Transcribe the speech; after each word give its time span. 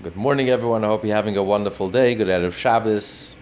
Good 0.00 0.16
morning, 0.16 0.48
everyone. 0.48 0.84
I 0.84 0.86
hope 0.86 1.04
you're 1.04 1.14
having 1.14 1.36
a 1.36 1.42
wonderful 1.42 1.90
day. 1.90 2.14
Good 2.14 2.28
Erev 2.28 2.54
Shabbos. 2.54 3.36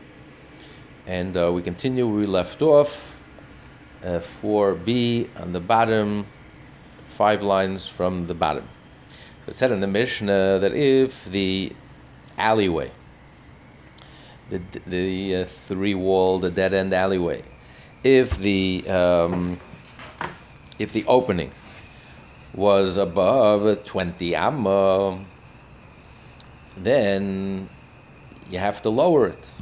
And 1.06 1.36
uh, 1.36 1.52
we 1.52 1.62
continue 1.62 2.08
where 2.08 2.16
we 2.16 2.26
left 2.26 2.60
off. 2.60 3.22
Uh, 4.02 4.18
4b 4.18 5.28
on 5.40 5.52
the 5.52 5.60
bottom, 5.60 6.26
five 7.10 7.44
lines 7.44 7.86
from 7.86 8.26
the 8.26 8.34
bottom. 8.34 8.68
It 9.46 9.56
said 9.56 9.70
in 9.70 9.78
the 9.78 9.86
Mishnah 9.86 10.58
that 10.58 10.72
if 10.72 11.24
the 11.26 11.72
alleyway, 12.36 12.90
the, 14.48 14.60
the 14.88 15.36
uh, 15.36 15.44
three 15.44 15.94
wall, 15.94 16.40
the 16.40 16.50
dead 16.50 16.74
end 16.74 16.92
alleyway, 16.92 17.44
if 18.02 18.38
the, 18.38 18.84
um, 18.88 19.56
if 20.80 20.92
the 20.92 21.04
opening 21.06 21.52
was 22.52 22.96
above 22.96 23.84
20 23.84 24.34
amma, 24.34 25.24
then 26.76 27.68
you 28.50 28.58
have 28.58 28.82
to 28.82 28.90
lower 28.90 29.26
it. 29.26 29.56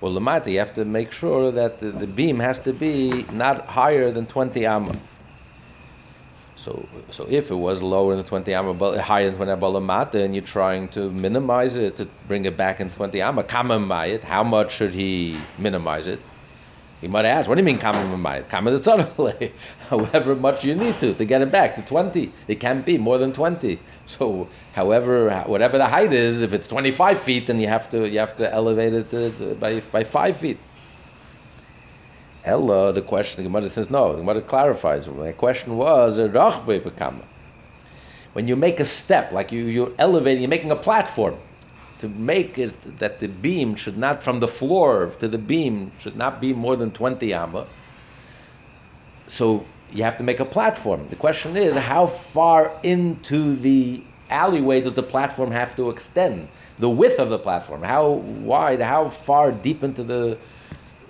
Well, 0.00 0.12
Lamata, 0.12 0.50
you 0.50 0.58
have 0.58 0.72
to 0.74 0.84
make 0.84 1.12
sure 1.12 1.50
that 1.52 1.78
the, 1.78 1.90
the, 1.90 2.06
beam 2.06 2.38
has 2.40 2.58
to 2.60 2.72
be 2.72 3.24
not 3.32 3.66
higher 3.66 4.10
than 4.10 4.26
20 4.26 4.64
amma. 4.64 4.96
So, 6.56 6.88
so 7.10 7.26
if 7.28 7.50
it 7.50 7.54
was 7.54 7.82
lower 7.82 8.16
than 8.16 8.24
20 8.24 8.54
amma, 8.54 8.72
but 8.72 8.98
higher 8.98 9.26
than 9.26 9.36
20 9.36 9.52
amma 9.52 9.66
Lamata, 9.66 10.24
and 10.24 10.34
you're 10.34 10.44
trying 10.44 10.88
to 10.88 11.10
minimize 11.10 11.76
it 11.76 11.96
to 11.96 12.06
bring 12.26 12.46
it 12.46 12.56
back 12.56 12.80
in 12.80 12.90
20 12.90 13.20
amma, 13.20 13.44
kama 13.44 14.18
how 14.24 14.42
much 14.42 14.72
should 14.72 14.94
he 14.94 15.38
minimize 15.58 16.06
it? 16.06 16.20
He 17.00 17.08
might 17.08 17.24
ask, 17.24 17.48
what 17.48 17.54
do 17.54 17.60
you 17.60 17.64
mean 17.64 17.78
kama 17.78 17.98
mamayit? 18.14 18.48
Kama 18.50 18.70
the 18.72 19.52
However 19.88 20.36
much 20.36 20.64
you 20.64 20.74
need 20.74 21.00
to 21.00 21.14
to 21.14 21.24
get 21.24 21.40
it 21.40 21.50
back 21.50 21.76
to 21.76 21.82
20. 21.82 22.30
It 22.46 22.60
can't 22.60 22.84
be 22.84 22.98
more 22.98 23.16
than 23.16 23.32
20. 23.32 23.78
So 24.06 24.48
however, 24.74 25.30
whatever 25.46 25.78
the 25.78 25.86
height 25.86 26.12
is, 26.12 26.42
if 26.42 26.52
it's 26.52 26.68
25 26.68 27.18
feet, 27.18 27.46
then 27.46 27.58
you 27.58 27.68
have 27.68 27.88
to, 27.90 28.06
you 28.06 28.18
have 28.18 28.36
to 28.36 28.52
elevate 28.52 28.92
it 28.92 29.08
to, 29.10 29.30
to, 29.30 29.54
by, 29.54 29.80
by 29.80 30.04
5 30.04 30.36
feet. 30.36 30.58
Ella, 32.44 32.92
the 32.92 33.02
question, 33.02 33.42
the 33.42 33.48
Gemara 33.48 33.62
says 33.68 33.90
no. 33.90 34.12
The 34.12 34.18
Gemara 34.18 34.42
clarifies. 34.42 35.08
My 35.08 35.32
question 35.32 35.76
was, 35.76 36.18
when 38.32 38.48
you 38.48 38.56
make 38.56 38.80
a 38.80 38.84
step, 38.84 39.32
like 39.32 39.52
you, 39.52 39.64
you're 39.64 39.92
elevating, 39.98 40.42
you're 40.42 40.48
making 40.48 40.70
a 40.70 40.76
platform, 40.76 41.36
to 42.00 42.08
make 42.08 42.58
it 42.58 42.98
that 42.98 43.20
the 43.20 43.28
beam 43.28 43.74
should 43.74 43.96
not, 43.96 44.22
from 44.22 44.40
the 44.40 44.48
floor 44.48 45.12
to 45.18 45.28
the 45.28 45.38
beam, 45.38 45.92
should 45.98 46.16
not 46.16 46.40
be 46.40 46.52
more 46.52 46.76
than 46.76 46.90
20 46.90 47.32
amma. 47.32 47.66
So 49.28 49.64
you 49.92 50.02
have 50.02 50.16
to 50.16 50.24
make 50.24 50.40
a 50.40 50.44
platform. 50.44 51.06
The 51.08 51.16
question 51.16 51.56
is, 51.56 51.76
how 51.76 52.06
far 52.06 52.72
into 52.82 53.54
the 53.56 54.02
alleyway 54.30 54.80
does 54.80 54.94
the 54.94 55.02
platform 55.02 55.50
have 55.50 55.76
to 55.76 55.90
extend? 55.90 56.48
The 56.78 56.88
width 56.88 57.18
of 57.18 57.28
the 57.28 57.38
platform, 57.38 57.82
how 57.82 58.10
wide, 58.10 58.80
how 58.80 59.08
far 59.08 59.52
deep 59.52 59.84
into 59.84 60.02
the 60.02 60.38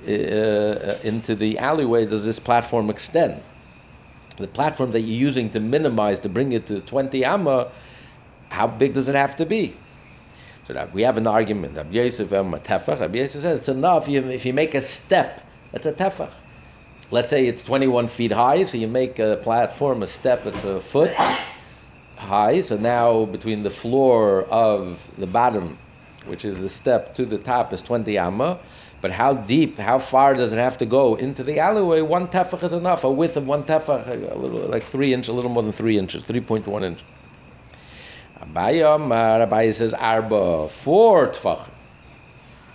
uh, 0.07 0.99
into 1.05 1.35
the 1.35 1.59
alleyway 1.59 2.07
does 2.07 2.25
this 2.25 2.41
platform 2.41 2.91
extend? 2.91 3.41
The 4.39 4.49
platform 4.49 4.91
that 4.93 5.03
you're 5.03 5.21
using 5.29 5.51
to 5.51 5.61
minimize 5.61 6.19
to 6.21 6.29
bring 6.29 6.53
it 6.53 6.67
to 6.67 6.81
20 6.81 7.25
amma, 7.25 7.71
how 8.51 8.67
big 8.67 8.95
does 8.95 9.09
it 9.09 9.15
have 9.15 9.37
to 9.37 9.47
be? 9.47 9.77
We 10.93 11.03
have 11.03 11.17
an 11.17 11.27
argument. 11.27 11.77
Rabbi 11.77 11.93
Yosef. 11.93 12.31
Rabbi 12.33 13.19
Yosef 13.19 13.43
says 13.43 13.59
it's 13.59 13.69
enough 13.69 14.09
if 14.09 14.45
you 14.45 14.53
make 14.53 14.75
a 14.75 14.81
step. 14.81 15.47
That's 15.73 15.87
a 15.87 15.93
tefach. 15.93 16.33
Let's 17.11 17.31
say 17.31 17.47
it's 17.47 17.63
21 17.63 18.07
feet 18.09 18.33
high, 18.33 18.63
so 18.65 18.79
you 18.79 18.87
make 18.87 19.19
a 19.19 19.39
platform, 19.43 20.03
a 20.03 20.07
step 20.07 20.45
that's 20.45 20.65
a 20.65 20.81
foot 20.81 21.13
high. 22.17 22.61
So 22.61 22.77
now 22.77 23.25
between 23.25 23.63
the 23.65 23.71
floor 23.71 24.45
of 24.45 25.11
the 25.17 25.27
bottom, 25.27 25.79
which 26.27 26.45
is 26.45 26.63
the 26.63 26.69
step, 26.69 27.15
to 27.15 27.25
the 27.25 27.39
top 27.39 27.73
is 27.73 27.83
20 27.83 28.17
amma. 28.17 28.61
But 29.01 29.11
how 29.13 29.33
deep, 29.33 29.79
how 29.79 29.99
far 29.99 30.35
does 30.35 30.53
it 30.53 30.59
have 30.59 30.77
to 30.79 30.87
go 30.87 31.15
into 31.15 31.43
the 31.43 31.59
alleyway? 31.59 32.03
One 32.03 32.29
tefach 32.29 32.63
is 32.63 32.75
enough. 32.75 33.03
A 33.03 33.11
width 33.11 33.37
of 33.37 33.49
one 33.49 33.65
tefach, 33.65 34.07
a 34.07 34.39
little 34.39 34.61
like 34.69 34.85
three 34.85 35.15
inches, 35.15 35.31
a 35.31 35.33
little 35.33 35.51
more 35.51 35.63
than 35.63 35.73
three 35.73 35.99
inches, 35.99 36.23
3.1 36.25 37.01
inches. 38.41 38.55
Abaya, 38.55 38.95
uh, 38.95 39.39
Rabbi 39.41 39.71
says 39.71 39.95
arba, 39.95 40.69
four 40.69 41.29
tfachim, 41.29 41.75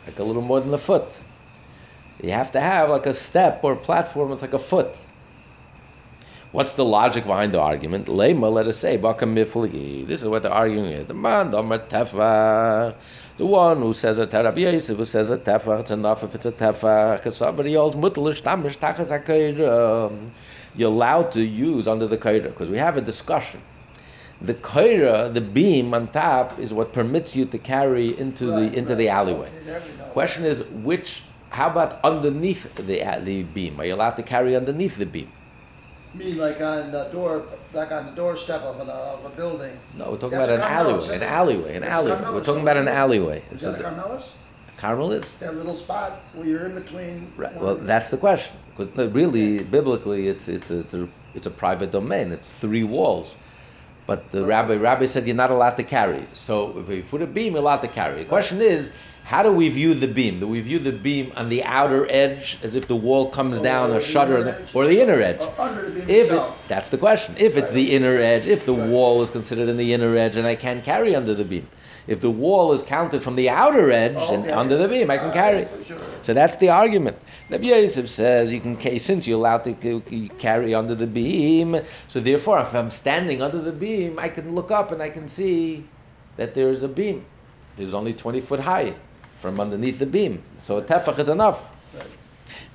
like 0.05 0.19
a 0.19 0.23
little 0.23 0.41
more 0.41 0.59
than 0.61 0.73
a 0.73 0.77
foot. 0.77 1.23
You 2.21 2.31
have 2.31 2.51
to 2.51 2.61
have 2.61 2.89
like 2.89 3.05
a 3.05 3.13
step 3.13 3.61
or 3.63 3.75
platform 3.75 4.29
that's 4.29 4.41
like 4.41 4.53
a 4.53 4.59
foot. 4.59 4.97
What's 6.51 6.73
the 6.73 6.85
logic 6.85 7.25
behind 7.25 7.53
the 7.53 7.59
argument? 7.59 8.07
Lema, 8.07 8.49
let 8.51 8.67
us 8.67 8.77
say, 8.77 8.95
This 8.95 10.21
is 10.21 10.27
what 10.27 10.43
the 10.43 10.51
arguing 10.51 10.93
is. 10.93 11.05
The 11.05 11.13
man, 11.13 11.51
the 11.51 11.61
one 13.37 13.77
who 13.81 13.91
says 13.93 14.19
a 14.19 14.25
Rabbi 14.25 14.61
Yosef, 14.61 14.95
who 14.97 15.03
says 15.03 15.29
a 15.31 15.37
tefach, 15.37 15.81
it's 15.81 15.91
enough 15.91 16.23
if 16.23 16.33
it's 16.35 16.45
a 16.45 16.53
tefach. 16.53 17.29
Somebody 17.33 17.73
holds 17.73 17.97
mutlish 17.97 18.41
tamish 18.41 18.77
tachas 18.77 19.11
You're 20.73 20.89
allowed 20.89 21.31
to 21.33 21.41
use 21.41 21.89
under 21.89 22.07
the 22.07 22.17
kaira 22.17 22.43
because 22.43 22.69
we 22.69 22.77
have 22.77 22.95
a 22.95 23.01
discussion 23.01 23.61
the 24.41 24.53
kaira, 24.53 25.33
the 25.33 25.41
beam 25.41 25.93
on 25.93 26.07
top, 26.07 26.59
is 26.59 26.73
what 26.73 26.93
permits 26.93 27.35
you 27.35 27.45
to 27.45 27.57
carry 27.57 28.17
into 28.17 28.51
right, 28.51 28.71
the 28.71 28.77
into 28.77 28.91
right. 28.91 28.97
the 28.97 29.09
alleyway. 29.09 29.49
Question 30.11 30.45
is 30.45 30.63
which. 30.83 31.23
How 31.49 31.69
about 31.69 32.03
underneath 32.03 32.75
the 32.75 32.99
the 33.23 33.43
beam? 33.43 33.79
Are 33.79 33.85
you 33.85 33.95
allowed 33.95 34.17
to 34.17 34.23
carry 34.23 34.55
underneath 34.55 34.97
the 34.97 35.05
beam? 35.05 35.31
mean 36.15 36.37
like 36.37 36.61
on 36.61 36.91
the 36.91 37.05
door, 37.05 37.45
like 37.73 37.91
on 37.91 38.05
the 38.07 38.11
doorstep 38.11 38.61
of, 38.61 38.79
a, 38.79 38.91
of 38.91 39.25
a 39.25 39.35
building? 39.35 39.77
No, 39.97 40.11
we're 40.11 40.17
talking 40.17 40.37
That's 40.37 40.49
about 40.49 40.65
an 40.65 40.73
alleyway, 40.73 41.15
an 41.15 41.23
alleyway, 41.23 41.75
an 41.75 41.83
alleyway. 41.83 42.21
We're 42.31 42.43
talking 42.43 42.61
about 42.61 42.77
an 42.77 42.87
alleyway. 42.87 43.43
Is 43.51 43.61
that 43.61 43.79
a 43.79 43.83
Carmelis? 43.83 44.29
Carmelis? 44.77 45.39
That 45.39 45.55
little 45.55 45.75
spot 45.75 46.21
where 46.33 46.47
you're 46.47 46.65
in 46.65 46.75
between. 46.75 47.31
Right. 47.37 47.55
Well, 47.59 47.75
that's 47.75 48.09
the 48.09 48.17
question. 48.17 48.55
Because 48.75 49.11
really, 49.11 49.63
biblically, 49.63 50.27
it's 50.27 50.47
it's 50.47 50.71
it's 50.71 50.93
a 50.93 51.07
it's 51.33 51.45
a 51.45 51.51
private 51.51 51.91
domain. 51.91 52.31
It's 52.31 52.49
three 52.49 52.83
walls. 52.83 53.35
But 54.07 54.31
the 54.31 54.45
rabbi, 54.45 54.75
rabbi 54.75 55.05
said 55.05 55.25
you're 55.25 55.35
not 55.35 55.51
allowed 55.51 55.77
to 55.77 55.83
carry. 55.83 56.25
So 56.33 56.77
if 56.77 56.89
you 56.89 57.03
put 57.03 57.21
a 57.21 57.27
beam, 57.27 57.53
you're 57.53 57.61
allowed 57.61 57.81
to 57.81 57.87
carry. 57.87 58.19
The 58.19 58.29
question 58.29 58.61
is, 58.61 58.91
how 59.23 59.41
do 59.41 59.51
we 59.51 59.69
view 59.69 59.95
the 59.95 60.07
beam? 60.07 60.39
Do 60.39 60.47
we 60.47 60.61
view 60.61 60.77
the 60.77 60.91
beam 60.91 61.31
on 61.35 61.49
the 61.49 61.63
outer 61.63 62.05
edge, 62.11 62.59
as 62.61 62.75
if 62.75 62.87
the 62.87 62.95
wall 62.95 63.31
comes 63.31 63.59
down, 63.59 63.91
a 63.91 63.99
shutter, 63.99 64.63
or 64.75 64.85
the 64.85 65.01
inner 65.01 65.19
edge? 65.19 65.39
if 66.07 66.31
it, 66.31 66.43
that's 66.67 66.89
the 66.89 66.97
question. 66.99 67.33
If 67.39 67.57
it's 67.57 67.71
the 67.71 67.95
inner 67.95 68.17
edge, 68.17 68.45
if 68.45 68.67
the 68.67 68.75
wall 68.75 69.23
is 69.23 69.31
considered 69.31 69.67
in 69.67 69.77
the 69.77 69.93
inner 69.93 70.15
edge, 70.15 70.35
and 70.35 70.45
I 70.45 70.55
can't 70.55 70.83
carry 70.83 71.15
under 71.15 71.33
the 71.33 71.43
beam. 71.43 71.67
If 72.05 72.19
the 72.19 72.29
wall 72.29 72.71
is 72.71 72.83
counted 72.83 73.23
from 73.23 73.35
the 73.35 73.49
outer 73.49 73.89
edge 73.89 74.13
oh, 74.15 74.35
and 74.35 74.51
under 74.51 74.77
the 74.77 74.87
beam, 74.87 75.09
I 75.09 75.17
can 75.17 75.33
carry. 75.33 75.67
Sure. 75.87 75.97
So 76.21 76.35
that's 76.35 76.57
the 76.57 76.69
argument. 76.69 77.17
Rabbi 77.47 77.67
Yosef 77.67 78.09
says 78.09 78.51
you 78.51 78.59
can 78.59 78.75
since 78.99 79.27
you're 79.27 79.37
allowed 79.37 79.63
to 79.65 80.29
carry 80.39 80.73
under 80.73 80.95
the 80.95 81.05
beam. 81.05 81.77
So 82.07 82.19
therefore, 82.19 82.61
if 82.61 82.73
I'm 82.73 82.89
standing 82.89 83.43
under 83.43 83.59
the 83.59 83.71
beam, 83.71 84.17
I 84.17 84.29
can 84.29 84.55
look 84.55 84.71
up 84.71 84.91
and 84.91 84.99
I 85.01 85.09
can 85.09 85.27
see 85.27 85.85
that 86.37 86.55
there 86.55 86.69
is 86.69 86.81
a 86.81 86.87
beam. 86.87 87.23
There's 87.75 87.93
only 87.93 88.13
20 88.13 88.41
foot 88.41 88.59
high 88.59 88.95
from 89.37 89.59
underneath 89.59 89.99
the 89.99 90.07
beam. 90.07 90.41
So 90.57 90.77
a 90.77 90.81
tefach 90.81 91.19
is 91.19 91.29
enough. 91.29 91.71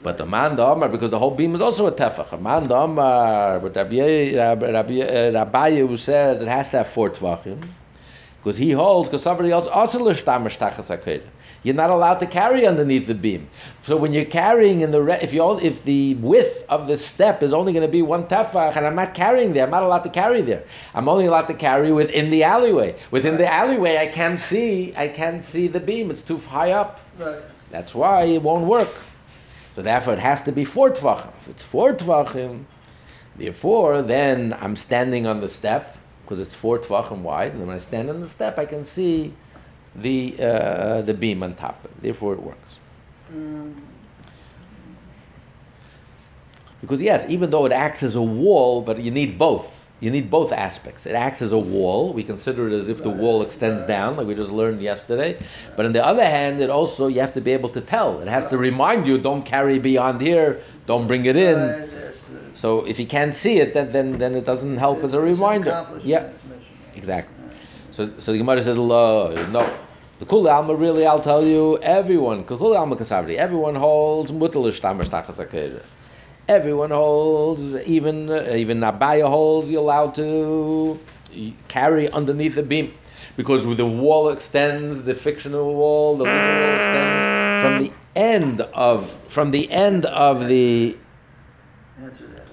But 0.02 0.18
the 0.18 0.24
man 0.24 0.58
Omar, 0.58 0.88
because 0.88 1.10
the 1.10 1.18
whole 1.18 1.34
beam 1.34 1.54
is 1.54 1.60
also 1.60 1.86
a 1.86 1.92
tefach. 1.92 2.32
A 2.32 2.38
man 2.38 2.70
Omar, 2.70 3.58
but 3.58 3.74
Rabbi, 3.74 4.34
Rabbi, 4.36 5.30
Rabbi, 5.30 5.78
who 5.78 5.96
says 5.96 6.42
it 6.42 6.48
has 6.48 6.68
to 6.70 6.78
have 6.78 6.86
four 6.86 7.10
tefachim. 7.10 7.60
Because 8.38 8.56
he 8.56 8.70
holds, 8.70 9.08
because 9.08 9.22
somebody 9.22 9.50
else 9.50 9.66
also 9.66 9.98
You're 11.62 11.74
not 11.74 11.90
allowed 11.90 12.20
to 12.20 12.26
carry 12.26 12.66
underneath 12.66 13.06
the 13.06 13.14
beam. 13.14 13.48
So 13.82 13.96
when 13.96 14.14
you're 14.14 14.24
carrying 14.24 14.80
in 14.80 14.92
the 14.92 15.02
re- 15.02 15.18
if 15.20 15.34
you 15.34 15.42
all, 15.42 15.58
if 15.58 15.84
the 15.84 16.14
width 16.14 16.64
of 16.70 16.86
the 16.86 16.96
step 16.96 17.42
is 17.42 17.52
only 17.52 17.72
going 17.74 17.84
to 17.84 17.92
be 17.92 18.00
one 18.00 18.24
tefach, 18.24 18.76
and 18.76 18.86
I'm 18.86 18.94
not 18.94 19.12
carrying 19.14 19.52
there, 19.52 19.64
I'm 19.64 19.70
not 19.70 19.82
allowed 19.82 20.04
to 20.04 20.10
carry 20.10 20.40
there. 20.40 20.64
I'm 20.94 21.08
only 21.08 21.26
allowed 21.26 21.48
to 21.48 21.54
carry 21.54 21.92
within 21.92 22.30
the 22.30 22.44
alleyway. 22.44 22.96
Within 23.10 23.36
the 23.36 23.50
alleyway, 23.52 23.98
I 23.98 24.06
can't 24.06 24.40
see. 24.40 24.94
I 24.96 25.08
can't 25.08 25.42
see 25.42 25.66
the 25.68 25.80
beam. 25.80 26.10
It's 26.10 26.22
too 26.22 26.38
high 26.38 26.72
up. 26.72 27.00
Right. 27.18 27.42
That's 27.70 27.94
why 27.94 28.24
it 28.24 28.42
won't 28.42 28.66
work. 28.66 28.92
So 29.74 29.82
therefore, 29.82 30.14
it 30.14 30.18
has 30.18 30.42
to 30.44 30.52
be 30.52 30.64
four 30.64 30.90
tvachim. 30.90 31.28
If 31.40 31.48
it's 31.48 31.62
four 31.62 31.92
tvachim, 31.92 32.64
therefore, 33.36 34.00
then 34.00 34.56
I'm 34.60 34.76
standing 34.76 35.26
on 35.26 35.40
the 35.40 35.48
step 35.48 35.96
because 36.22 36.40
it's 36.40 36.54
four 36.54 36.78
tvachim 36.78 37.20
wide, 37.20 37.52
and 37.52 37.66
when 37.66 37.74
I 37.74 37.78
stand 37.78 38.08
on 38.08 38.20
the 38.20 38.28
step, 38.28 38.58
I 38.58 38.64
can 38.64 38.84
see 38.84 39.34
the 39.96 40.36
uh, 40.40 41.02
the 41.02 41.14
beam 41.14 41.42
on 41.42 41.54
top. 41.54 41.88
Therefore, 42.00 42.34
it 42.34 42.42
works. 42.42 42.78
Mm. 43.32 43.74
Because 46.80 47.02
yes, 47.02 47.28
even 47.28 47.50
though 47.50 47.66
it 47.66 47.72
acts 47.72 48.02
as 48.02 48.16
a 48.16 48.22
wall, 48.22 48.80
but 48.80 48.98
you 49.00 49.10
need 49.10 49.38
both. 49.38 49.92
You 50.00 50.10
need 50.10 50.30
both 50.30 50.50
aspects. 50.50 51.04
It 51.04 51.14
acts 51.14 51.42
as 51.42 51.52
a 51.52 51.58
wall. 51.58 52.14
We 52.14 52.22
consider 52.22 52.68
it 52.68 52.72
as 52.72 52.88
if 52.88 53.02
the 53.02 53.10
wall 53.10 53.42
extends 53.42 53.82
down, 53.82 54.16
like 54.16 54.26
we 54.26 54.34
just 54.34 54.50
learned 54.50 54.80
yesterday. 54.80 55.38
But 55.76 55.84
on 55.84 55.92
the 55.92 56.04
other 56.04 56.24
hand, 56.24 56.62
it 56.62 56.70
also 56.70 57.06
you 57.08 57.20
have 57.20 57.34
to 57.34 57.42
be 57.42 57.52
able 57.52 57.68
to 57.70 57.82
tell. 57.82 58.20
It 58.20 58.28
has 58.28 58.46
to 58.46 58.56
remind 58.56 59.06
you, 59.06 59.18
don't 59.18 59.42
carry 59.42 59.78
beyond 59.78 60.22
here, 60.22 60.62
don't 60.86 61.06
bring 61.06 61.26
it 61.26 61.36
in. 61.36 61.90
So 62.54 62.86
if 62.86 62.98
you 62.98 63.06
can't 63.06 63.34
see 63.34 63.58
it, 63.58 63.74
then 63.74 63.92
then, 63.92 64.18
then 64.18 64.34
it 64.34 64.46
doesn't 64.46 64.78
help 64.78 65.04
as 65.04 65.12
a 65.12 65.20
reminder. 65.20 65.86
Yeah, 66.02 66.30
exactly. 66.94 67.39
So, 67.92 68.10
so 68.18 68.32
the 68.32 68.38
Gemara 68.38 68.62
says, 68.62 68.78
"Lo, 68.78 69.34
no." 69.50 69.78
The 70.20 70.26
Kul 70.26 70.46
Alma 70.48 70.74
really, 70.74 71.06
I'll 71.06 71.22
tell 71.22 71.42
you, 71.42 71.78
everyone, 71.78 72.44
Kul 72.44 72.76
Alma 72.76 72.94
Kasavri, 72.94 73.36
everyone 73.36 73.74
holds 73.74 74.30
Mutalish 74.30 74.78
Stachas 74.78 75.42
HaKeirah. 75.42 75.82
Everyone 76.46 76.90
holds, 76.90 77.74
even 77.86 78.28
uh, 78.28 78.52
even 78.54 78.80
Abaya 78.80 79.26
holds, 79.26 79.70
you're 79.70 79.80
allowed 79.80 80.14
to 80.16 80.98
carry 81.68 82.10
underneath 82.10 82.54
the 82.54 82.62
beam. 82.62 82.92
Because 83.36 83.66
with 83.66 83.78
the 83.78 83.86
wall 83.86 84.28
extends, 84.28 85.02
the 85.04 85.14
fictional 85.14 85.74
wall, 85.74 86.16
the 86.16 86.24
wall 86.24 86.74
extends 86.76 87.62
from 87.62 87.82
the 87.82 87.92
end 88.14 88.60
of, 88.74 89.10
from 89.28 89.50
the 89.50 89.70
end 89.70 90.04
of 90.04 90.48
the, 90.48 90.98
Answer 92.02 92.26
that. 92.26 92.46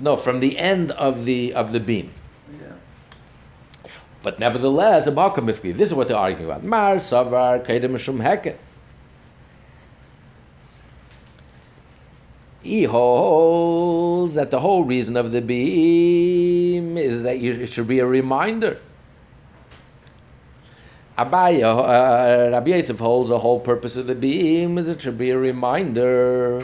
no, 0.00 0.16
from 0.16 0.38
the 0.38 0.56
end 0.56 0.92
of 0.92 1.24
the, 1.24 1.54
of 1.54 1.72
the 1.72 1.80
beam. 1.80 2.10
But 4.28 4.38
nevertheless, 4.38 5.06
this 5.06 5.88
is 5.88 5.94
what 5.94 6.08
they're 6.08 6.16
arguing 6.18 6.50
about. 6.50 6.62
Mar 6.62 6.96
Savar 6.96 7.64
Kedem 7.64 7.98
Shum 7.98 8.18
Heke. 8.18 8.56
He 12.62 12.84
holds 12.84 14.34
that 14.34 14.50
the 14.50 14.60
whole 14.60 14.84
reason 14.84 15.16
of 15.16 15.32
the 15.32 15.40
beam 15.40 16.98
is 16.98 17.22
that 17.22 17.38
you, 17.38 17.54
it 17.54 17.70
should 17.70 17.88
be 17.88 18.00
a 18.00 18.06
reminder. 18.06 18.76
Abaya, 21.16 21.78
uh, 21.78 22.50
Rabbi 22.50 22.72
Yosef 22.72 22.98
holds 22.98 23.30
the 23.30 23.38
whole 23.38 23.60
purpose 23.60 23.96
of 23.96 24.06
the 24.06 24.14
beam 24.14 24.76
is 24.76 24.88
it 24.88 25.00
should 25.00 25.16
be 25.16 25.30
a 25.30 25.38
reminder. 25.38 26.62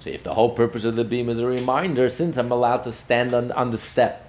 So 0.00 0.08
if 0.08 0.22
the 0.22 0.32
whole 0.32 0.54
purpose 0.54 0.86
of 0.86 0.96
the 0.96 1.04
beam 1.04 1.28
is 1.28 1.38
a 1.38 1.46
reminder, 1.46 2.08
since 2.08 2.38
I'm 2.38 2.50
allowed 2.50 2.84
to 2.84 2.92
stand 2.92 3.34
on, 3.34 3.52
on 3.52 3.72
the 3.72 3.78
step, 3.78 4.24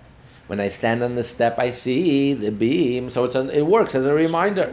when 0.47 0.59
I 0.59 0.68
stand 0.68 1.01
on 1.03 1.15
the 1.15 1.24
step, 1.24 1.57
I 1.57 1.71
see 1.71 2.33
the 2.33 2.51
beam, 2.51 3.09
so 3.09 3.24
it's 3.24 3.36
an, 3.36 3.50
it 3.50 3.65
works 3.65 3.95
as 3.95 4.06
a 4.06 4.13
reminder. 4.13 4.71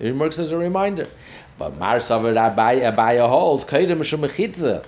It 0.00 0.14
works 0.14 0.38
as 0.38 0.50
a 0.52 0.56
reminder. 0.56 1.06
But 1.58 1.76
Mar 1.78 1.98
Savar 1.98 2.34
Abaya, 2.34 3.28
holds, 3.28 3.64
Kaida 3.64 3.90
Mishum 3.96 4.26
Mechitza. 4.26 4.84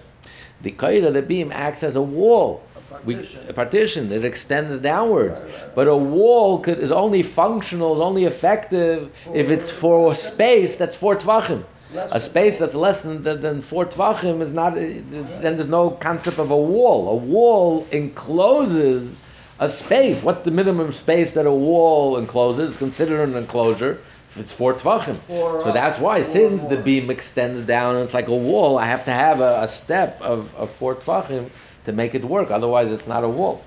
The 0.63 0.73
Kaida, 0.73 1.13
the 1.13 1.23
beam, 1.23 1.53
acts 1.53 1.83
as 1.83 1.97
a 1.97 2.03
wall. 2.03 2.63
A 2.77 3.01
We, 3.05 3.15
partition. 3.15 3.49
a 3.49 3.53
partition 3.53 4.09
that 4.09 4.25
extends 4.25 4.79
downwards. 4.79 5.39
Right, 5.39 5.49
right, 5.49 5.63
right. 5.63 5.75
But 5.75 5.89
a 5.89 5.97
wall 5.97 6.59
could, 6.61 6.79
is 6.79 6.91
only 6.91 7.23
functional, 7.23 7.95
is 7.95 8.01
only 8.01 8.25
effective 8.25 9.11
if 9.35 9.51
it's 9.51 9.71
for 9.71 10.15
space 10.15 10.77
that's 10.77 10.97
four 10.97 11.15
tvachim. 11.17 11.65
A 11.95 12.19
space 12.19 12.59
that's 12.59 12.75
less 12.75 13.03
than, 13.03 13.23
than, 13.23 13.43
than 13.43 13.61
four 13.63 13.85
tvachim 13.85 14.41
is 14.41 14.53
not, 14.53 14.75
then 14.75 15.57
there's 15.57 15.69
no 15.69 15.91
concept 15.91 16.39
of 16.39 16.51
a 16.51 16.57
wall. 16.57 17.11
A 17.11 17.17
wall 17.17 17.87
encloses 17.93 19.21
a 19.59 19.69
space. 19.69 20.23
What's 20.23 20.41
the 20.41 20.51
minimum 20.51 20.93
space 20.93 21.33
that 21.33 21.47
a 21.47 21.53
wall 21.53 22.17
encloses? 22.17 22.71
It's 22.71 22.77
considered 22.79 23.29
an 23.29 23.37
enclosure 23.37 23.99
if 24.31 24.39
it's 24.39 24.53
four 24.53 24.73
tvachim. 24.73 25.19
So 25.63 25.73
that's 25.73 25.99
why, 25.99 26.23
since 26.23 26.65
the 26.65 26.79
beam 26.79 27.11
extends 27.11 27.61
down, 27.61 27.97
it's 27.97 28.15
like 28.15 28.29
a 28.29 28.35
wall, 28.35 28.79
I 28.79 28.87
have 28.87 29.05
to 29.05 29.11
have 29.11 29.41
a, 29.41 29.61
a 29.61 29.69
step 29.69 30.21
of, 30.23 30.55
of 30.57 30.71
four 30.71 30.95
tvachim 30.95 31.51
to 31.85 31.93
make 31.93 32.15
it 32.15 32.25
work. 32.25 32.51
Otherwise, 32.51 32.93
it's 32.93 33.07
not 33.07 33.25
a 33.25 33.29
wall. 33.29 33.63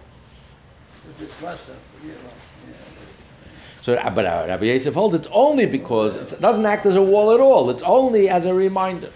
If 1.07 1.21
it's 1.21 1.41
less 1.43 1.63
than, 1.65 1.75
you 2.03 2.13
know, 2.13 2.17
yeah. 2.67 3.83
So, 3.83 4.11
but 4.15 4.25
uh, 4.25 4.45
Rabbi 4.47 4.65
Yosef 4.65 4.95
holds 4.95 5.13
it's 5.13 5.27
only 5.31 5.67
because 5.67 6.15
it's, 6.15 6.33
it 6.33 6.41
doesn't 6.41 6.65
act 6.65 6.87
as 6.87 6.95
a 6.95 7.01
wall 7.01 7.31
at 7.31 7.39
all. 7.39 7.69
It's 7.69 7.83
only 7.83 8.27
as 8.27 8.47
a 8.47 8.53
reminder. 8.53 9.11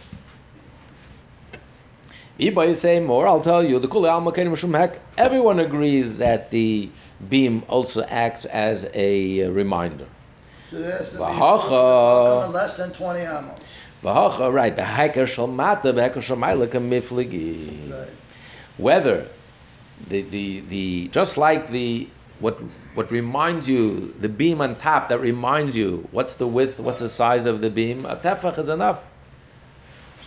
Iba 2.39 2.68
is 2.68 2.80
saying 2.80 3.06
more. 3.06 3.27
I'll 3.27 3.41
tell 3.41 3.63
you. 3.63 3.80
The 3.80 3.88
Kula 3.88 4.12
Alma 4.12 4.56
Shum 4.56 4.74
Hek. 4.74 5.00
Everyone 5.18 5.59
agrees 5.59 6.18
that 6.19 6.50
the 6.51 6.89
beam 7.30 7.63
also 7.68 8.03
acts 8.03 8.45
as 8.45 8.89
a 8.94 9.44
uh, 9.44 9.50
reminder. 9.50 10.06
So 10.71 10.77
to 10.77 11.12
be 11.12 11.18
Vahacha. 11.18 12.53
less 12.53 12.77
than 12.77 12.94
twenty 12.94 13.21
amos. 13.21 13.59
V'hacha, 14.03 14.53
right? 14.53 14.75
Beheker 14.75 15.27
shal 15.27 15.47
mata, 15.47 15.91
beheker 15.91 16.21
shal 16.21 16.38
maila 16.38 16.68
kamifligi. 16.68 17.91
Right. 17.91 18.07
whether 18.77 19.27
the, 20.07 20.21
the, 20.21 20.62
the 20.62 21.07
just 21.09 21.38
like 21.38 21.68
the 21.68 22.07
what 22.39 22.57
what 22.94 23.12
reminds 23.12 23.68
you 23.68 24.13
the 24.21 24.30
beam 24.30 24.62
on 24.62 24.75
top 24.77 25.09
that 25.09 25.19
reminds 25.19 25.75
you 25.75 26.07
what's 26.12 26.36
the 26.36 26.47
width 26.47 26.80
what's 26.80 27.00
the 27.00 27.09
size 27.09 27.45
of 27.45 27.59
the 27.59 27.69
beam 27.69 28.06
a 28.06 28.15
tefach 28.15 28.57
is 28.57 28.69
enough 28.69 29.03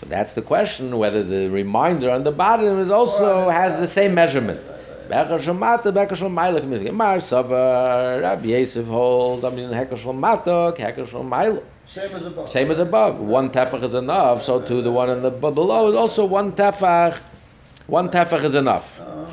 so 0.03 0.09
that's 0.09 0.35
the 0.35 0.43
question 0.43 0.99
whether 0.99 1.23
the 1.23 1.49
reminder 1.49 2.11
on 2.11 2.25
the 2.25 2.33
bottom 2.33 2.81
is 2.81 2.91
also 2.91 3.49
has 3.49 3.79
the 3.79 3.87
same 3.87 4.15
measurement 4.15 4.61
Becher 5.13 5.39
shel 5.43 5.55
mata, 5.55 5.93
becher 5.93 6.17
shel 6.17 6.31
maila 6.31 6.61
kamifligi. 6.61 6.91
Mar 6.91 7.19
savar, 7.19 8.23
Rabbi 8.23 8.47
Yosef 8.47 8.87
holds, 8.87 9.45
I 9.45 9.51
mean, 9.51 9.69
heker 9.69 9.99
shel 9.99 10.15
mata, 10.15 10.75
heker 10.79 11.07
shel 11.07 11.23
maila. 11.23 11.63
Same 11.85 12.15
as 12.15 12.25
above. 12.25 12.49
Same 12.49 12.71
as 12.71 12.79
above. 12.79 13.19
One 13.19 13.51
tefach 13.51 13.83
is 13.83 13.95
enough, 13.95 14.43
so 14.43 14.63
too 14.63 14.81
the 14.81 14.91
one 14.91 15.11
in 15.11 15.21
the 15.21 15.31
below 15.31 15.91
is 15.91 15.97
also 15.97 16.25
one 16.25 16.53
tefach. 16.53 17.19
One 17.87 18.09
tefach 18.09 18.43
is 18.45 18.55
enough. 18.55 18.99
Uh, 19.01 19.27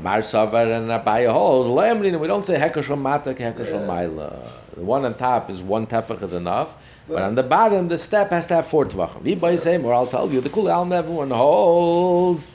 Mar 0.00 0.20
Savar 0.20 0.76
and 0.76 0.88
Abaya 0.88 1.30
holds. 1.30 1.68
Lemrin, 1.68 2.18
we 2.18 2.26
don't 2.26 2.44
say 2.44 2.58
heker 2.58 2.82
shel 2.82 2.96
mata, 2.96 3.32
heker 3.32 3.64
shel 3.64 3.86
maila. 3.86 4.42
The 4.74 4.82
one 4.82 5.04
on 5.04 5.14
top 5.14 5.50
is 5.50 5.62
one 5.62 5.86
tefach 5.86 6.22
is 6.22 6.32
enough, 6.32 6.70
but 7.12 7.22
on 7.22 7.34
the 7.34 7.42
bottom 7.42 7.88
the 7.88 7.98
step 7.98 8.30
has 8.30 8.46
to 8.46 8.54
have 8.54 8.66
four 8.66 8.86
tefachim. 8.86 9.22
V'bay 9.22 9.58
same, 9.58 9.84
or 9.84 9.94
I'll 9.94 10.06
tell 10.06 10.30
you, 10.30 10.40
the 10.40 10.50
kul 10.50 10.70
alm 10.70 10.92
everyone 10.92 11.30
holds. 11.30 12.50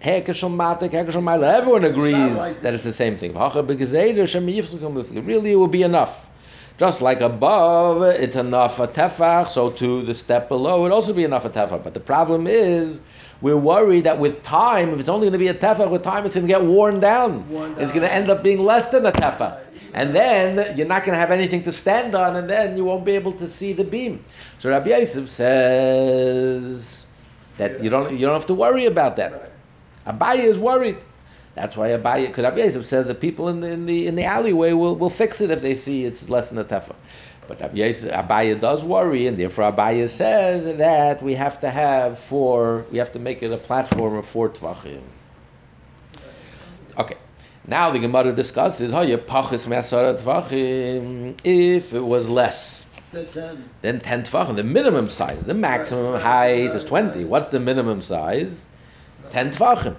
Mata, 0.00 0.24
heker 0.24 0.34
shel 0.34 0.50
maila. 0.50 1.54
Everyone 1.54 1.84
agrees 1.84 2.36
like 2.36 2.60
that 2.60 2.74
it's 2.74 2.84
the 2.84 2.92
same 2.92 3.16
thing. 3.16 3.34
Hacha 3.34 3.62
begezeder 3.62 4.28
shem 4.28 4.46
yifsukum 4.46 4.94
mufli. 4.94 5.26
Really, 5.26 5.52
it 5.52 5.56
will 5.56 5.66
be 5.66 5.82
enough. 5.82 6.28
Just 6.78 7.02
like 7.02 7.20
above, 7.20 8.02
it's 8.02 8.36
enough 8.36 8.78
a 8.78 8.86
tefach, 8.86 9.50
so 9.50 9.70
to 9.70 10.02
the 10.02 10.14
step 10.14 10.48
below, 10.48 10.86
it 10.86 10.92
also 10.92 11.12
be 11.12 11.24
enough 11.24 11.44
a 11.44 11.50
tefach. 11.50 11.82
But 11.82 11.94
the 11.94 12.00
problem 12.00 12.46
is, 12.46 13.00
we're 13.40 13.56
worried 13.56 14.04
that 14.04 14.18
with 14.18 14.42
time, 14.42 14.90
if 14.90 15.00
it's 15.00 15.08
only 15.08 15.26
going 15.26 15.32
to 15.32 15.38
be 15.38 15.48
a 15.48 15.54
tefach, 15.54 15.90
with 15.90 16.02
time 16.02 16.26
it's 16.26 16.34
going 16.34 16.46
to 16.46 16.52
get 16.52 16.62
worn 16.64 16.98
down. 16.98 17.48
Worn 17.48 17.78
It's 17.78 17.92
going 17.92 18.02
to 18.02 18.12
end 18.12 18.30
up 18.30 18.42
being 18.42 18.58
less 18.58 18.88
than 18.88 19.06
a 19.06 19.12
tefach. 19.12 19.60
And 19.94 20.14
then 20.14 20.76
you're 20.76 20.86
not 20.86 21.04
going 21.04 21.14
to 21.14 21.18
have 21.18 21.30
anything 21.30 21.62
to 21.62 21.72
stand 21.72 22.14
on, 22.14 22.36
and 22.36 22.50
then 22.50 22.76
you 22.76 22.84
won't 22.84 23.04
be 23.04 23.12
able 23.12 23.32
to 23.32 23.46
see 23.46 23.72
the 23.72 23.84
beam. 23.84 24.24
So 24.58 24.70
Rabbi 24.70 24.90
Yosef 24.90 25.28
says 25.28 27.06
that 27.56 27.82
you 27.82 27.88
don't 27.90 28.12
you 28.12 28.18
don't 28.26 28.34
have 28.34 28.46
to 28.46 28.54
worry 28.54 28.86
about 28.86 29.16
that. 29.16 29.52
Abaye 30.06 30.44
is 30.44 30.58
worried. 30.58 30.98
That's 31.54 31.76
why 31.76 31.88
Abaye, 31.88 32.26
because 32.26 32.44
Rabbi 32.44 32.58
Yosef 32.58 32.84
says 32.84 33.06
the 33.06 33.14
people 33.14 33.48
in 33.48 33.60
the, 33.60 33.68
in 33.68 33.86
the 33.86 34.06
in 34.06 34.14
the 34.14 34.24
alleyway 34.24 34.72
will, 34.72 34.94
will 34.94 35.10
fix 35.10 35.40
it 35.40 35.50
if 35.50 35.62
they 35.62 35.74
see 35.74 36.04
it's 36.04 36.28
less 36.28 36.50
than 36.50 36.58
a 36.58 36.64
tefa. 36.64 36.94
But 37.48 37.58
Abaye 37.58 38.60
does 38.60 38.84
worry, 38.84 39.26
and 39.26 39.36
therefore 39.36 39.72
Abaye 39.72 40.08
says 40.08 40.76
that 40.76 41.22
we 41.22 41.34
have 41.34 41.58
to 41.60 41.70
have 41.70 42.18
four, 42.18 42.84
we 42.92 42.98
have 42.98 43.12
to 43.14 43.18
make 43.18 43.42
it 43.42 43.50
a 43.50 43.56
platform 43.56 44.14
of 44.16 44.26
four 44.26 44.50
tvachim. 44.50 45.00
Okay. 46.96 47.16
Now 47.66 47.90
the 47.90 47.98
Gemara 47.98 48.32
discusses, 48.32 48.94
"Oh, 48.94 49.00
you 49.00 49.18
pachis 49.18 49.66
tvachim." 49.66 51.38
If 51.42 51.94
it 51.94 52.04
was 52.04 52.28
less 52.28 52.84
The 53.12 53.24
ten. 53.24 53.68
than 53.80 54.00
ten 54.00 54.22
tvachim, 54.22 54.54
the 54.54 54.62
minimum 54.62 55.08
size, 55.08 55.44
the 55.44 55.54
maximum 55.54 56.12
right, 56.12 56.22
height 56.22 56.66
right, 56.68 56.76
is 56.76 56.84
twenty. 56.84 57.24
What's 57.24 57.48
the 57.48 57.60
minimum 57.60 58.02
size? 58.02 58.66
Ten 59.30 59.50
tvachim 59.50 59.96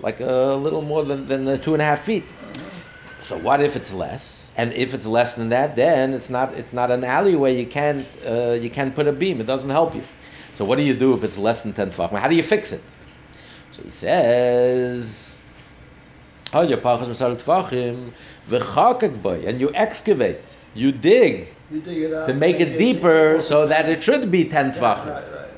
like 0.00 0.20
a 0.20 0.54
little 0.54 0.82
more 0.82 1.04
than, 1.04 1.26
than 1.26 1.44
the 1.44 1.58
two 1.58 1.72
and 1.72 1.82
a 1.82 1.84
half 1.84 2.00
feet. 2.00 2.24
So 3.22 3.36
what 3.36 3.60
if 3.60 3.76
it's 3.76 3.92
less? 3.92 4.45
And 4.56 4.72
if 4.72 4.94
it's 4.94 5.06
less 5.06 5.34
than 5.34 5.50
that, 5.50 5.76
then 5.76 6.14
it's 6.14 6.30
not 6.30 6.54
it's 6.54 6.72
not 6.72 6.90
an 6.90 7.04
alleyway. 7.04 7.54
You 7.56 7.66
can't 7.66 8.06
uh, 8.26 8.52
you 8.52 8.70
can't 8.70 8.94
put 8.94 9.06
a 9.06 9.12
beam. 9.12 9.40
It 9.40 9.46
doesn't 9.46 9.68
help 9.68 9.94
you. 9.94 10.02
So 10.54 10.64
what 10.64 10.76
do 10.78 10.82
you 10.82 10.94
do 10.94 11.12
if 11.14 11.22
it's 11.22 11.36
less 11.36 11.62
than 11.62 11.74
ten 11.74 11.90
tefachim? 11.90 12.18
How 12.18 12.28
do 12.28 12.34
you 12.34 12.42
fix 12.42 12.72
it? 12.72 12.82
So 13.72 13.82
he 13.82 13.90
says, 13.90 15.36
"Oh, 16.54 16.62
your 16.62 16.78
pachas 16.78 17.08
misal 17.08 17.36
tefachim 17.36 18.12
boy," 19.22 19.44
and 19.46 19.60
you 19.60 19.70
excavate, 19.74 20.40
you 20.74 20.90
dig 20.92 21.48
You 21.70 21.80
dig 21.82 21.98
it 22.04 22.14
out. 22.14 22.26
to 22.26 22.32
make 22.32 22.58
it 22.58 22.78
deeper 22.78 23.38
so 23.40 23.66
that 23.66 23.90
it 23.90 24.02
should 24.02 24.30
be 24.30 24.48
ten 24.48 24.72
tefachim. 24.72 25.12
Right, 25.12 25.24
right. 25.34 25.50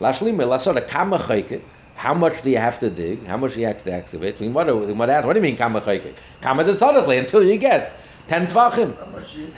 Lashlim, 0.00 0.86
kama 0.86 1.18
chaykik. 1.18 1.62
How 1.96 2.14
much 2.14 2.42
do 2.42 2.50
you 2.50 2.58
have 2.58 2.78
to 2.78 2.90
dig? 2.90 3.26
How 3.26 3.38
much 3.38 3.54
do 3.54 3.60
you 3.60 3.66
have 3.66 3.82
to 3.82 3.90
excavate? 3.90 4.38
What, 4.52 4.66
do- 4.68 4.94
what, 4.94 5.08
what 5.24 5.32
do 5.32 5.38
you 5.38 5.42
mean 5.42 5.56
kama 5.56 5.80
chaykik? 5.80 6.14
Kama 6.42 6.62
until 6.62 7.42
you 7.42 7.56
get 7.56 7.98
ten 8.28 8.46
tvachim. 8.46 8.96
How 8.98 9.06
much 9.06 9.34
you? 9.34 9.52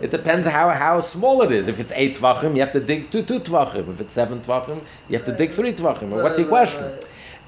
It 0.00 0.10
depends 0.10 0.46
how, 0.46 0.70
how 0.70 1.00
small 1.00 1.42
it 1.42 1.52
is. 1.52 1.68
If 1.68 1.80
it's 1.80 1.92
eight 1.94 2.16
tvachim, 2.16 2.54
you 2.54 2.60
have 2.60 2.72
to 2.72 2.80
dig 2.80 3.10
two 3.10 3.22
two 3.22 3.40
tvachim. 3.40 3.88
If 3.88 4.00
it's 4.00 4.14
seven 4.14 4.40
tvachim, 4.40 4.82
you 5.08 5.16
have 5.16 5.26
to 5.26 5.36
dig 5.36 5.52
three 5.52 5.72
tvachim. 5.72 6.10
What's 6.10 6.38
your 6.38 6.48
question? 6.48 6.98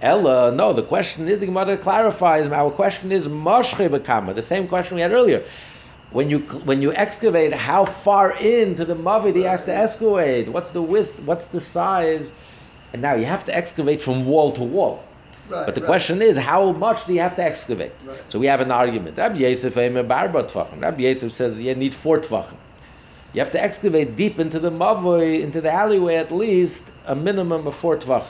Ella, 0.02 0.52
no, 0.52 0.72
the 0.72 0.82
question 0.82 1.28
is, 1.28 1.38
the 1.38 1.46
Gemara 1.46 1.78
clarifies, 1.78 2.50
our 2.50 2.70
question 2.70 3.10
is 3.10 3.28
mashche 3.28 3.88
bekama, 3.88 4.34
the 4.34 4.42
same 4.42 4.66
question 4.66 4.96
we 4.96 5.00
had 5.00 5.12
earlier. 5.12 5.46
When 6.10 6.28
you, 6.28 6.40
when 6.40 6.82
you 6.82 6.92
excavate, 6.92 7.52
how 7.54 7.84
far 7.84 8.36
into 8.36 8.84
the 8.84 8.94
mavid 8.94 9.34
he 9.34 9.42
has 9.42 9.64
to 9.64 9.74
excavate? 9.74 10.48
What's 10.48 10.70
the 10.70 10.82
width? 10.82 11.20
What's 11.20 11.46
the 11.46 11.60
size? 11.60 12.32
And 12.92 13.00
now 13.02 13.14
you 13.14 13.24
have 13.24 13.44
to 13.44 13.56
excavate 13.56 14.02
from 14.02 14.26
wall 14.26 14.52
to 14.52 14.62
wall. 14.62 15.02
Right, 15.48 15.66
but 15.66 15.74
the 15.74 15.80
right. 15.82 15.86
question 15.86 16.22
is, 16.22 16.36
how 16.36 16.72
much 16.72 17.06
do 17.06 17.12
you 17.12 17.20
have 17.20 17.36
to 17.36 17.42
excavate? 17.42 17.92
Right. 18.04 18.18
So 18.30 18.38
we 18.38 18.46
have 18.46 18.60
an 18.60 18.70
argument. 18.70 19.18
Rabbi 19.18 19.36
Yosef 19.38 19.74
Barba 19.74 20.44
Tvachim. 20.44 20.80
Rabbi 20.80 21.02
Yosef 21.02 21.32
says 21.32 21.60
you 21.60 21.74
need 21.74 21.94
four 21.94 22.18
Tvachim. 22.18 22.56
You 23.34 23.40
have 23.40 23.50
to 23.50 23.62
excavate 23.62 24.16
deep 24.16 24.38
into 24.38 24.58
the 24.58 24.70
mavoi, 24.70 25.42
into 25.42 25.60
the 25.60 25.70
alleyway 25.70 26.16
at 26.16 26.32
least, 26.32 26.92
a 27.06 27.14
minimum 27.14 27.66
of 27.66 27.74
four 27.74 27.96
Tvachim. 27.98 28.26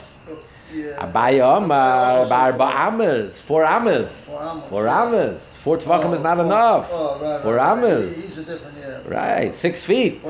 Yeah. 0.73 1.09
Abaya 1.09 1.57
Omar, 1.57 2.17
Also 2.17 2.29
Barba 2.29 2.57
four- 2.57 2.75
Amas, 2.75 3.39
four 3.39 3.63
Amas. 3.63 4.25
Four 4.69 4.87
Amas, 4.87 5.53
Four. 5.53 5.77
Tvachim 5.77 6.13
is 6.13 6.21
not 6.21 6.37
Oh, 6.37 6.41
oh 6.41 6.45
enough. 6.45 6.89
Oh, 6.91 7.19
right, 7.21 7.41
Four 7.41 7.55
right, 7.55 7.65
right. 7.65 7.77
Amas. 7.77 8.15
He- 8.15 8.21
He's 8.21 8.37
a 8.39 8.43
different, 8.43 8.75
yeah. 8.77 8.99
Right, 9.07 9.55
six 9.55 9.85
feet. 9.85 10.21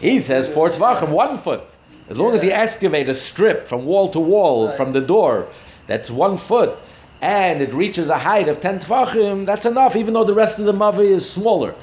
He 0.00 0.20
says 0.20 0.48
four 0.48 0.70
tvachim, 0.70 1.08
one 1.10 1.36
foot. 1.36 1.64
As 2.08 2.16
long 2.16 2.32
as 2.32 2.44
you 2.44 2.52
excavate 2.52 3.08
a 3.08 3.14
strip 3.14 3.66
from 3.66 3.84
wall 3.84 4.08
to 4.08 4.20
wall 4.20 4.68
from 4.68 4.92
the 4.92 5.00
door, 5.00 5.48
that's 5.92 6.10
one 6.10 6.38
foot, 6.38 6.78
and 7.20 7.60
it 7.60 7.74
reaches 7.74 8.08
a 8.08 8.16
height 8.16 8.48
of 8.48 8.62
ten 8.62 8.78
tvachim, 8.78 9.44
that's 9.44 9.66
enough, 9.66 9.94
even 9.94 10.14
though 10.14 10.24
the 10.24 10.32
rest 10.32 10.58
of 10.58 10.64
the 10.64 10.72
mavi 10.72 11.10
is 11.10 11.30
smaller. 11.30 11.74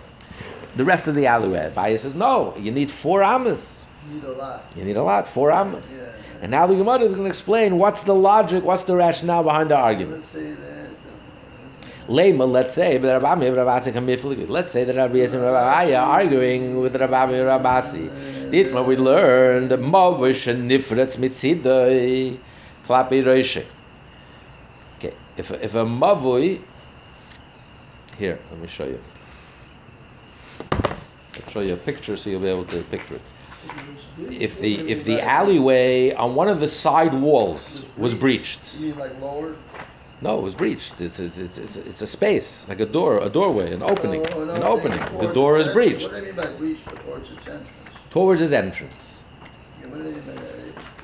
The 0.78 0.84
rest 0.84 1.08
of 1.08 1.14
the 1.14 1.28
alleyway. 1.28 1.72
Abaya 1.72 2.00
says, 2.00 2.16
no, 2.16 2.56
you 2.58 2.72
need 2.72 2.90
four 2.90 3.22
amas. 3.22 3.86
You 4.08 4.16
Need 4.16 4.24
a 4.24 4.32
lot. 4.32 4.64
You 4.76 4.84
need 4.84 4.98
a 4.98 5.04
lot, 5.04 5.28
four 5.28 5.52
amas. 5.52 6.00
Yeah. 6.00 6.12
And 6.42 6.50
now 6.50 6.66
the 6.66 6.76
Gemara 6.76 7.02
is 7.02 7.12
going 7.12 7.26
to 7.26 7.30
explain 7.30 7.78
what's 7.78 8.02
the 8.02 8.16
logic, 8.16 8.64
what's 8.64 8.84
the 8.84 8.96
rationale 8.96 9.44
behind 9.44 9.70
the 9.70 9.76
argument. 9.76 10.22
Let's 10.22 10.30
say 10.30 10.54
that. 10.54 10.90
Uh, 12.10 12.12
Lema, 12.12 12.50
let's 12.50 12.74
say, 12.74 12.98
but 12.98 13.22
Rabbi 13.22 13.32
Ami, 13.32 13.50
Rabbi 13.52 13.78
Asi, 13.78 13.92
come 13.92 14.08
here 14.08 14.18
for 14.18 14.30
the 14.30 14.36
good. 14.38 14.50
let's 14.50 14.74
say 14.74 14.84
that 14.86 14.96
Rabbi 14.96 15.18
Yisrael 15.18 15.34
and 15.34 15.44
Rabbi 15.44 15.82
Aya 15.82 16.00
arguing 16.00 16.80
with 16.80 16.96
Rabbi 16.96 17.24
Ami 17.24 17.36
and 17.36 17.46
Rabbi 17.46 17.78
Asi. 17.78 18.10
Ditma, 18.50 18.84
we 18.84 18.96
learned 18.96 19.70
Mavish 19.70 20.48
and 20.48 20.72
Nifretz 20.72 21.18
Mitzidai 21.18 22.40
Klapi 22.84 23.24
Reishe. 23.24 23.64
If 25.40 25.52
a, 25.52 25.64
if 25.64 25.74
a 25.76 25.86
Mavui, 25.86 26.60
here, 28.18 28.42
let 28.52 28.60
me 28.60 28.68
show 28.68 28.84
you. 28.84 29.00
I'll 30.74 31.50
show 31.50 31.62
you 31.62 31.76
a 31.76 31.78
picture 31.78 32.18
so 32.18 32.30
you'll 32.30 32.42
be 32.42 32.50
able 32.50 32.66
to 32.66 32.84
picture 32.84 33.16
it. 33.16 33.22
If 34.30 34.60
the 34.60 34.76
if 34.92 35.06
the 35.06 35.22
alleyway 35.22 36.12
on 36.14 36.36
one 36.36 36.50
of 36.50 36.60
the 36.60 36.68
side 36.68 37.14
walls 37.14 37.86
was 37.96 38.16
breached, 38.16 38.82
You 38.82 38.88
mean 38.88 39.00
like 39.00 39.18
lower? 39.22 39.56
no, 40.22 40.40
it 40.40 40.42
was 40.42 40.56
breached. 40.56 41.00
It's, 41.00 41.22
it's, 41.22 41.38
it's, 41.38 41.58
it's, 41.58 41.78
it's 41.78 42.02
a 42.02 42.08
space, 42.08 42.68
like 42.68 42.82
a 42.82 42.86
door, 42.86 43.24
a 43.24 43.30
doorway, 43.30 43.72
an 43.72 43.82
opening. 43.82 44.22
Oh, 44.22 44.44
no, 44.44 44.52
an 44.56 44.64
opening. 44.64 45.02
The 45.20 45.32
door 45.32 45.58
is 45.58 45.70
breached. 45.70 46.12
What 46.12 46.18
do 46.18 46.26
you 46.26 46.34
mean 46.34 46.36
by 46.36 46.48
breached 46.58 46.84
towards 47.06 47.32
its 47.32 47.48
entrance? 47.48 47.94
Towards 48.10 48.42
his 48.42 48.52
entrance. 48.52 49.24
Yeah, 49.80 49.88
what 49.88 50.04
do 50.04 50.10
you 50.10 50.16
mean 50.16 50.26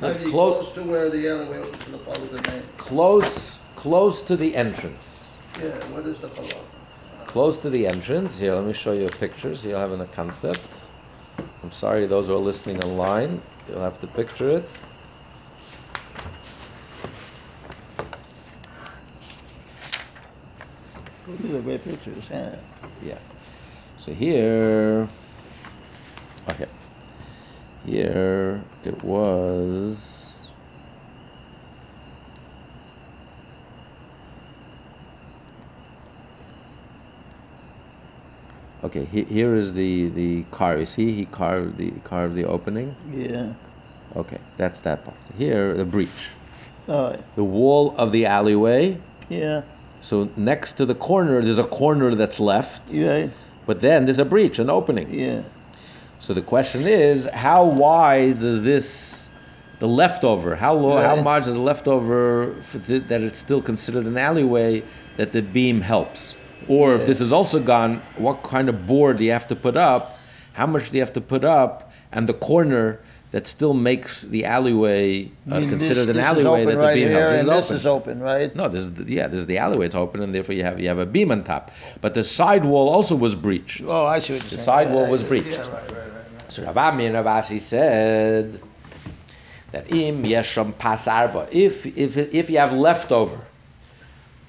by 0.02 0.10
that? 0.10 0.30
Clo- 0.30 0.56
close 0.56 0.74
to 0.74 0.84
where 0.84 1.10
the 1.10 1.26
alleyway 1.30 1.60
opens 1.60 1.86
to 1.86 1.92
the 1.92 1.98
public 2.00 2.32
domain. 2.44 2.64
Close, 2.78 3.55
close 3.86 4.20
to 4.24 4.36
the 4.36 4.56
entrance. 4.56 5.36
Yeah, 5.62 5.70
what 5.94 6.08
is 6.08 6.18
the 6.18 6.28
halacha? 6.28 6.66
Close 7.28 7.56
to 7.58 7.70
the 7.70 7.86
entrance. 7.86 8.36
Here, 8.40 8.56
let 8.56 8.66
me 8.66 8.74
show 8.74 8.94
you 8.94 9.06
a 9.06 9.12
picture 9.12 9.56
so 9.56 9.68
you'll 9.68 9.78
have 9.78 9.92
a 9.92 10.08
concept. 10.08 10.90
I'm 11.62 11.72
sorry, 11.72 12.08
those 12.08 12.26
who 12.26 12.34
are 12.34 12.40
listening 12.52 12.82
online, 12.82 13.44
you'll 13.68 13.84
have 13.84 14.00
to 14.00 14.08
picture 14.08 14.50
it. 14.50 14.68
These 21.28 21.54
are 21.54 21.62
great 21.62 21.84
pictures, 21.84 22.28
yeah. 22.32 22.62
Yeah. 23.04 23.20
So 23.98 24.12
here, 24.14 25.08
okay. 26.50 26.70
Here 27.86 28.64
it 28.84 29.04
was. 29.04 30.15
Okay, 38.86 39.06
he, 39.06 39.24
here 39.24 39.56
is 39.56 39.74
the 39.74 40.10
the 40.10 40.44
car. 40.52 40.78
You 40.78 40.86
see, 40.86 41.12
he 41.12 41.26
carved 41.26 41.78
the 41.78 41.92
carved 42.04 42.36
the 42.36 42.46
opening. 42.46 42.96
Yeah. 43.12 43.54
Okay, 44.16 44.38
that's 44.58 44.80
that 44.82 45.04
part. 45.04 45.18
Here, 45.38 45.74
the 45.74 45.86
breach, 45.86 46.22
Oh, 46.88 47.16
the 47.36 47.44
wall 47.44 47.96
of 47.98 48.12
the 48.12 48.26
alleyway. 48.28 48.98
yeah, 49.28 49.64
So 50.02 50.30
next 50.38 50.74
to 50.78 50.86
the 50.86 50.96
corner, 50.96 51.42
there's 51.42 51.58
a 51.58 51.66
corner 51.82 52.14
that's 52.16 52.40
left, 52.40 52.82
yeah, 52.90 53.28
but 53.66 53.82
then 53.82 54.06
there's 54.06 54.20
a 54.20 54.30
breach, 54.36 54.60
an 54.60 54.70
opening. 54.70 55.08
yeah. 55.12 55.42
So 56.20 56.34
the 56.34 56.42
question 56.54 56.84
is, 56.88 57.26
how 57.34 57.66
wide 57.66 58.40
does 58.40 58.64
this, 58.64 59.28
the 59.80 59.88
leftover, 59.88 60.56
how 60.56 60.74
low, 60.76 60.98
how 61.02 61.16
much 61.18 61.46
is 61.48 61.54
the 61.54 61.60
leftover 61.72 62.56
th- 62.88 63.04
that 63.08 63.22
it's 63.22 63.38
still 63.40 63.62
considered 63.62 64.06
an 64.06 64.18
alleyway 64.18 64.82
that 65.18 65.32
the 65.34 65.42
beam 65.42 65.82
helps? 65.82 66.38
Or 66.68 66.96
if 66.96 67.06
this 67.06 67.22
is 67.22 67.32
also 67.32 67.60
gone, 67.60 68.02
what 68.18 68.44
kind 68.44 68.70
of 68.70 68.88
board 68.88 69.18
do 69.18 69.24
you 69.24 69.32
have 69.32 69.48
to 69.48 69.56
put 69.56 69.78
up? 69.78 70.18
How 70.54 70.66
much 70.66 70.90
do 70.90 70.98
you 70.98 71.04
have 71.04 71.14
to 71.14 71.22
put 71.22 71.44
up? 71.44 71.92
And 72.12 72.28
the 72.28 72.34
corner 72.34 73.00
that 73.32 73.48
still 73.48 73.74
makes 73.74 74.22
the 74.22 74.46
alleyway 74.46 75.26
uh, 75.52 75.58
I 75.58 75.66
considered 75.68 76.06
this- 76.06 76.10
an 76.10 76.16
this 76.16 76.26
alleyway 76.26 76.64
that 76.64 76.72
the 76.72 76.78
right 76.78 76.94
beam 76.94 77.10
here, 77.10 77.26
is 77.26 77.50
open. 77.50 77.62
This 77.74 77.80
is 77.82 77.86
open, 77.86 78.22
right? 78.22 78.56
No, 78.56 78.70
this 78.70 78.84
is 78.84 78.94
the, 78.94 79.04
yeah, 79.12 79.28
this 79.28 79.42
is 79.42 79.46
the 79.46 79.58
alleyway. 79.58 79.88
It's 79.88 79.96
open, 79.96 80.22
and 80.22 80.34
therefore 80.34 80.56
you 80.56 80.64
have 80.64 80.80
you 80.80 80.88
have 80.88 81.00
a 81.00 81.06
beam 81.06 81.32
on 81.32 81.44
top. 81.44 81.72
But 82.00 82.14
the 82.14 82.24
side 82.24 82.64
wall 82.64 82.88
also 82.88 83.16
was 83.16 83.36
breached. 83.36 83.82
Oh, 83.86 84.06
I 84.06 84.22
see 84.22 84.38
The 84.38 84.58
side 84.58 84.90
wall 84.94 85.08
was 85.08 85.24
breached. 85.26 85.50
Yeah, 85.50 85.60
right, 85.60 85.70
right, 85.70 85.92
right, 85.92 86.52
So 86.52 86.64
Rav 86.64 86.78
Ami 86.78 87.08
and 87.08 87.16
Rav 87.16 87.44
said 87.44 88.62
that 89.74 89.92
im 89.92 90.24
yesham 90.24 90.78
pas 90.78 91.06
arba. 91.08 91.48
If 91.52 91.86
if 91.98 92.18
if 92.18 92.50
you 92.50 92.58
have 92.60 92.72
leftover 92.72 93.40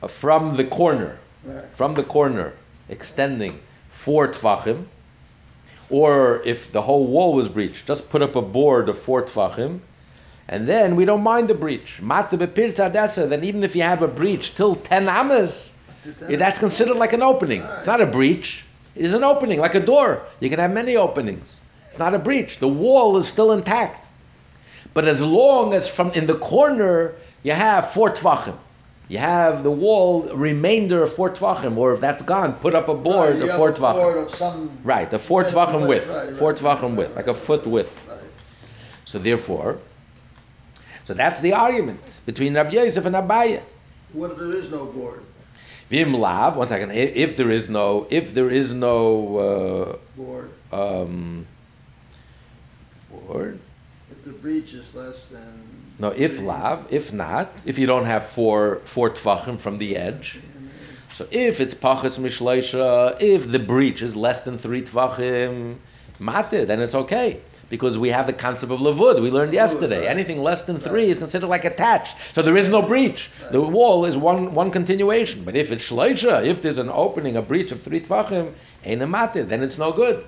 from 0.09 0.57
the 0.57 0.65
corner. 0.65 1.19
From 1.75 1.95
the 1.95 2.03
corner 2.03 2.53
extending 2.89 3.61
four 3.89 4.29
tvachim, 4.29 4.85
or 5.91 6.43
if 6.45 6.73
the 6.73 6.83
whole 6.83 7.07
wall 7.07 7.35
was 7.35 7.49
breached, 7.49 7.87
just 7.87 8.11
put 8.11 8.23
up 8.23 8.37
a 8.37 8.43
board 8.43 8.89
of 8.89 8.99
four 8.99 9.23
tvachim, 9.23 9.81
and 10.49 10.67
then 10.69 10.97
we 10.97 11.05
don't 11.05 11.23
mind 11.23 11.49
the 11.49 11.55
breach. 11.55 12.01
Mata 12.01 12.37
bepirta 12.39 12.93
desa. 12.93 13.29
Then 13.29 13.43
even 13.43 13.65
if 13.65 13.75
you 13.75 13.83
have 13.83 14.03
a 14.03 14.09
breach 14.09 14.55
till 14.55 14.77
ten 14.77 15.09
amas, 15.09 15.77
that's 16.29 16.59
considered 16.59 16.97
like 16.97 17.13
an 17.13 17.23
opening. 17.23 17.63
It's 17.79 17.87
not 17.87 18.01
a 18.01 18.07
breach. 18.07 18.65
It's 18.95 19.13
an 19.13 19.25
opening, 19.25 19.59
like 19.61 19.75
a 19.75 19.81
door. 19.81 20.23
You 20.41 20.49
can 20.49 20.59
have 20.59 20.73
many 20.73 20.97
openings. 20.97 21.61
It's 21.89 21.99
not 21.99 22.15
a 22.15 22.19
breach. 22.19 22.59
The 22.59 22.69
wall 22.69 23.17
is 23.17 23.27
still 23.27 23.53
intact. 23.53 24.09
But 24.95 25.07
as 25.07 25.21
long 25.21 25.75
as 25.75 25.89
from 25.89 26.11
in 26.13 26.27
the 26.27 26.37
corner 26.37 27.15
you 27.43 27.53
have 27.53 27.91
four 27.91 28.11
tvachim, 28.11 28.57
you 29.09 29.19
have 29.19 29.63
the 29.63 29.71
wall 29.71 30.23
remainder 30.35 31.03
of 31.03 31.13
four 31.13 31.31
tvachim, 31.31 31.77
or 31.77 31.95
if 31.95 32.01
that's 32.01 32.23
gone, 32.23 32.55
put 32.55 32.75
up 32.75 32.89
a 32.89 32.95
board 32.95 33.39
Right, 33.39 33.49
of 33.49 33.57
four 33.57 33.69
a 33.69 33.73
board 33.73 34.29
tvachim. 34.29 34.69
Right, 34.83 35.11
the 35.11 35.19
four 35.19 35.45
tvachim 35.45 35.87
width, 35.87 36.09
right, 36.09 36.37
four 36.37 36.55
tvachim 36.55 36.83
right, 36.83 36.99
width, 36.99 37.17
like 37.17 37.27
a 37.29 37.35
foot 37.35 37.67
width. 37.67 37.93
Right. 38.09 38.19
So 39.05 39.19
therefore, 39.19 39.79
so 41.05 41.15
that's 41.15 41.41
the 41.41 41.53
argument 41.53 42.01
between 42.27 42.55
Rabbi 42.55 42.71
Yosef 42.71 43.07
and 43.07 43.15
Abaye. 43.15 43.63
What 44.13 44.33
if 44.33 44.39
there 44.39 44.57
is 44.57 44.71
no 44.71 44.87
board? 44.87 45.23
Vim 45.89 46.13
lav. 46.15 46.57
One 46.57 46.67
second. 46.67 46.91
If 46.91 47.37
there 47.37 47.51
is 47.51 47.71
no, 47.71 48.09
if 48.11 48.35
there 48.35 48.51
is 48.51 48.73
no 48.73 50.01
Board, 50.17 50.51
uh, 50.73 51.03
um, 51.03 51.47
board, 53.11 53.61
if 54.11 54.25
the 54.25 54.33
breach 54.33 54.75
is 54.75 54.93
less 54.95 55.25
than. 55.27 55.66
No. 55.99 56.11
If 56.11 56.41
lav, 56.41 56.87
if 56.91 57.13
not, 57.13 57.51
if 57.65 57.79
you 57.79 57.87
don't 57.87 58.05
have 58.05 58.27
four 58.27 58.81
four 58.85 59.11
tvachim 59.11 59.59
from 59.59 59.79
the 59.79 59.97
edge. 59.97 60.39
So 61.13 61.27
if 61.31 61.61
it's 61.61 61.75
pachas 61.75 62.19
mishleisha, 62.19 63.17
if 63.23 63.51
the 63.51 63.59
breach 63.59 64.03
is 64.03 64.15
less 64.15 64.43
than 64.43 64.59
three 64.59 64.83
tvachim, 64.83 65.77
matir, 66.21 66.67
then 66.67 66.81
it's 66.81 66.95
okay. 66.95 67.41
Because 67.69 67.99
we 67.99 68.11
have 68.11 68.27
the 68.27 68.33
concept 68.33 68.71
of 68.71 68.79
lavud. 68.79 69.21
We 69.21 69.31
learned 69.31 69.53
yesterday. 69.53 70.07
Anything 70.07 70.41
less 70.41 70.63
than 70.63 70.79
three 70.79 71.11
is 71.11 71.19
considered 71.19 71.49
like 71.49 71.65
attached. 71.65 72.33
So 72.33 72.41
there 72.41 72.57
is 72.57 72.69
no 72.69 72.81
breach. 72.81 73.31
The 73.51 73.61
wall 73.61 74.05
is 74.05 74.17
one 74.17 74.55
one 74.55 74.71
continuation. 74.71 75.43
But 75.43 75.57
if 75.57 75.73
it's 75.73 75.91
shleisha, 75.91 76.45
if 76.45 76.63
there's 76.63 76.79
an 76.79 76.91
opening, 76.91 77.37
a 77.37 77.43
breach 77.43 77.73
of 77.73 77.83
three 77.83 78.01
tvachim, 78.01 78.53
ain't 78.85 79.03
a 79.03 79.07
matir, 79.07 79.49
then 79.49 79.63
it's 79.63 79.79
no 79.79 79.91
good. 79.91 80.25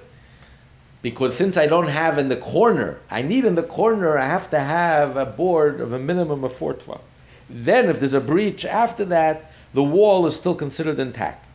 Because 1.00 1.36
since 1.36 1.56
I 1.56 1.66
don't 1.66 1.88
have 1.88 2.18
in 2.18 2.28
the 2.28 2.36
corner, 2.36 2.98
I 3.10 3.22
need 3.22 3.44
in 3.44 3.54
the 3.54 3.62
corner, 3.62 4.18
I 4.18 4.26
have 4.26 4.50
to 4.50 4.58
have 4.58 5.16
a 5.16 5.24
board 5.24 5.80
of 5.80 5.92
a 5.92 5.98
minimum 5.98 6.42
of 6.42 6.52
four 6.52 6.74
twelve. 6.74 7.02
Then, 7.48 7.88
if 7.88 8.00
there's 8.00 8.14
a 8.14 8.20
breach 8.20 8.64
after 8.64 9.04
that, 9.06 9.52
the 9.74 9.82
wall 9.82 10.26
is 10.26 10.34
still 10.34 10.54
considered 10.54 10.98
intact. 10.98 11.46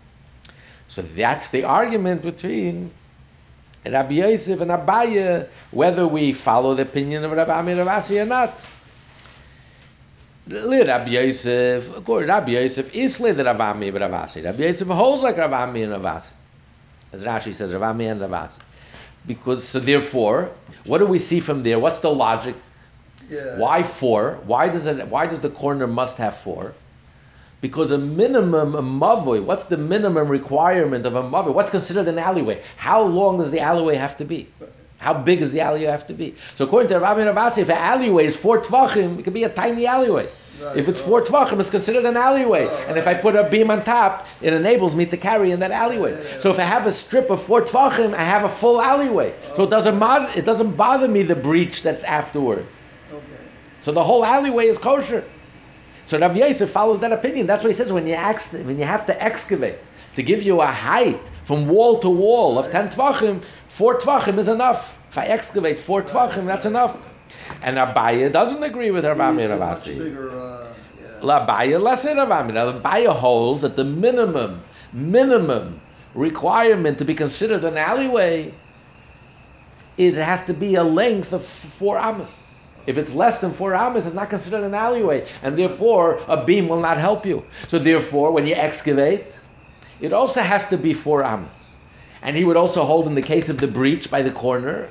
So 0.87 1.01
that's 1.01 1.49
the 1.49 1.65
argument 1.65 2.21
between 2.21 2.91
Rabbi 3.85 4.13
Yosef 4.13 4.61
and 4.61 4.71
Abaye, 4.71 5.47
whether 5.71 6.07
we 6.07 6.31
follow 6.31 6.73
the 6.73 6.83
opinion 6.83 7.23
of 7.25 7.31
Rabbi 7.31 7.59
Amir 7.59 7.77
Ravasi 7.77 8.21
or 8.21 8.25
not. 8.25 8.65
Rabbi 10.47 11.09
Yosef, 11.09 11.97
of 11.97 12.05
course, 12.05 12.27
Rabbi 12.27 12.51
Yosef 12.51 12.95
is 12.95 13.19
li 13.19 13.31
the 13.31 13.43
Rabbi 13.43 13.71
Amir 13.71 13.93
Ravasi. 13.93 14.43
Rabbi 14.43 14.63
Yosef 14.63 14.87
holds 14.87 15.23
like 15.23 15.37
Rabbi 15.37 15.63
Amir 15.63 15.87
Ravasi. 15.89 16.31
As 17.11 17.23
Rashi 17.23 17.53
says, 17.53 17.73
Rabbi 17.73 17.89
Amir 17.89 18.11
and 18.11 18.21
Ravasi. 18.21 18.59
Because, 19.25 19.63
so 19.63 19.79
therefore, 19.79 20.51
what 20.85 20.97
do 20.97 21.05
we 21.05 21.17
see 21.17 21.39
from 21.39 21.63
there? 21.63 21.79
What's 21.79 21.99
the 21.99 22.13
logic? 22.13 22.55
Yeah. 23.29 23.57
Why 23.57 23.83
four? 23.83 24.39
Why 24.45 24.69
does 24.69 24.85
it? 24.85 25.07
Why 25.07 25.27
does 25.27 25.39
the 25.39 25.49
corner 25.49 25.87
must 25.87 26.17
have 26.17 26.35
four? 26.35 26.73
Because 27.61 27.91
a 27.91 27.97
minimum 27.97 28.75
a 28.75 28.81
mavoi, 28.81 29.41
what's 29.41 29.67
the 29.67 29.77
minimum 29.77 30.27
requirement 30.27 31.05
of 31.05 31.15
a 31.15 31.23
mavoi? 31.23 31.53
What's 31.53 31.71
considered 31.71 32.09
an 32.09 32.19
alleyway? 32.19 32.61
How 32.75 33.01
long 33.03 33.37
does 33.37 33.51
the 33.51 33.61
alleyway 33.61 33.95
have 33.95 34.17
to 34.17 34.25
be? 34.25 34.49
How 34.97 35.13
big 35.13 35.39
does 35.39 35.53
the 35.53 35.61
alleyway 35.61 35.89
have 35.89 36.05
to 36.07 36.13
be? 36.13 36.35
So 36.55 36.65
according 36.65 36.89
to 36.89 36.99
Rabbi 36.99 37.21
Ravasi, 37.21 37.59
if 37.59 37.69
an 37.69 37.77
alleyway 37.77 38.25
is 38.25 38.35
four 38.35 38.61
tvachim, 38.61 39.19
it 39.19 39.23
could 39.23 39.33
be 39.33 39.45
a 39.45 39.49
tiny 39.49 39.85
alleyway. 39.85 40.27
Right. 40.63 40.77
If 40.77 40.87
it's 40.87 41.01
four 41.01 41.21
tvachim, 41.21 41.59
it's 41.59 41.69
considered 41.69 42.05
an 42.05 42.15
alleyway. 42.15 42.67
Oh, 42.69 42.85
and 42.87 42.97
if 42.97 43.07
I 43.07 43.13
put 43.13 43.35
a 43.35 43.49
beam 43.49 43.69
on 43.69 43.83
top, 43.83 44.27
it 44.41 44.53
enables 44.53 44.95
me 44.95 45.05
to 45.07 45.17
carry 45.17 45.51
in 45.51 45.59
that 45.59 45.71
alleyway. 45.71 46.21
So 46.39 46.49
if 46.51 46.59
I 46.59 46.63
have 46.63 46.85
a 46.85 46.91
strip 46.91 47.29
of 47.29 47.41
four 47.41 47.61
tvachim, 47.61 48.13
I 48.13 48.23
have 48.23 48.43
a 48.43 48.49
full 48.49 48.81
alleyway. 48.81 49.33
So 49.53 49.63
it 49.63 49.69
doesn't 49.69 49.99
bother, 49.99 50.31
it 50.37 50.45
doesn't 50.45 50.77
bother 50.77 51.07
me 51.07 51.23
the 51.23 51.35
breach 51.35 51.83
that's 51.83 52.03
afterwards. 52.03 52.73
Okay. 53.11 53.23
So 53.81 53.91
the 53.91 54.03
whole 54.03 54.23
alleyway 54.23 54.67
is 54.67 54.77
kosher. 54.77 55.23
So 56.05 56.19
Rav 56.19 56.35
Yosef 56.35 56.69
follows 56.69 56.99
that 56.99 57.11
opinion. 57.11 57.47
That's 57.47 57.63
what 57.63 57.69
he 57.69 57.73
says 57.73 57.91
when 57.91 58.07
you 58.07 58.13
ex- 58.13 58.53
when 58.53 58.77
you 58.77 58.85
have 58.85 59.05
to 59.07 59.23
excavate 59.23 59.79
to 60.15 60.23
give 60.23 60.43
you 60.43 60.61
a 60.61 60.67
height 60.67 61.19
from 61.43 61.67
wall 61.67 61.97
to 61.99 62.09
wall 62.09 62.59
of 62.59 62.71
ten 62.71 62.89
tvachim, 62.89 63.41
four 63.69 63.97
tvachim 63.97 64.37
is 64.37 64.47
enough. 64.47 64.97
If 65.09 65.17
I 65.17 65.25
excavate 65.25 65.79
four 65.79 66.01
tvachim, 66.01 66.45
that's 66.45 66.65
enough. 66.65 66.97
And 67.61 67.77
Abaya 67.77 68.31
doesn't 68.31 68.63
agree 68.63 68.91
with 68.91 69.05
Rav 69.05 69.19
Amir 69.19 69.45
It's 69.45 69.53
a 69.53 69.57
much 69.57 69.77
Ravasi. 69.79 69.97
bigger, 69.97 70.39
uh, 70.39 70.67
yeah. 71.01 71.07
Labaya 71.21 71.81
less 71.81 72.05
Rav 72.05 72.29
Amir. 72.29 72.53
Now, 72.53 72.71
Labaya 72.71 73.13
holds 73.13 73.61
that 73.61 73.75
the 73.75 73.85
minimum 73.85 74.61
minimum 74.93 75.81
requirement 76.13 76.97
to 76.99 77.05
be 77.05 77.13
considered 77.13 77.63
an 77.63 77.77
alleyway 77.77 78.53
is 79.97 80.17
it 80.17 80.23
has 80.23 80.43
to 80.45 80.53
be 80.53 80.75
a 80.75 80.83
length 80.83 81.33
of 81.33 81.43
four 81.43 81.97
amas. 81.97 82.55
If 82.85 82.97
it's 82.97 83.13
less 83.13 83.39
than 83.39 83.53
four 83.53 83.73
amas, 83.73 84.05
it's 84.05 84.15
not 84.15 84.29
considered 84.29 84.63
an 84.63 84.73
alleyway, 84.73 85.25
and 85.41 85.57
therefore 85.57 86.19
a 86.27 86.43
beam 86.43 86.67
will 86.67 86.81
not 86.81 86.97
help 86.97 87.25
you. 87.25 87.43
So 87.67 87.79
therefore, 87.79 88.31
when 88.31 88.45
you 88.45 88.55
excavate, 88.55 89.39
it 90.01 90.11
also 90.11 90.41
has 90.41 90.67
to 90.67 90.77
be 90.77 90.93
four 90.93 91.23
amas. 91.23 91.75
And 92.21 92.35
he 92.35 92.43
would 92.43 92.57
also 92.57 92.83
hold 92.83 93.07
in 93.07 93.15
the 93.15 93.21
case 93.21 93.49
of 93.49 93.57
the 93.59 93.67
breach 93.67 94.09
by 94.09 94.21
the 94.21 94.31
corner. 94.31 94.89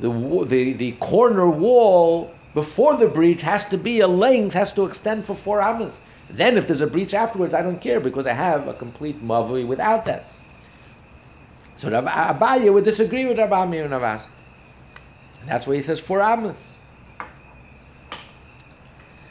The, 0.00 0.44
the, 0.46 0.72
the 0.72 0.92
corner 0.92 1.48
wall 1.48 2.34
before 2.54 2.96
the 2.96 3.06
breach 3.08 3.42
has 3.42 3.64
to 3.66 3.78
be 3.78 4.00
a 4.00 4.08
length, 4.08 4.54
has 4.54 4.72
to 4.74 4.84
extend 4.84 5.24
for 5.24 5.34
four 5.34 5.60
amas. 5.60 6.00
Then 6.28 6.56
if 6.56 6.66
there's 6.66 6.80
a 6.80 6.86
breach 6.86 7.14
afterwards, 7.14 7.54
I 7.54 7.62
don't 7.62 7.80
care 7.80 8.00
because 8.00 8.26
I 8.26 8.32
have 8.32 8.68
a 8.68 8.74
complete 8.74 9.22
mavui 9.24 9.66
without 9.66 10.04
that. 10.06 10.26
So 11.76 11.90
Rav 11.90 12.04
Abaye 12.04 12.72
would 12.72 12.84
disagree 12.84 13.24
with 13.26 13.38
Rabbi 13.38 13.62
Amir 13.62 13.84
and 13.84 13.94
Avas. 13.94 14.24
And 15.40 15.48
that's 15.48 15.66
why 15.66 15.76
he 15.76 15.82
says 15.82 15.98
four 16.00 16.20
amas. 16.20 16.76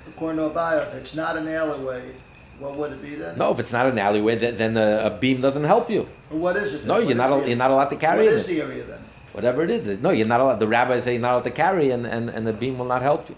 According 0.08 0.38
to 0.38 0.50
Abaya, 0.54 0.88
if 0.90 0.94
it's 0.96 1.16
not 1.16 1.38
an 1.38 1.48
alleyway, 1.48 2.12
what 2.58 2.76
would 2.76 2.92
it 2.92 3.02
be 3.02 3.16
then? 3.16 3.38
No, 3.38 3.52
if 3.52 3.60
it's 3.60 3.72
not 3.72 3.86
an 3.86 3.98
alleyway, 3.98 4.36
then, 4.36 4.56
then 4.56 4.78
a, 4.78 5.06
a 5.08 5.18
beam 5.18 5.40
doesn't 5.42 5.64
help 5.64 5.90
you. 5.90 6.10
Or 6.32 6.38
What 6.40 6.58
is 6.58 6.74
it? 6.74 6.80
then? 6.80 6.88
No, 6.88 6.94
What 6.96 7.08
you're 7.08 7.16
not, 7.16 7.48
you're 7.48 7.58
not 7.58 7.72
allowed 7.72 7.90
to 7.90 7.96
carry 7.96 8.26
is 8.26 8.44
it. 8.44 8.48
the 8.48 8.62
area 8.62 8.84
then? 8.84 9.00
Whatever 9.34 9.64
it 9.64 9.70
is. 9.70 10.00
No, 10.00 10.10
you're 10.10 10.28
not 10.28 10.40
allowed. 10.40 10.60
The 10.60 10.68
rabbis 10.68 11.04
say 11.04 11.14
you're 11.14 11.22
not 11.22 11.34
allowed 11.34 11.44
to 11.44 11.52
carry, 11.52 11.92
and, 11.92 12.06
and, 12.06 12.30
and 12.30 12.46
the 12.48 12.54
beam 12.54 12.78
will 12.78 12.86
not 12.86 13.02
help 13.02 13.30
you. 13.30 13.36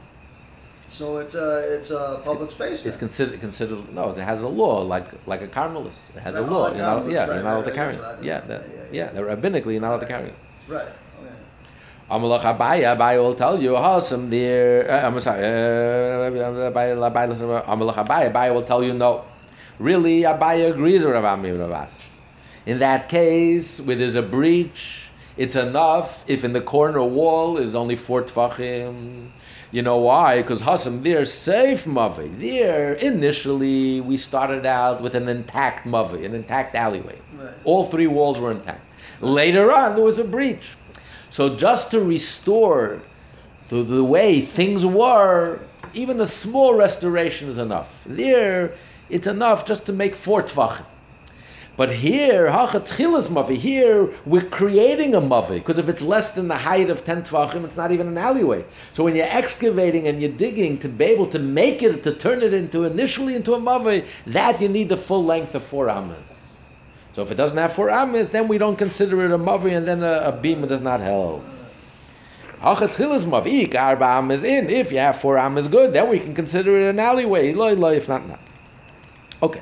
So 0.89 1.17
it's 1.17 1.35
a, 1.35 1.75
it's 1.75 1.89
a 1.89 2.21
public 2.23 2.51
space 2.51 2.85
It's 2.85 2.97
considered 2.97 3.39
considered 3.39 3.93
no. 3.93 4.09
It 4.09 4.17
has 4.17 4.41
a 4.41 4.47
law 4.47 4.81
like 4.81 5.07
like 5.25 5.41
a 5.41 5.47
carmelist. 5.47 6.15
It 6.15 6.19
has 6.19 6.35
a 6.35 6.41
law. 6.41 6.63
like 6.63 6.77
You're 6.77 6.85
not, 6.85 7.09
yeah, 7.09 7.25
right, 7.25 7.35
you're 7.35 7.43
not 7.43 7.55
allowed 7.55 7.65
to 7.65 7.71
carry. 7.71 7.95
right, 7.97 8.19
it. 8.19 8.23
Yeah, 8.25 8.41
that, 8.41 8.61
yeah, 8.69 8.75
yeah, 8.75 9.05
yeah. 9.05 9.11
the 9.11 9.21
rabbinically 9.21 9.71
you're 9.73 9.81
not 9.81 9.91
allowed 9.91 10.01
to 10.01 10.07
carry. 10.07 10.29
it. 10.29 10.35
Right. 10.67 10.87
Amalach 12.11 12.41
Abaya, 12.41 12.97
Abaya 12.97 13.23
will 13.23 13.35
tell 13.35 13.61
you, 13.61 13.71
Hasam 13.71 14.29
there. 14.29 14.91
Uh, 14.91 15.07
I'm 15.07 15.21
sorry, 15.21 15.43
uh, 15.45 16.29
Amalach 16.29 17.95
Abaya, 17.95 18.33
Abaya 18.33 18.53
will 18.53 18.63
tell 18.63 18.83
you 18.83 18.93
no. 18.93 19.23
Really, 19.79 20.23
Abaya 20.23 20.71
agrees 20.71 21.05
with 21.05 21.13
Rav 21.13 21.23
Amir 21.23 21.55
Ravas. 21.55 21.99
In 22.65 22.79
that 22.79 23.07
case, 23.07 23.79
where 23.79 23.95
there's 23.95 24.15
a 24.15 24.21
breach, 24.21 25.09
it's 25.37 25.55
enough 25.55 26.23
if 26.27 26.43
in 26.43 26.53
the 26.53 26.61
corner 26.61 27.03
wall 27.03 27.57
is 27.57 27.75
only 27.75 27.95
four 27.95 28.23
tfachim. 28.23 29.29
You 29.71 29.81
know 29.81 29.97
why? 29.97 30.41
Because 30.41 30.61
Hasam 30.61 31.03
there 31.03 31.23
safe 31.23 31.85
mavi. 31.85 32.35
There 32.35 32.93
initially 32.95 34.01
we 34.01 34.17
started 34.17 34.65
out 34.65 35.01
with 35.01 35.15
an 35.15 35.29
intact 35.29 35.87
mavi, 35.87 36.25
an 36.25 36.35
intact 36.35 36.75
alleyway. 36.75 37.17
Right. 37.33 37.53
All 37.63 37.85
three 37.85 38.07
walls 38.07 38.39
were 38.39 38.51
intact. 38.51 38.85
Later 39.21 39.71
on, 39.71 39.95
there 39.95 40.03
was 40.03 40.19
a 40.19 40.25
breach. 40.25 40.75
So 41.29 41.55
just 41.55 41.91
to 41.91 42.01
restore 42.01 43.01
to 43.69 43.83
the 43.83 44.03
way 44.03 44.41
things 44.41 44.85
were, 44.85 45.61
even 45.93 46.19
a 46.19 46.25
small 46.25 46.73
restoration 46.73 47.47
is 47.47 47.57
enough. 47.57 48.03
There, 48.03 48.73
it's 49.09 49.27
enough 49.27 49.65
just 49.65 49.85
to 49.85 49.93
make 49.93 50.15
four 50.15 50.43
tvachim. 50.43 50.85
But 51.77 51.89
here, 51.89 52.47
hachatchilas 52.47 53.29
mavi. 53.29 53.55
Here, 53.55 54.09
we're 54.25 54.41
creating 54.49 55.15
a 55.15 55.21
mavi 55.21 55.55
because 55.55 55.79
if 55.79 55.87
it's 55.87 56.01
less 56.03 56.31
than 56.31 56.49
the 56.49 56.57
height 56.57 56.89
of 56.89 57.05
ten 57.05 57.23
tvachim, 57.23 57.63
it's 57.63 57.77
not 57.77 57.91
even 57.93 58.07
an 58.09 58.17
alleyway. 58.17 58.65
So 58.91 59.05
when 59.05 59.15
you're 59.15 59.25
excavating 59.25 60.07
and 60.07 60.21
you're 60.21 60.31
digging 60.31 60.77
to 60.79 60.89
be 60.89 61.05
able 61.05 61.25
to 61.27 61.39
make 61.39 61.81
it, 61.81 62.03
to 62.03 62.13
turn 62.13 62.43
it 62.43 62.53
into 62.53 62.83
initially 62.83 63.35
into 63.35 63.53
a 63.53 63.59
mavi, 63.59 64.05
that 64.27 64.59
you 64.59 64.67
need 64.67 64.89
the 64.89 64.97
full 64.97 65.23
length 65.23 65.55
of 65.55 65.63
four 65.63 65.89
amas. 65.89 66.59
So 67.13 67.21
if 67.23 67.31
it 67.31 67.35
doesn't 67.35 67.57
have 67.57 67.71
four 67.71 67.89
amas, 67.89 68.29
then 68.29 68.49
we 68.49 68.57
don't 68.57 68.77
consider 68.77 69.25
it 69.25 69.31
a 69.31 69.37
mavi, 69.37 69.75
and 69.75 69.87
then 69.87 70.03
a, 70.03 70.23
a 70.25 70.31
beam 70.33 70.67
does 70.67 70.81
not 70.81 70.99
help. 70.99 71.43
Hachatchilas 72.59 73.25
mavi, 73.25 73.73
arba 73.73 74.05
amas 74.05 74.43
in. 74.43 74.69
If 74.69 74.91
you 74.91 74.97
have 74.97 75.21
four 75.21 75.37
amas, 75.37 75.69
good. 75.69 75.93
Then 75.93 76.09
we 76.09 76.19
can 76.19 76.33
consider 76.35 76.81
it 76.81 76.89
an 76.89 76.99
alleyway. 76.99 77.53
If 77.53 78.09
not, 78.09 78.27
not. 78.27 78.39
Okay. 79.41 79.61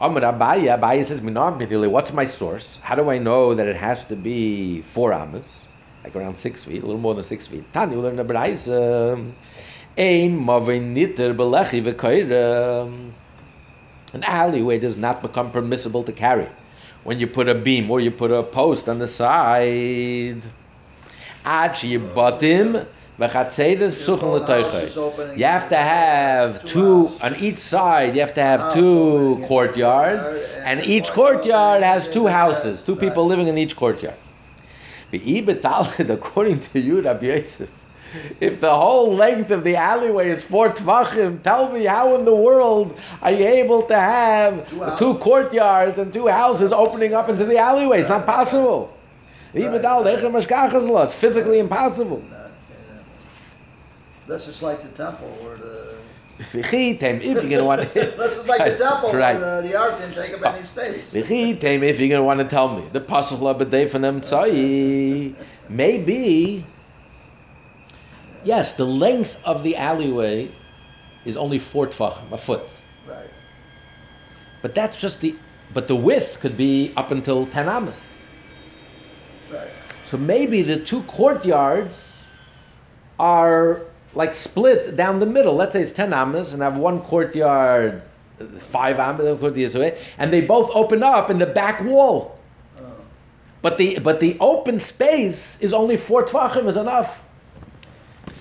Amar 0.00 0.22
Abaya, 0.22 0.78
Abaya 0.80 1.04
says. 1.04 1.20
What's 1.20 2.12
my 2.14 2.24
source? 2.24 2.78
How 2.82 2.94
do 2.94 3.10
I 3.10 3.18
know 3.18 3.54
that 3.54 3.66
it 3.66 3.76
has 3.76 4.02
to 4.06 4.16
be 4.16 4.80
four 4.80 5.12
amas, 5.12 5.66
like 6.02 6.16
around 6.16 6.36
six 6.36 6.64
feet, 6.64 6.82
a 6.82 6.86
little 6.86 7.00
more 7.00 7.14
than 7.14 7.22
six 7.22 7.46
feet? 7.46 7.70
Tani, 7.74 7.96
we 7.96 8.02
learn 8.02 8.16
the 8.16 8.24
Braisa. 8.24 9.12
Um, 9.12 9.34
Ein 9.98 10.38
mavin 10.38 10.94
niter 10.94 11.34
belechi 11.34 11.82
v'koyre. 11.82 12.82
Um, 12.82 13.12
an 14.14 14.24
alleyway 14.24 14.78
does 14.78 14.96
not 14.96 15.20
become 15.20 15.50
permissible 15.50 16.02
to 16.04 16.12
carry 16.12 16.48
when 17.04 17.20
you 17.20 17.26
put 17.26 17.48
a 17.50 17.54
beam 17.54 17.90
or 17.90 18.00
you 18.00 18.10
put 18.10 18.30
a 18.30 18.42
post 18.42 18.88
on 18.88 18.98
the 18.98 19.06
side. 19.06 20.42
Ad 21.44 21.72
sheyibatim 21.72 22.86
v'chatzedes 23.20 23.94
psuchim 23.94 24.20
Both 24.20 24.48
houses 24.48 24.96
l'toichei. 24.96 24.96
opening 24.96 25.38
You 25.38 25.44
have 25.44 25.68
to 25.68 25.76
have 25.76 26.64
two 26.64 27.10
on 27.20 27.36
each 27.36 27.58
side. 27.58 28.14
You 28.14 28.20
have 28.22 28.34
to 28.34 28.42
have 28.42 28.60
House 28.60 28.74
two 28.74 29.42
courtyards, 29.46 30.26
and 30.64 30.84
each 30.86 31.10
courtyard 31.10 31.82
has 31.82 32.08
two 32.08 32.26
houses, 32.26 32.82
two 32.82 32.94
right. 32.94 33.00
people 33.00 33.26
living 33.26 33.46
in 33.48 33.58
each 33.58 33.76
courtyard. 33.76 34.16
According 35.12 36.60
to 36.60 36.80
you, 36.80 37.02
Rabbi 37.02 37.26
Yosef, 37.26 37.68
if 38.40 38.60
the 38.60 38.74
whole 38.74 39.14
length 39.14 39.50
of 39.50 39.64
the 39.64 39.76
alleyway 39.76 40.28
is 40.28 40.42
four 40.42 40.70
tvachim, 40.70 41.42
tell 41.42 41.70
me 41.72 41.84
how 41.84 42.16
in 42.16 42.24
the 42.24 42.34
world 42.34 42.98
are 43.22 43.32
you 43.32 43.46
able 43.46 43.82
to 43.82 43.94
have 43.94 44.68
Two 44.70 44.96
two 44.96 45.14
courtyards 45.18 45.98
and 45.98 46.12
two 46.12 46.28
houses 46.28 46.72
opening 46.72 47.14
up 47.14 47.28
into 47.28 47.44
the 47.44 47.58
alleyway? 47.58 48.00
It's 48.00 48.08
not 48.08 48.26
possible. 48.26 48.96
It's 49.52 51.14
physically 51.14 51.58
impossible. 51.58 52.22
Not- 52.30 52.39
This 54.30 54.46
is 54.46 54.62
like 54.62 54.80
the 54.84 54.90
temple 54.90 55.26
where 55.40 55.56
the, 55.56 55.96
V'chitem, 56.52 57.16
If 57.16 57.24
you're 57.24 57.34
going 57.34 57.50
to 57.50 57.64
want 57.64 57.94
this 57.94 58.38
is 58.38 58.46
like 58.46 58.64
the 58.64 58.78
temple 58.78 59.12
right. 59.12 59.36
where 59.36 59.60
the, 59.60 59.68
the 59.68 59.76
ark 59.76 59.98
didn't 59.98 60.14
take 60.14 60.32
up 60.34 60.54
any 60.54 60.64
space. 60.64 61.12
V'chitem, 61.12 61.82
if 61.82 61.98
you're 61.98 62.08
going 62.08 62.20
to 62.20 62.22
want 62.22 62.38
to 62.38 62.46
tell 62.46 62.68
me, 62.76 62.88
the 62.92 63.00
pasuk 63.00 63.40
labedei 63.40 63.90
from 63.90 64.02
them 64.02 64.20
tzai, 64.20 65.34
maybe, 65.68 66.64
yes, 68.44 68.74
the 68.74 68.86
length 68.86 69.36
of 69.44 69.64
the 69.64 69.74
alleyway 69.74 70.48
is 71.24 71.36
only 71.36 71.58
four 71.58 71.88
tfachim, 71.88 72.30
a 72.30 72.38
foot. 72.38 72.62
Right, 73.08 73.30
But 74.62 74.76
that's 74.76 74.96
just 74.96 75.20
the, 75.20 75.34
but 75.74 75.88
the 75.88 75.96
width 75.96 76.38
could 76.38 76.56
be 76.56 76.92
up 76.96 77.10
until 77.10 77.46
ten 77.46 77.68
amas. 77.68 78.20
right. 79.52 79.70
So 80.04 80.16
maybe 80.16 80.62
the 80.62 80.78
two 80.78 81.02
courtyards 81.02 82.22
are 83.18 83.89
like 84.14 84.34
split 84.34 84.96
down 84.96 85.18
the 85.18 85.26
middle. 85.26 85.54
Let's 85.54 85.72
say 85.72 85.82
it's 85.82 85.92
ten 85.92 86.12
amas, 86.12 86.54
and 86.54 86.62
I 86.62 86.70
have 86.70 86.78
one 86.78 87.00
courtyard, 87.00 88.02
five 88.58 88.98
amas, 88.98 89.26
one 89.26 89.38
courtyard, 89.38 89.74
away, 89.74 89.98
and 90.18 90.32
they 90.32 90.40
both 90.40 90.70
open 90.74 91.02
up 91.02 91.30
in 91.30 91.38
the 91.38 91.46
back 91.46 91.82
wall. 91.82 92.38
Oh. 92.78 92.84
But 93.62 93.78
the 93.78 93.98
but 94.00 94.20
the 94.20 94.36
open 94.40 94.80
space 94.80 95.58
is 95.60 95.72
only 95.72 95.96
four 95.96 96.24
tvachim 96.24 96.66
is 96.66 96.76
enough. 96.76 97.24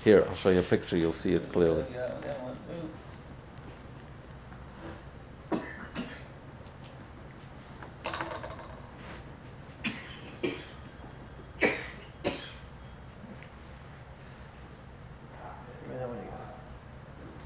Here, 0.03 0.25
I'll 0.27 0.35
show 0.35 0.49
you 0.49 0.59
a 0.59 0.63
picture. 0.63 0.97
You'll 0.97 1.11
see 1.11 1.33
it 1.33 1.51
clearly. 1.51 1.83
Yeah, 1.93 2.07
that 2.21 2.41
one 2.41 2.53
too. 2.53 2.73
Yeah, 2.73 2.87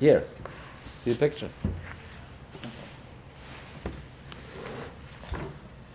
Here, 0.03 0.25
see 1.01 1.13
the 1.13 1.17
picture. 1.17 1.47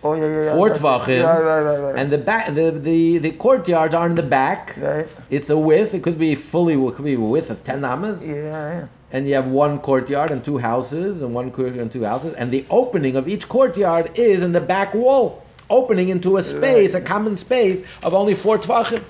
Oh, 0.03 0.15
yeah, 0.15 0.25
yeah, 0.25 0.43
yeah. 0.45 0.53
Four 0.55 0.71
tvachim, 0.71 1.19
yeah, 1.19 1.37
right, 1.37 1.61
right, 1.61 1.77
right. 1.77 1.95
and 1.95 2.09
the 2.09 2.17
back, 2.17 2.55
the, 2.55 2.71
the, 2.71 3.19
the 3.19 3.29
courtyards 3.33 3.93
are 3.93 4.07
in 4.07 4.15
the 4.15 4.23
back. 4.23 4.75
Right. 4.77 5.07
It's 5.29 5.51
a 5.51 5.57
width. 5.57 5.93
It 5.93 6.01
could 6.01 6.17
be 6.17 6.33
fully. 6.33 6.73
It 6.73 6.95
could 6.95 7.05
be 7.05 7.13
a 7.13 7.19
width 7.19 7.51
of 7.51 7.63
ten 7.63 7.85
amas. 7.85 8.27
Yeah, 8.27 8.33
yeah. 8.35 8.87
And 9.11 9.27
you 9.27 9.35
have 9.35 9.45
one 9.45 9.77
courtyard 9.77 10.31
and 10.31 10.43
two 10.43 10.57
houses, 10.57 11.21
and 11.21 11.35
one 11.35 11.51
courtyard 11.51 11.77
and 11.79 11.91
two 11.91 12.03
houses, 12.03 12.33
and 12.33 12.49
the 12.49 12.65
opening 12.71 13.15
of 13.15 13.27
each 13.27 13.47
courtyard 13.47 14.09
is 14.17 14.41
in 14.41 14.51
the 14.53 14.61
back 14.61 14.95
wall, 14.95 15.45
opening 15.69 16.09
into 16.09 16.37
a 16.37 16.41
space, 16.41 16.95
a 16.95 17.01
common 17.01 17.37
space 17.37 17.83
of 18.01 18.15
only 18.15 18.33
four 18.33 18.57
tvachim. 18.57 19.03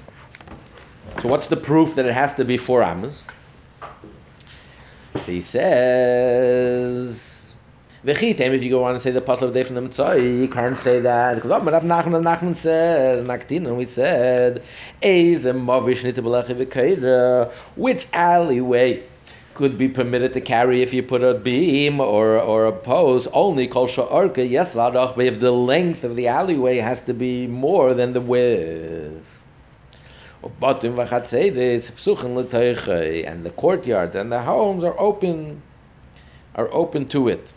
So 1.21 1.29
what's 1.29 1.47
the 1.47 1.55
proof 1.55 1.95
that 1.95 2.05
it 2.05 2.13
has 2.13 2.33
to 2.33 2.43
be 2.43 2.57
four 2.57 2.83
amas? 2.83 3.29
He 5.25 5.41
says, 5.41 6.99
V'chitem, 8.05 8.53
if 8.53 8.63
you 8.63 8.69
go 8.69 8.83
on 8.83 8.91
and 8.91 9.01
say 9.01 9.09
the 9.11 9.21
puzzle 9.21 9.47
of 9.47 9.55
Day 9.55 9.63
from 9.63 9.75
the 9.75 9.81
Mitzvah, 9.81 10.21
you 10.21 10.47
can't 10.47 10.77
say 10.77 10.99
that. 10.99 11.35
Because, 11.35 11.49
oh, 11.51 11.59
but 11.63 11.73
Rav 11.73 11.83
Nachman, 11.83 12.23
Nachman 12.23 12.55
says, 12.55 13.25
Naktin, 13.25 13.75
we 13.75 13.85
said, 13.85 14.61
which 17.75 18.07
alleyway 18.13 19.03
could 19.55 19.77
be 19.77 19.89
permitted 19.89 20.33
to 20.33 20.41
carry 20.41 20.81
if 20.81 20.93
you 20.93 21.03
put 21.03 21.23
a 21.23 21.33
beam 21.33 21.99
or, 21.99 22.39
or 22.39 22.65
a 22.65 22.71
post, 22.71 23.27
only 23.33 23.67
kol 23.67 23.87
sha'arka, 23.87 24.47
yes, 24.47 24.75
if 24.77 25.39
the 25.39 25.51
length 25.51 26.03
of 26.03 26.15
the 26.15 26.27
alleyway 26.27 26.77
has 26.77 27.01
to 27.01 27.13
be 27.13 27.47
more 27.47 27.93
than 27.93 28.13
the 28.13 28.21
width. 28.21 29.38
And 33.25 33.45
the 33.45 33.51
courtyard 33.51 34.15
and 34.15 34.31
the 34.31 34.41
homes 34.41 34.83
are 34.83 34.97
open, 34.99 35.61
are 36.55 36.69
open 36.71 37.05
to 37.05 37.27
it. 37.27 37.53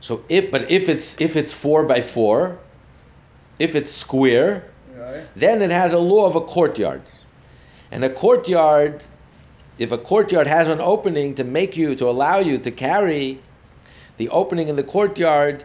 So 0.00 0.24
if, 0.28 0.50
but 0.50 0.70
if 0.70 0.88
it's 0.88 1.20
if 1.20 1.36
it's 1.36 1.52
four 1.52 1.84
by 1.84 2.00
four, 2.00 2.58
if 3.58 3.74
it's 3.74 3.92
square, 3.92 4.64
Right. 4.96 5.26
then 5.36 5.62
it 5.62 5.70
has 5.70 5.92
a 5.92 5.98
law 5.98 6.26
of 6.26 6.34
a 6.34 6.40
courtyard, 6.40 7.02
and 7.92 8.04
a 8.04 8.10
courtyard, 8.10 9.04
if 9.78 9.92
a 9.92 9.98
courtyard 9.98 10.46
has 10.46 10.66
an 10.68 10.80
opening 10.80 11.34
to 11.36 11.44
make 11.44 11.76
you 11.76 11.94
to 11.94 12.08
allow 12.08 12.38
you 12.40 12.58
to 12.58 12.70
carry, 12.70 13.38
the 14.16 14.28
opening 14.30 14.68
in 14.68 14.76
the 14.76 14.82
courtyard, 14.82 15.62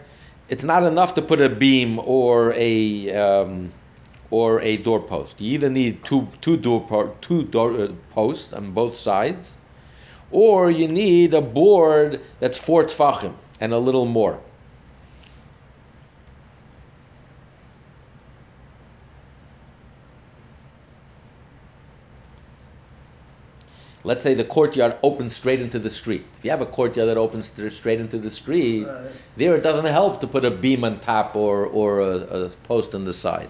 it's 0.49 0.63
not 0.63 0.84
enough 0.84 1.15
to 1.15 1.21
put 1.21 1.41
a 1.41 1.49
beam 1.49 1.99
or 1.99 2.54
a 2.54 3.12
um, 3.15 3.71
or 4.33 4.59
a 4.61 4.77
doorpost. 4.77 5.39
You 5.39 5.53
either 5.53 5.69
need 5.69 6.03
two 6.03 6.27
two 6.41 6.57
door 6.57 7.15
two 7.21 7.43
door 7.43 7.69
uh, 7.79 7.89
posts 8.09 8.51
on 8.51 8.71
both 8.71 8.97
sides, 8.97 9.53
or 10.31 10.71
you 10.71 10.87
need 10.87 11.35
a 11.35 11.41
board 11.41 12.19
that's 12.39 12.57
four 12.57 12.83
tfachim 12.83 13.35
and 13.61 13.71
a 13.73 13.77
little 13.77 14.07
more. 14.07 14.39
Let's 24.03 24.23
say 24.23 24.33
the 24.33 24.43
courtyard 24.43 24.97
opens 25.03 25.35
straight 25.35 25.61
into 25.61 25.79
the 25.79 25.89
street. 25.91 26.25
If 26.37 26.43
you 26.43 26.51
have 26.51 26.59
a 26.59 26.65
courtyard 26.65 27.07
that 27.07 27.17
opens 27.17 27.45
st- 27.51 27.71
straight 27.71 28.01
into 28.01 28.17
the 28.17 28.29
street, 28.31 28.85
Right. 28.85 29.11
there 29.37 29.55
it 29.55 29.63
doesn't 29.63 29.85
help 29.85 30.19
to 30.21 30.27
put 30.27 30.43
a 30.43 30.51
beam 30.51 30.83
on 30.83 30.99
top 30.99 31.35
or, 31.35 31.65
or 31.65 32.01
a, 32.01 32.17
a 32.45 32.49
post 32.67 32.95
on 32.95 33.05
the 33.05 33.13
side. 33.13 33.47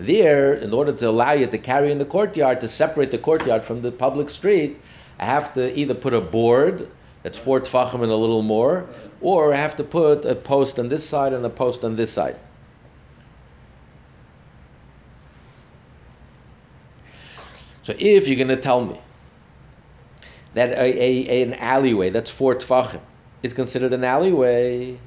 There, 0.00 0.54
in 0.54 0.72
order 0.72 0.92
to 0.92 1.10
allow 1.10 1.32
you 1.32 1.46
to 1.46 1.58
carry 1.58 1.92
in 1.92 1.98
the 1.98 2.06
courtyard, 2.06 2.62
to 2.62 2.68
separate 2.68 3.10
the 3.10 3.18
courtyard 3.18 3.62
from 3.62 3.82
the 3.82 3.92
public 3.92 4.30
street, 4.30 4.80
I 5.18 5.26
have 5.26 5.52
to 5.52 5.78
either 5.78 5.94
put 5.94 6.14
a 6.14 6.22
board 6.22 6.90
that's 7.22 7.36
four 7.36 7.60
tfachim 7.60 8.02
and 8.02 8.10
a 8.10 8.16
little 8.16 8.40
more, 8.40 8.88
or 9.20 9.52
I 9.52 9.58
have 9.58 9.76
to 9.76 9.84
put 9.84 10.24
a 10.24 10.34
post 10.34 10.78
on 10.78 10.88
this 10.88 11.06
side 11.06 11.34
and 11.34 11.44
a 11.44 11.50
post 11.50 11.84
on 11.84 11.96
this 11.96 12.10
side. 12.10 12.36
So 17.82 17.94
if 17.98 18.26
you're 18.26 18.38
going 18.38 18.48
to 18.48 18.56
tell 18.56 18.82
me 18.82 18.98
that 20.54 20.70
a, 20.70 20.80
a, 20.80 21.42
an 21.42 21.54
alleyway 21.54 22.08
that's 22.08 22.30
four 22.30 22.54
tfachim 22.54 23.00
is 23.42 23.52
considered 23.52 23.92
an 23.92 24.04
alleyway, 24.04 24.98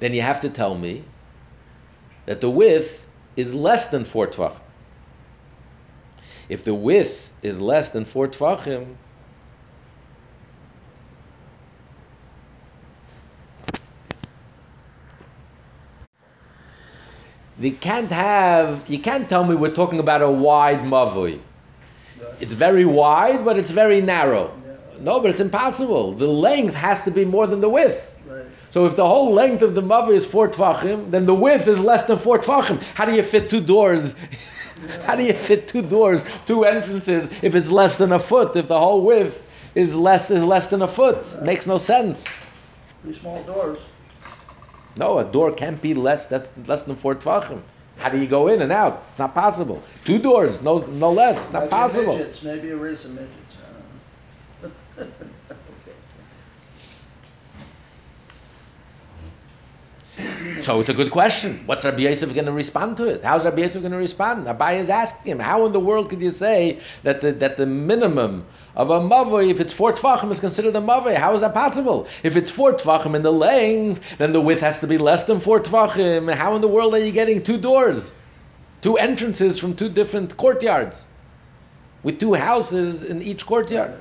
then 0.00 0.12
you 0.12 0.22
have 0.22 0.40
to 0.40 0.48
tell 0.48 0.76
me 0.76 1.04
that 2.26 2.40
the 2.40 2.50
width 2.50 3.06
is 3.36 3.54
less 3.54 3.88
than 3.88 4.04
four 4.04 4.26
tvachim. 4.26 4.60
If 6.48 6.64
the 6.64 6.74
width 6.74 7.30
is 7.42 7.60
less 7.60 7.90
than 7.90 8.04
four 8.04 8.28
tvachim, 8.28 8.94
you 17.58 17.72
can't 17.72 18.10
have. 18.10 18.84
You 18.88 18.98
can't 18.98 19.28
tell 19.28 19.44
me 19.44 19.54
we're 19.54 19.74
talking 19.74 19.98
about 19.98 20.22
a 20.22 20.30
wide 20.30 20.80
mavui. 20.80 21.40
It's 22.40 22.54
very 22.54 22.84
wide, 22.84 23.44
but 23.44 23.58
it's 23.58 23.72
very 23.72 24.00
narrow. 24.00 24.52
No, 25.00 25.20
but 25.20 25.30
it's 25.30 25.40
impossible. 25.40 26.12
The 26.12 26.26
length 26.26 26.74
has 26.74 27.02
to 27.02 27.10
be 27.10 27.24
more 27.24 27.46
than 27.46 27.60
the 27.60 27.68
width. 27.68 28.14
So 28.70 28.86
if 28.86 28.96
the 28.96 29.06
whole 29.06 29.32
length 29.32 29.62
of 29.62 29.74
the 29.74 29.82
mavui 29.82 30.14
is 30.14 30.26
four 30.26 30.48
tvachim, 30.48 31.10
then 31.10 31.26
the 31.26 31.34
width 31.34 31.66
is 31.66 31.80
less 31.80 32.02
than 32.04 32.18
four 32.18 32.38
tvachim. 32.38 32.82
How 32.94 33.04
do 33.04 33.14
you 33.14 33.22
fit 33.22 33.48
two 33.48 33.60
doors? 33.60 34.14
How 35.04 35.16
do 35.16 35.24
you 35.24 35.32
fit 35.32 35.66
two 35.66 35.82
doors, 35.82 36.24
two 36.46 36.64
entrances, 36.64 37.30
if 37.42 37.54
it's 37.54 37.70
less 37.70 37.98
than 37.98 38.12
a 38.12 38.18
foot? 38.18 38.54
If 38.56 38.68
the 38.68 38.78
whole 38.78 39.02
width 39.02 39.44
is 39.74 39.94
less 39.94 40.30
is 40.30 40.44
less 40.44 40.66
than 40.68 40.82
a 40.82 40.88
foot, 40.88 41.42
makes 41.42 41.66
no 41.66 41.78
sense. 41.78 42.26
Three 43.02 43.14
small 43.14 43.42
doors. 43.44 43.78
No, 44.96 45.18
a 45.18 45.24
door 45.24 45.52
can't 45.52 45.80
be 45.80 45.94
less 45.94 46.26
that's 46.26 46.52
less 46.66 46.82
than 46.82 46.96
four 46.96 47.14
tvachim. 47.14 47.62
How 47.98 48.08
do 48.08 48.18
you 48.18 48.26
go 48.26 48.48
in 48.48 48.62
and 48.62 48.70
out? 48.70 49.04
It's 49.10 49.18
not 49.18 49.34
possible. 49.34 49.82
Two 50.04 50.18
doors, 50.18 50.62
no 50.62 50.78
no 50.78 51.10
less. 51.12 51.44
It's 51.44 51.52
not 51.52 51.70
possible. 51.70 52.16
Midgets, 52.16 52.42
maybe 52.42 52.70
a 52.70 52.76
midgets. 52.76 53.58
I 54.62 54.62
don't 54.62 54.72
know. 54.98 55.06
Okay. 60.20 60.37
So 60.62 60.80
it's 60.80 60.88
a 60.88 60.94
good 60.94 61.10
question. 61.10 61.62
What's 61.66 61.84
Rabbi 61.84 62.00
Yosef 62.00 62.32
going 62.34 62.46
to 62.46 62.52
respond 62.52 62.96
to 62.98 63.06
it? 63.06 63.22
How's 63.22 63.44
Rabbi 63.44 63.62
Yosef 63.62 63.82
going 63.82 63.92
to 63.92 63.98
respond? 63.98 64.46
Abai 64.46 64.78
is 64.78 64.88
asking 64.88 65.32
him, 65.32 65.38
how 65.38 65.66
in 65.66 65.72
the 65.72 65.80
world 65.80 66.08
could 66.10 66.20
you 66.20 66.30
say 66.30 66.80
that 67.02 67.20
the, 67.20 67.32
that 67.32 67.56
the 67.56 67.66
minimum 67.66 68.46
of 68.74 68.90
a 68.90 69.00
mavoi, 69.00 69.50
if 69.50 69.60
it's 69.60 69.72
four 69.72 69.92
tfachim, 69.92 70.30
is 70.30 70.40
considered 70.40 70.74
a 70.76 70.80
mavoi? 70.80 71.14
How 71.14 71.34
is 71.34 71.40
that 71.40 71.54
possible? 71.54 72.06
If 72.22 72.36
it's 72.36 72.50
four 72.50 72.72
tfachim 72.72 73.14
in 73.14 73.22
the 73.22 73.32
length, 73.32 74.18
then 74.18 74.32
the 74.32 74.40
width 74.40 74.60
has 74.60 74.78
to 74.80 74.86
be 74.86 74.98
less 74.98 75.24
than 75.24 75.40
four 75.40 75.60
tfachim. 75.60 76.32
How 76.32 76.54
in 76.54 76.60
the 76.60 76.68
world 76.68 76.94
are 76.94 77.04
you 77.04 77.12
getting 77.12 77.42
two 77.42 77.58
doors, 77.58 78.12
two 78.80 78.96
entrances 78.96 79.58
from 79.58 79.74
two 79.74 79.88
different 79.88 80.36
courtyards, 80.36 81.04
with 82.02 82.20
two 82.20 82.34
houses 82.34 83.04
in 83.04 83.22
each 83.22 83.44
courtyard? 83.46 83.98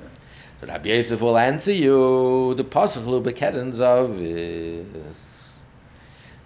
Rabbi 0.62 0.90
Yosef 0.90 1.22
will 1.22 1.38
answer 1.38 1.72
you. 1.72 2.56
The 2.56 2.64
pasuk 2.64 3.06
of. 3.82 5.37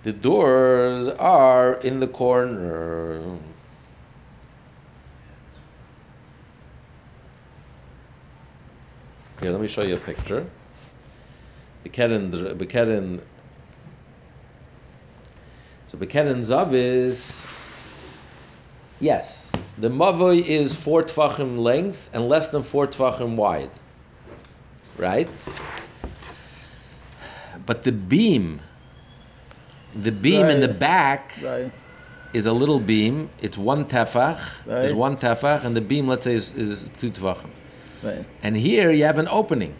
The 0.03 0.13
doors 0.13 1.09
are 1.09 1.75
in 1.75 1.99
the 1.99 2.07
corner. 2.07 3.21
Here, 9.39 9.51
let 9.51 9.61
me 9.61 9.67
show 9.67 9.83
you 9.83 9.95
a 9.95 9.97
picture. 9.97 10.49
Bekeren, 11.85 12.31
Bekeren. 12.31 13.21
So 15.85 15.97
Bekeren 15.97 16.39
Zav 16.39 16.73
is 16.73 17.75
yes. 18.99 19.51
The 19.77 19.89
mavoi 19.89 20.43
is 20.43 20.75
four 20.75 21.03
tfachim 21.03 21.59
length 21.59 22.09
and 22.13 22.27
less 22.27 22.47
than 22.49 22.63
four 22.63 22.87
tfachim 22.87 23.35
wide. 23.35 23.71
Right? 24.97 25.29
But 27.65 27.83
the 27.83 27.91
beam, 27.91 28.61
the 29.93 30.11
beam 30.11 30.45
in 30.47 30.59
the 30.61 30.67
back 30.67 31.33
Right. 31.43 31.71
is 32.33 32.45
a 32.45 32.53
little 32.53 32.79
beam. 32.79 33.29
It's 33.39 33.57
one 33.57 33.85
tefach. 33.85 34.39
Is 34.65 34.91
Right. 34.91 34.95
one 34.95 35.15
tefach, 35.17 35.63
and 35.65 35.75
the 35.75 35.81
beam, 35.81 36.07
let's 36.07 36.25
say, 36.25 36.33
is, 36.33 36.53
is 36.53 36.89
two 36.97 37.11
tefachim. 37.11 37.49
Right. 38.01 38.25
And 38.43 38.55
here 38.55 38.91
you 38.91 39.03
have 39.03 39.17
an 39.17 39.27
opening. 39.29 39.75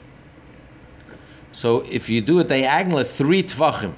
So 1.54 1.86
if 1.89 2.10
you 2.10 2.21
do 2.21 2.39
a 2.39 2.43
diagonal, 2.43 3.04
three 3.04 3.43
tvachim. 3.43 3.93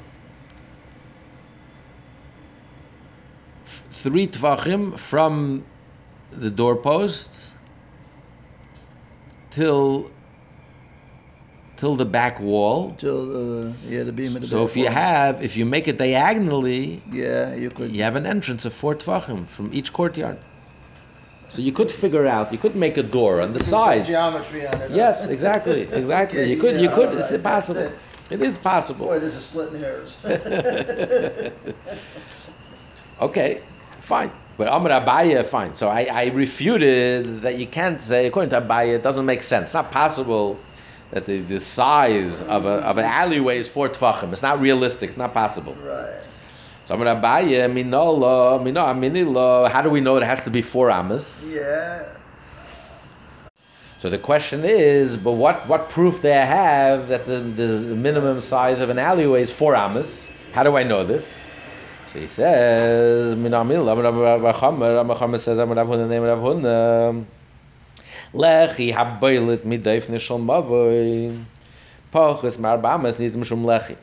F- 3.66 3.84
Three 3.90 4.28
tvachim 4.28 5.00
from 5.00 5.66
the 6.32 6.50
doorpost 6.52 7.52
till 9.52 10.12
till 11.84 11.96
the 11.98 12.06
back 12.06 12.40
wall. 12.40 12.96
Till 12.98 13.22
uh, 13.68 13.72
yeah, 13.90 14.04
the 14.04 14.14
beam 14.14 14.34
of 14.36 14.42
the 14.42 14.48
So 14.48 14.60
back 14.64 14.70
if 14.70 14.78
you 14.78 14.86
wall. 14.86 14.94
have, 14.94 15.44
if 15.44 15.58
you 15.58 15.66
make 15.66 15.86
it 15.92 15.98
diagonally, 15.98 17.02
yeah, 17.12 17.54
you 17.64 17.70
could. 17.76 17.92
you 17.92 18.02
have 18.08 18.16
an 18.16 18.26
entrance 18.26 18.64
of 18.64 18.74
four 18.74 18.96
tvachim 18.96 19.46
from 19.56 19.66
each 19.74 19.92
courtyard. 19.92 20.38
So 21.50 21.62
you 21.62 21.74
could 21.80 21.92
figure 21.92 22.26
out, 22.26 22.54
you 22.54 22.58
could 22.66 22.76
make 22.86 22.96
a 22.98 23.04
door 23.18 23.34
on 23.46 23.52
the 23.58 23.60
sides. 23.60 24.08
Geometry 24.08 24.66
on 24.66 24.82
it. 24.82 24.92
Yes, 24.92 25.28
exactly, 25.28 25.82
exactly. 26.02 26.44
You 26.52 26.58
could, 26.64 26.76
you 26.84 26.88
Yeah, 26.90 26.96
could. 26.98 27.10
all 27.10 27.20
It's 27.20 27.32
right. 27.32 27.44
possible. 27.54 27.90
It 28.36 28.42
is 28.50 28.58
possible. 28.58 29.06
Boy, 29.08 29.20
this 29.20 29.36
is 29.40 29.44
splitting 29.52 29.80
hairs. 29.86 30.12
Okay, 33.28 33.62
fine. 34.14 34.32
But 34.58 34.68
Amr 34.68 34.90
Abaya, 34.90 35.46
fine. 35.46 35.74
So 35.76 35.88
I, 35.88 36.02
I 36.22 36.24
refuted 36.44 37.42
that 37.46 37.56
you 37.62 37.68
can't 37.68 38.00
say, 38.02 38.26
according 38.28 38.50
to 38.56 38.60
Abaya, 38.62 38.96
it 38.96 39.04
doesn't 39.04 39.26
make 39.26 39.44
sense. 39.44 39.66
It's 39.68 39.74
not 39.82 39.92
possible 39.92 40.58
that 41.14 41.26
the, 41.26 41.42
the 41.42 41.60
size 41.60 42.42
of, 42.42 42.66
a, 42.66 42.82
of 42.90 42.98
an 42.98 43.06
alleyway 43.06 43.58
is 43.58 43.70
four 43.70 43.88
tvachim. 43.88 44.32
It's 44.32 44.42
not 44.42 44.60
realistic. 44.60 45.10
It's 45.10 45.18
not 45.18 45.32
possible. 45.34 45.76
Right. 45.76 46.20
So 46.86 46.96
Amr 46.96 47.06
Abaya, 47.06 47.72
minola, 47.72 48.62
mino, 48.64 48.82
minilo, 48.82 49.70
how 49.70 49.84
do 49.84 49.92
we 49.92 50.02
know 50.02 50.18
it 50.18 50.24
has 50.24 50.44
to 50.46 50.50
be 50.50 50.64
four 50.64 50.90
amas? 50.90 51.54
Yeah. 51.56 52.04
So 54.00 54.10
the 54.10 54.18
question 54.18 54.66
is, 54.66 55.16
but 55.16 55.34
what, 55.34 55.66
what 55.68 55.90
proof 55.90 56.24
do 56.24 56.30
I 56.30 56.46
have 56.46 57.08
that 57.10 57.26
the, 57.26 57.40
the 57.40 57.78
minimum 57.96 58.42
size 58.42 58.80
of 58.80 58.90
an 58.90 58.98
alleyway 58.98 59.42
is 59.42 59.52
four 59.52 59.76
amas? 59.76 60.28
How 60.52 60.64
do 60.64 60.76
I 60.76 60.84
know 60.84 61.06
this? 61.06 61.40
So 62.12 62.20
he 62.20 62.28
says, 62.28 63.36
Minamil, 63.36 63.86
Ramachamer 63.86 65.40
says, 65.40 65.58
Amarav 65.60 65.88
Huna, 65.88 66.10
name 66.10 66.24
Rav 66.24 66.40
Huna. 66.40 67.26
Lechi 68.35 68.93
haboilit 68.93 69.59
midaif 69.59 70.07
nishal 70.07 70.39
mavoy. 70.45 71.45
Pochus 72.13 72.59
marbamas 72.59 73.19
nidim 73.19 73.45
shum 73.45 73.65
lechi. 73.65 73.97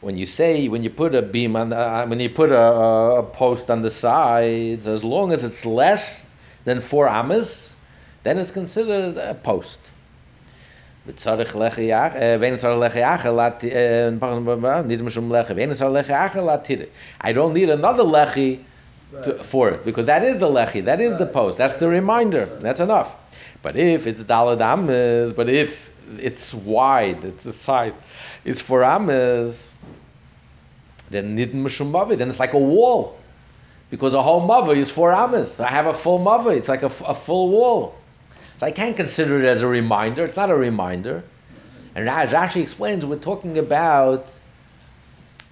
When 0.00 0.16
you 0.16 0.26
say, 0.26 0.68
when 0.68 0.82
you 0.82 0.90
put 0.90 1.14
a 1.14 1.22
beam 1.22 1.56
on, 1.56 1.70
the, 1.70 1.76
uh, 1.76 2.06
when 2.06 2.20
you 2.20 2.28
put 2.28 2.52
a, 2.52 2.58
a, 2.60 3.18
a 3.20 3.22
post 3.22 3.70
on 3.70 3.82
the 3.82 3.90
sides, 3.90 4.86
as 4.86 5.02
long 5.02 5.32
as 5.32 5.42
it's 5.42 5.64
less 5.64 6.26
than 6.64 6.80
four 6.80 7.08
amas, 7.08 7.74
then 8.22 8.38
it's 8.38 8.50
considered 8.50 9.16
a 9.16 9.34
post. 9.34 9.90
וצריך 11.06 11.56
לחיח, 11.56 12.12
ואין 12.40 12.56
צריך 12.56 12.78
לחיח, 12.78 13.26
need 14.88 15.02
משום 15.02 15.32
לחי, 15.32 15.52
ואין 15.52 15.74
צריך 15.74 15.90
לחיח 15.90 16.36
להתיר. 16.36 16.86
I 17.20 17.32
don't 17.32 17.54
need 17.54 17.70
another 17.70 18.02
lechi 18.02 18.58
to, 19.22 19.34
for 19.42 19.70
it, 19.70 19.84
because 19.84 20.06
that 20.06 20.24
is 20.24 20.38
the 20.38 20.48
lechi, 20.48 20.84
that 20.84 21.00
is 21.00 21.14
the 21.14 21.24
Right. 21.24 21.32
post, 21.32 21.58
that's 21.58 21.76
the 21.76 21.88
reminder, 21.88 22.46
that's 22.60 22.80
enough. 22.80 23.14
But 23.61 23.77
if 23.77 24.07
it's 24.07 24.23
dalad 24.23 24.61
ames, 24.61 25.33
but 25.33 25.47
if 25.49 25.95
it's 26.19 26.53
wide, 26.53 27.23
it's 27.23 27.43
the 27.43 27.51
size, 27.51 27.93
it's 28.43 28.61
for 28.61 28.83
ames, 28.83 29.73
then 31.09 31.37
nidin 31.37 31.61
mishum 31.61 31.91
mavi, 31.91 32.17
then 32.17 32.29
it's 32.29 32.39
like 32.39 32.53
a 32.53 32.59
wall. 32.59 33.19
Because 33.91 34.13
a 34.13 34.21
whole 34.21 34.39
mother 34.39 34.73
is 34.73 34.89
four 34.89 35.11
amas. 35.11 35.59
I 35.59 35.69
have 35.69 35.85
a 35.85 35.93
full 35.93 36.17
mother. 36.17 36.53
It's 36.53 36.69
like 36.69 36.81
a 36.81 36.89
full 36.89 37.49
wall. 37.49 37.95
So 38.55 38.65
I 38.65 38.71
can't 38.71 38.95
consider 38.95 39.39
it 39.39 39.45
as 39.45 39.63
a 39.63 39.67
reminder. 39.67 40.23
It's 40.23 40.37
not 40.37 40.49
a 40.49 40.55
reminder. 40.55 41.23
And 41.93 42.05
Ra- 42.05 42.25
Rashi 42.25 42.61
explains 42.61 43.05
we're 43.05 43.17
talking 43.17 43.57
about 43.57 44.33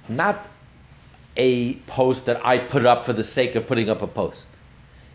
not 0.08 0.48
a 1.36 1.76
post 1.88 2.28
that 2.28 2.46
I 2.46 2.60
put 2.60 2.86
up 2.86 3.06
for 3.06 3.12
the 3.12 3.24
sake 3.24 3.56
of 3.56 3.68
putting 3.68 3.90
up 3.90 4.02
a 4.02 4.08
post. 4.08 4.48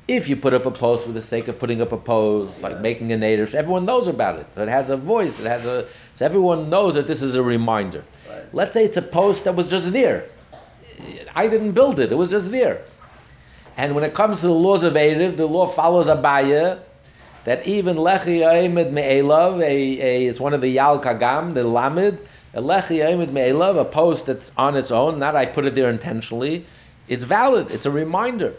If 0.06 0.28
you 0.28 0.36
put 0.36 0.52
up 0.52 0.66
a 0.66 0.70
post 0.70 1.06
for 1.06 1.12
the 1.12 1.20
sake 1.22 1.48
of 1.48 1.58
putting 1.58 1.80
up 1.80 1.92
a 1.92 1.96
post, 1.96 2.62
like 2.62 2.80
making 2.80 3.10
a 3.12 3.16
native, 3.16 3.54
everyone 3.54 3.86
knows 3.86 4.06
about 4.06 4.38
it. 4.38 4.52
So 4.52 4.62
it 4.62 4.68
has 4.68 4.90
a 4.90 4.96
voice. 4.96 5.40
It 5.40 5.46
has 5.46 5.64
a. 5.64 5.86
So 6.14 6.26
everyone 6.26 6.68
knows 6.68 6.94
that 6.94 7.06
this 7.06 7.22
is 7.22 7.36
a 7.36 7.42
reminder. 7.42 8.04
Right. 8.28 8.44
Let's 8.52 8.74
say 8.74 8.84
it's 8.84 8.98
a 8.98 9.02
post 9.02 9.44
that 9.44 9.54
was 9.54 9.66
just 9.66 9.92
there. 9.92 10.26
I 11.34 11.48
didn't 11.48 11.72
build 11.72 11.98
it. 12.00 12.12
It 12.12 12.16
was 12.16 12.30
just 12.30 12.50
there. 12.50 12.82
And 13.76 13.94
when 13.94 14.04
it 14.04 14.14
comes 14.14 14.40
to 14.42 14.46
the 14.46 14.52
laws 14.52 14.84
of 14.84 14.94
Eruv, 14.94 15.36
the 15.36 15.46
law 15.46 15.66
follows 15.66 16.08
Abaya 16.08 16.80
that 17.44 17.66
even 17.66 17.96
Lechi 17.96 18.48
Aimed 18.48 18.92
Me'elav, 18.92 19.60
a, 19.60 20.00
a, 20.00 20.26
it's 20.26 20.40
one 20.40 20.54
of 20.54 20.60
the 20.60 20.68
Yal 20.68 21.00
Kagam, 21.00 21.54
the 21.54 21.64
Lamed, 21.64 22.20
a 22.54 22.62
Lechi 22.62 23.04
Aimed 23.04 23.32
Me'elav, 23.32 23.78
a 23.78 23.84
post 23.84 24.26
that's 24.26 24.50
on 24.56 24.76
its 24.76 24.90
own, 24.90 25.18
not 25.18 25.36
I 25.36 25.46
put 25.46 25.66
it 25.66 25.74
there 25.74 25.90
intentionally, 25.90 26.64
it's 27.08 27.24
valid, 27.24 27.70
it's 27.70 27.84
a 27.84 27.90
reminder. 27.90 28.54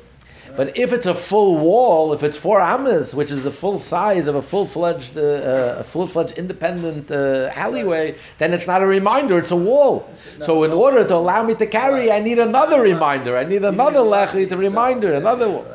But 0.55 0.77
if 0.77 0.93
it's 0.93 1.05
a 1.05 1.13
full 1.13 1.57
wall, 1.57 2.13
if 2.13 2.23
it's 2.23 2.37
four 2.37 2.61
amas, 2.61 3.13
which 3.13 3.29
is 3.29 3.43
the 3.43 3.51
full 3.51 3.77
size 3.77 4.27
of 4.27 4.35
a 4.35 4.41
full-fledged, 4.41 5.17
uh, 5.17 5.21
uh, 5.21 5.75
a 5.79 5.83
full-fledged 5.83 6.37
independent 6.37 7.11
uh, 7.11 7.49
alleyway, 7.53 8.15
then 8.37 8.53
it's 8.53 8.65
not 8.65 8.81
a 8.81 8.87
reminder; 8.87 9.37
it's 9.37 9.51
a 9.51 9.55
wall. 9.55 10.09
So, 10.39 10.63
in 10.63 10.71
order 10.71 11.05
to 11.05 11.15
allow 11.15 11.43
me 11.43 11.55
to 11.55 11.67
carry, 11.67 12.09
I 12.11 12.19
need 12.21 12.39
another 12.39 12.81
reminder. 12.81 13.37
I 13.37 13.43
need 13.43 13.63
another 13.63 13.99
lechi 13.99 14.47
to 14.47 14.55
reminder, 14.55 15.13
another 15.13 15.49
one. 15.49 15.65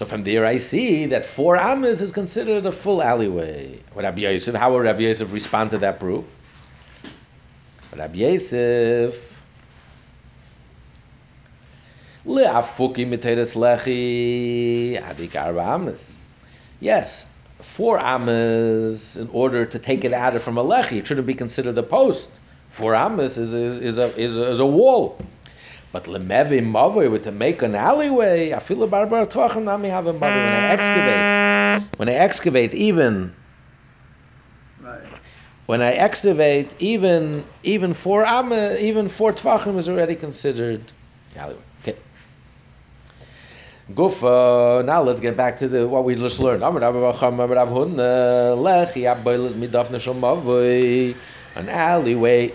So 0.00 0.06
from 0.06 0.24
there, 0.24 0.46
I 0.46 0.56
see 0.56 1.04
that 1.06 1.26
four 1.26 1.58
amas 1.58 2.00
is 2.00 2.10
considered 2.10 2.64
a 2.64 2.72
full 2.72 3.02
alleyway. 3.02 3.80
Rabbi 3.94 4.22
Yosef? 4.22 4.54
How 4.54 4.72
would 4.72 4.84
Rabbi 4.84 5.00
Yosef 5.02 5.30
respond 5.30 5.68
to 5.72 5.78
that 5.78 6.00
proof? 6.00 6.24
Rabbi 7.94 8.16
Yosef. 8.16 9.29
Lechi 13.54 15.00
adik 15.00 15.34
arba. 15.34 15.96
Yes, 16.80 17.26
four 17.60 17.98
amas 17.98 19.16
in 19.16 19.28
order 19.32 19.64
to 19.64 19.78
take 19.78 20.04
it 20.04 20.12
out 20.12 20.36
of 20.36 20.42
from 20.42 20.58
a 20.58 20.64
lechi. 20.64 20.98
It 20.98 21.06
shouldn't 21.06 21.26
be 21.26 21.34
considered 21.34 21.78
a 21.78 21.82
post. 21.82 22.30
Four 22.68 22.94
amas 22.94 23.38
is, 23.38 23.52
is, 23.52 23.78
is, 23.78 23.98
a, 23.98 24.16
is, 24.18 24.36
a, 24.36 24.50
is 24.50 24.60
a 24.60 24.66
wall. 24.66 25.18
But 25.92 26.04
lemevi 26.04 26.60
mavoi 26.60 27.10
with 27.10 27.24
to 27.24 27.32
make 27.32 27.62
an 27.62 27.74
alleyway, 27.74 28.52
I 28.52 28.60
feel 28.60 28.82
a 28.82 28.86
barbar 28.86 29.26
tvachim 29.26 29.64
nami 29.64 29.88
have 29.88 30.06
a 30.06 30.12
mavoi. 30.14 30.20
When 30.20 30.30
I 30.30 30.68
excavate, 30.68 31.98
when 31.98 32.08
I 32.08 32.14
excavate, 32.14 32.74
even 32.74 33.34
when 35.66 35.82
I 35.82 35.92
excavate, 35.92 36.74
even 36.80 37.44
even 37.64 37.94
four 37.94 38.24
amma, 38.24 38.76
even 38.80 39.08
four 39.08 39.32
tvachim 39.32 39.78
is 39.78 39.88
already 39.88 40.14
considered 40.14 40.82
alleyway. 41.36 41.60
Gufa. 43.94 44.84
Now 44.84 45.02
let's 45.02 45.20
get 45.20 45.36
back 45.36 45.56
to 45.58 45.68
the 45.68 45.88
what 45.88 46.04
we 46.04 46.14
just 46.14 46.40
learned. 46.40 46.62
Uh, 46.62 46.70
mavoi, 50.20 51.16
an 51.56 51.68
alleyway. 51.68 52.52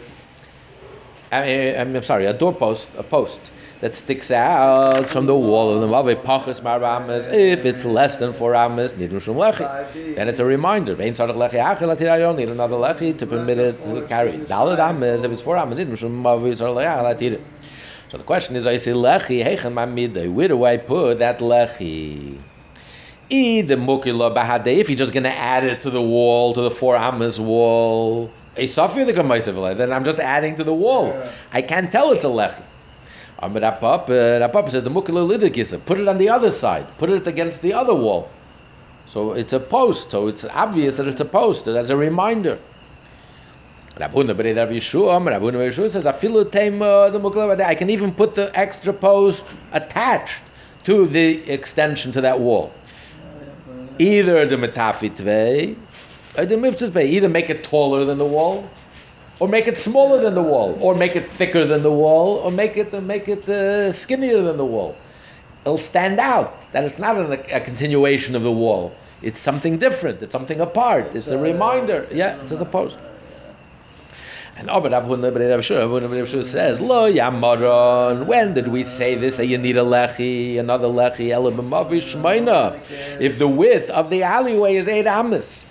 I 1.31 1.41
mean, 1.41 1.95
I'm 1.95 2.03
sorry, 2.03 2.25
a 2.25 2.33
doorpost, 2.33 2.91
a 2.97 3.03
post 3.03 3.51
that 3.81 3.93
sticks 3.95 4.31
out 4.31 5.09
from 5.09 5.25
the 5.25 5.35
wall 5.35 5.73
of 5.73 5.81
the 5.81 5.87
mavoi 5.87 6.15
pachas 6.15 6.63
mar 6.63 6.83
amas. 6.83 7.27
If 7.27 7.65
it's 7.65 7.83
less 7.83 8.17
than 8.17 8.31
four 8.31 8.55
amas, 8.55 8.93
nidum 8.93 9.21
shum 9.21 9.35
lechi. 9.35 10.15
Then 10.15 10.29
it's 10.29 10.39
a 10.39 10.45
reminder. 10.45 10.95
Vein 10.95 11.13
tzarich 11.13 11.35
lechi 11.35 11.61
achel 11.61 11.93
atir 11.95 12.09
I 12.09 12.19
don't 12.19 12.37
need 12.37 12.49
another 12.49 12.77
lechi 12.77 13.17
to 13.17 13.27
permit 13.27 13.59
it 13.59 13.77
to 13.79 14.01
carry. 14.07 14.33
Dalad 14.33 14.79
amas, 14.79 15.23
if 15.23 15.31
it's 15.31 15.41
four 15.41 15.57
amas, 15.57 15.77
nidum 15.79 15.97
shum 15.97 16.23
mavoi 16.23 16.53
tzarich 16.53 16.75
lechi 16.77 16.87
achel 16.95 17.15
atir. 17.15 17.41
So 18.09 18.17
the 18.17 18.23
question 18.23 18.55
is, 18.55 18.67
I 18.67 18.77
say 18.77 18.91
lechi 18.91 19.43
heichen 19.43 19.73
mamidei. 19.73 20.31
Where 20.31 20.47
do 20.47 20.63
I 20.63 20.77
put 20.77 21.17
that 21.19 21.39
lechi? 21.39 22.37
I 23.31 23.61
the 23.61 23.75
mukila 23.75 24.35
bahadei. 24.35 24.77
If 24.77 24.89
you're 24.89 24.97
just 24.97 25.11
going 25.13 25.23
to 25.23 25.35
add 25.35 25.63
it 25.63 25.81
to 25.81 25.89
the 25.89 26.01
wall, 26.01 26.53
to 26.53 26.61
the 26.61 26.69
four 26.69 26.95
amas 26.95 27.39
wall, 27.39 28.31
a 28.55 28.65
safir 28.65 29.05
the 29.05 29.13
kamaisav 29.13 29.77
then 29.77 29.91
I'm 29.91 30.03
just 30.03 30.19
adding 30.19 30.55
to 30.55 30.63
the 30.63 30.73
wall. 30.73 31.19
I 31.51 31.63
can't 31.63 31.91
tell 31.91 32.11
it's 32.11 32.25
a 32.25 32.29
lechi. 32.29 32.61
Amar 33.39 33.61
Rav 33.61 33.81
Papa, 33.81 34.11
Rapap 34.11 34.69
says 34.69 34.83
the 34.83 34.91
mukila 34.91 35.27
lidikisa. 35.27 35.83
Put 35.83 35.99
it 35.99 36.07
on 36.07 36.19
the 36.19 36.29
other 36.29 36.51
side. 36.51 36.85
Put 36.97 37.09
it 37.09 37.27
against 37.27 37.61
the 37.61 37.73
other 37.73 37.95
wall. 37.95 38.29
So 39.07 39.33
it's 39.33 39.53
a 39.53 39.59
post. 39.59 40.11
So 40.11 40.27
it's 40.27 40.45
obvious 40.45 40.97
that 40.97 41.07
it's 41.07 41.21
a 41.21 41.25
post. 41.25 41.65
That's 41.65 41.89
a 41.89 41.97
reminder. 41.97 42.59
Rabuna 43.97 44.35
B'nei 44.35 44.55
Rav 44.57 44.69
Yeshua, 44.69 45.21
Rabuna 45.21 45.53
Bar 45.53 45.69
Yeshua 45.69 45.89
says, 45.89 46.05
"Afilu 46.05 46.51
tema 46.51 47.09
the 47.11 47.19
mukla 47.19 47.59
I 47.61 47.75
can 47.75 47.89
even 47.89 48.13
put 48.13 48.35
the 48.35 48.51
extra 48.53 48.91
post 48.91 49.55
attached 49.71 50.43
to 50.83 51.05
the 51.05 51.49
extension 51.49 52.11
to 52.11 52.19
that 52.21 52.39
wall. 52.39 52.73
Either 53.97 54.45
the 54.45 54.57
metafit 54.57 55.15
tvei, 55.15 55.77
or 56.37 56.45
the 56.45 56.57
mitzvah 56.57 56.91
tvei. 56.91 57.05
Either 57.05 57.29
make 57.29 57.49
it 57.49 57.63
taller 57.63 58.03
than 58.03 58.17
the 58.17 58.25
wall, 58.25 58.69
or 59.39 59.47
make 59.47 59.65
it 59.65 59.77
smaller 59.77 60.21
than 60.21 60.35
the 60.35 60.43
wall, 60.43 60.77
or 60.81 60.93
make 60.93 61.15
it 61.15 61.25
thicker 61.25 61.63
than 61.63 61.81
the 61.81 61.91
wall, 61.91 62.35
or 62.39 62.51
make 62.51 62.75
it 62.75 62.91
make 63.01 63.29
it 63.29 63.47
uh, 63.47 63.93
skinnier 63.93 64.41
than 64.41 64.57
the 64.57 64.65
wall. 64.65 64.95
It'll 65.61 65.77
stand 65.77 66.19
out 66.19 66.69
that 66.73 66.83
it's 66.83 66.99
not 66.99 67.15
a, 67.15 67.55
a 67.55 67.61
continuation 67.61 68.35
of 68.35 68.43
the 68.43 68.51
wall. 68.51 68.93
It's 69.21 69.39
something 69.39 69.77
different. 69.77 70.21
It's 70.21 70.33
something 70.33 70.59
apart. 70.59 71.15
It's 71.15 71.31
a 71.31 71.37
reminder. 71.37 72.05
Yeah, 72.11 72.39
it's 72.41 72.51
as 72.51 72.59
a 72.59 72.65
post. 72.65 72.97
And 72.97 73.01
Abba 73.01 73.01
Rav 73.01 73.03
Huna 73.03 73.03
B'nei 73.05 74.21
Rav 74.21 74.41
Shua, 74.41 74.44
Rav 74.44 74.44
Huna 74.57 75.31
B'nei 75.33 76.19
Rav 76.19 76.27
Shua 76.29 76.43
says, 76.43 76.79
Lo 76.79 77.11
Yamaron. 77.11 78.25
When 78.25 78.53
did 78.53 78.69
we 78.69 78.83
say 78.83 79.15
this? 79.15 79.39
You 79.39 79.57
need 79.57 79.75
a 79.77 79.81
lechi, 79.81 80.57
another 80.57 80.87
lechi, 80.87 81.29
ela 81.31 81.51
b'mavi 81.51 82.01
shmeina. 82.01 82.79
If 83.19 83.37
the 83.37 83.47
width 83.47 83.89
of 83.89 84.09
the 84.09 84.23
alleyway 84.23 84.75
is 84.75 84.87
eight 84.87 85.07
amas. 85.07 85.65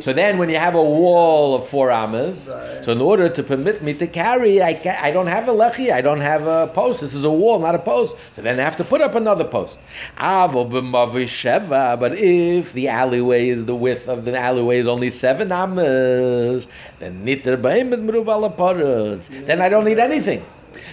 So 0.00 0.12
then, 0.12 0.36
when 0.38 0.50
you 0.50 0.56
have 0.58 0.74
a 0.74 0.82
wall 0.82 1.54
of 1.54 1.66
four 1.66 1.90
amas, 1.90 2.54
Right. 2.54 2.84
so 2.84 2.92
in 2.92 3.00
order 3.00 3.28
to 3.30 3.42
permit 3.42 3.82
me 3.82 3.94
to 3.94 4.06
carry, 4.06 4.62
I, 4.62 4.74
ca- 4.74 4.98
I 5.02 5.10
don't 5.10 5.26
have 5.26 5.48
a 5.48 5.52
lechi, 5.52 5.90
I 5.90 6.02
don't 6.02 6.20
have 6.20 6.46
a 6.46 6.66
post. 6.66 7.00
This 7.00 7.14
is 7.14 7.24
a 7.24 7.30
wall, 7.30 7.58
not 7.58 7.74
a 7.74 7.78
post. 7.78 8.16
So 8.34 8.42
then 8.42 8.60
I 8.60 8.62
have 8.62 8.76
to 8.76 8.84
put 8.84 9.00
up 9.00 9.14
another 9.14 9.44
post. 9.44 9.78
But 10.18 12.12
if 12.18 12.72
the 12.74 12.88
alleyway 12.88 13.48
is 13.48 13.64
the 13.64 13.74
width 13.74 14.06
of 14.08 14.24
the 14.26 14.38
alleyway 14.38 14.78
is 14.78 14.86
only 14.86 15.08
seven 15.10 15.50
amas, 15.50 16.68
then 16.98 17.24
niter 17.24 17.56
b'im 17.56 17.92
et 17.94 18.00
merubal 18.00 18.44
aparutz. 18.54 19.30
Then 19.46 19.62
I 19.62 19.68
don't 19.70 19.84
need 19.84 19.98
anything, 19.98 20.44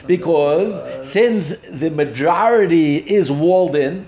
because 0.07 0.84
since 1.05 1.53
the 1.69 1.89
majority 1.89 2.97
is 2.97 3.31
walled 3.31 3.75
in 3.75 4.07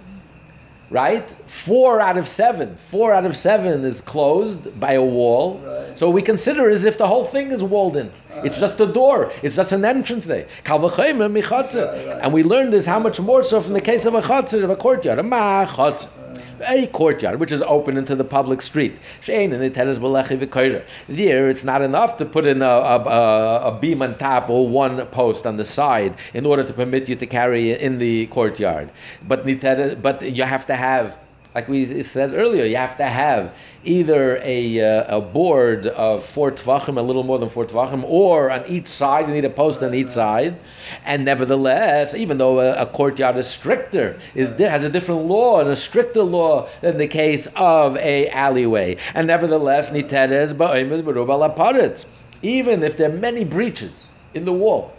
right? 0.93 1.27
Four 1.47 1.99
out 1.99 2.17
of 2.17 2.27
seven. 2.27 2.75
Four 2.75 3.13
out 3.13 3.25
of 3.25 3.35
seven 3.35 3.83
is 3.83 3.99
closed 3.99 4.79
by 4.79 4.93
a 4.93 5.01
wall. 5.01 5.57
Right. 5.57 5.97
So 5.97 6.09
we 6.09 6.21
consider 6.21 6.69
as 6.69 6.85
if 6.85 6.99
the 6.99 7.07
whole 7.07 7.25
thing 7.25 7.51
is 7.51 7.63
walled 7.63 7.97
in. 7.97 8.11
It's 8.43 8.59
just 8.59 8.79
a 8.79 8.85
door. 8.85 9.31
It's 9.41 9.55
just 9.55 9.71
an 9.71 9.83
entrance 9.83 10.27
there. 10.27 10.47
Kal 10.63 10.79
v'chaymer 10.79 11.29
michatzer. 11.35 11.91
Right, 11.91 12.07
right. 12.07 12.19
And 12.21 12.31
we 12.31 12.43
learned 12.43 12.71
this 12.73 12.85
how 12.85 12.99
much 12.99 13.19
more 13.19 13.43
so 13.43 13.59
from 13.59 13.73
the 13.73 13.81
case 13.81 14.05
of 14.05 14.13
a 14.13 14.21
chatzir, 14.21 14.63
of 14.63 14.69
a 14.69 14.75
courtyard, 14.75 15.17
a 15.17 15.23
ma 15.23 15.65
machatzer. 15.65 16.09
A 16.67 16.87
courtyard 16.87 17.39
which 17.39 17.51
is 17.51 17.61
open 17.63 17.97
into 17.97 18.15
the 18.15 18.23
public 18.23 18.61
street. 18.61 18.97
There, 19.27 19.49
it's 21.49 21.63
not 21.63 21.81
enough 21.81 22.17
to 22.17 22.25
put 22.25 22.45
in 22.45 22.61
a, 22.61 22.65
a, 22.65 23.61
a 23.65 23.79
beam 23.79 24.01
on 24.01 24.17
top 24.17 24.49
or 24.49 24.67
one 24.67 25.05
post 25.07 25.45
on 25.45 25.57
the 25.57 25.65
side 25.65 26.15
in 26.33 26.45
order 26.45 26.63
to 26.63 26.73
permit 26.73 27.09
you 27.09 27.15
to 27.15 27.25
carry 27.25 27.71
in 27.71 27.99
the 27.99 28.27
courtyard. 28.27 28.91
But 29.27 29.45
but 30.01 30.21
you 30.21 30.43
have 30.43 30.65
to 30.67 30.75
have 30.75 31.17
like 31.55 31.67
we 31.67 32.01
said 32.01 32.33
earlier, 32.33 32.65
you 32.65 32.77
have 32.77 32.97
to 32.97 33.05
have 33.05 33.55
either 33.83 34.39
a, 34.43 34.81
uh, 34.81 35.17
a 35.17 35.21
board 35.21 35.87
of 35.87 36.23
four 36.23 36.51
tfachim, 36.51 36.97
a 36.97 37.01
little 37.01 37.23
more 37.23 37.37
than 37.37 37.49
four 37.49 37.65
tfachim, 37.65 38.03
or 38.05 38.49
on 38.49 38.65
each 38.67 38.87
side, 38.87 39.27
you 39.27 39.33
need 39.33 39.45
a 39.45 39.49
post 39.49 39.83
on 39.83 39.93
each 39.93 40.09
side. 40.09 40.57
And 41.05 41.25
nevertheless, 41.25 42.15
even 42.15 42.39
though 42.39 42.59
a, 42.59 42.81
a 42.81 42.85
courtyard 42.87 43.37
is 43.37 43.47
stricter, 43.47 44.19
is 44.33 44.55
there 44.55 44.69
has 44.69 44.83
a 44.83 44.89
different 44.89 45.25
law 45.25 45.59
and 45.59 45.69
a 45.69 45.75
stricter 45.75 46.23
law 46.23 46.67
than 46.81 46.97
the 46.97 47.07
case 47.07 47.47
of 47.55 47.97
a 47.97 48.29
alleyway. 48.29 48.97
And 49.13 49.27
nevertheless, 49.27 49.91
niteres 49.91 50.53
ba'omer 50.53 51.03
berubal 51.03 51.47
aparet. 51.47 52.05
Even 52.41 52.83
if 52.83 52.97
there 52.97 53.09
are 53.09 53.13
many 53.13 53.45
breaches 53.45 54.09
in 54.33 54.45
the 54.45 54.53
wall 54.53 54.93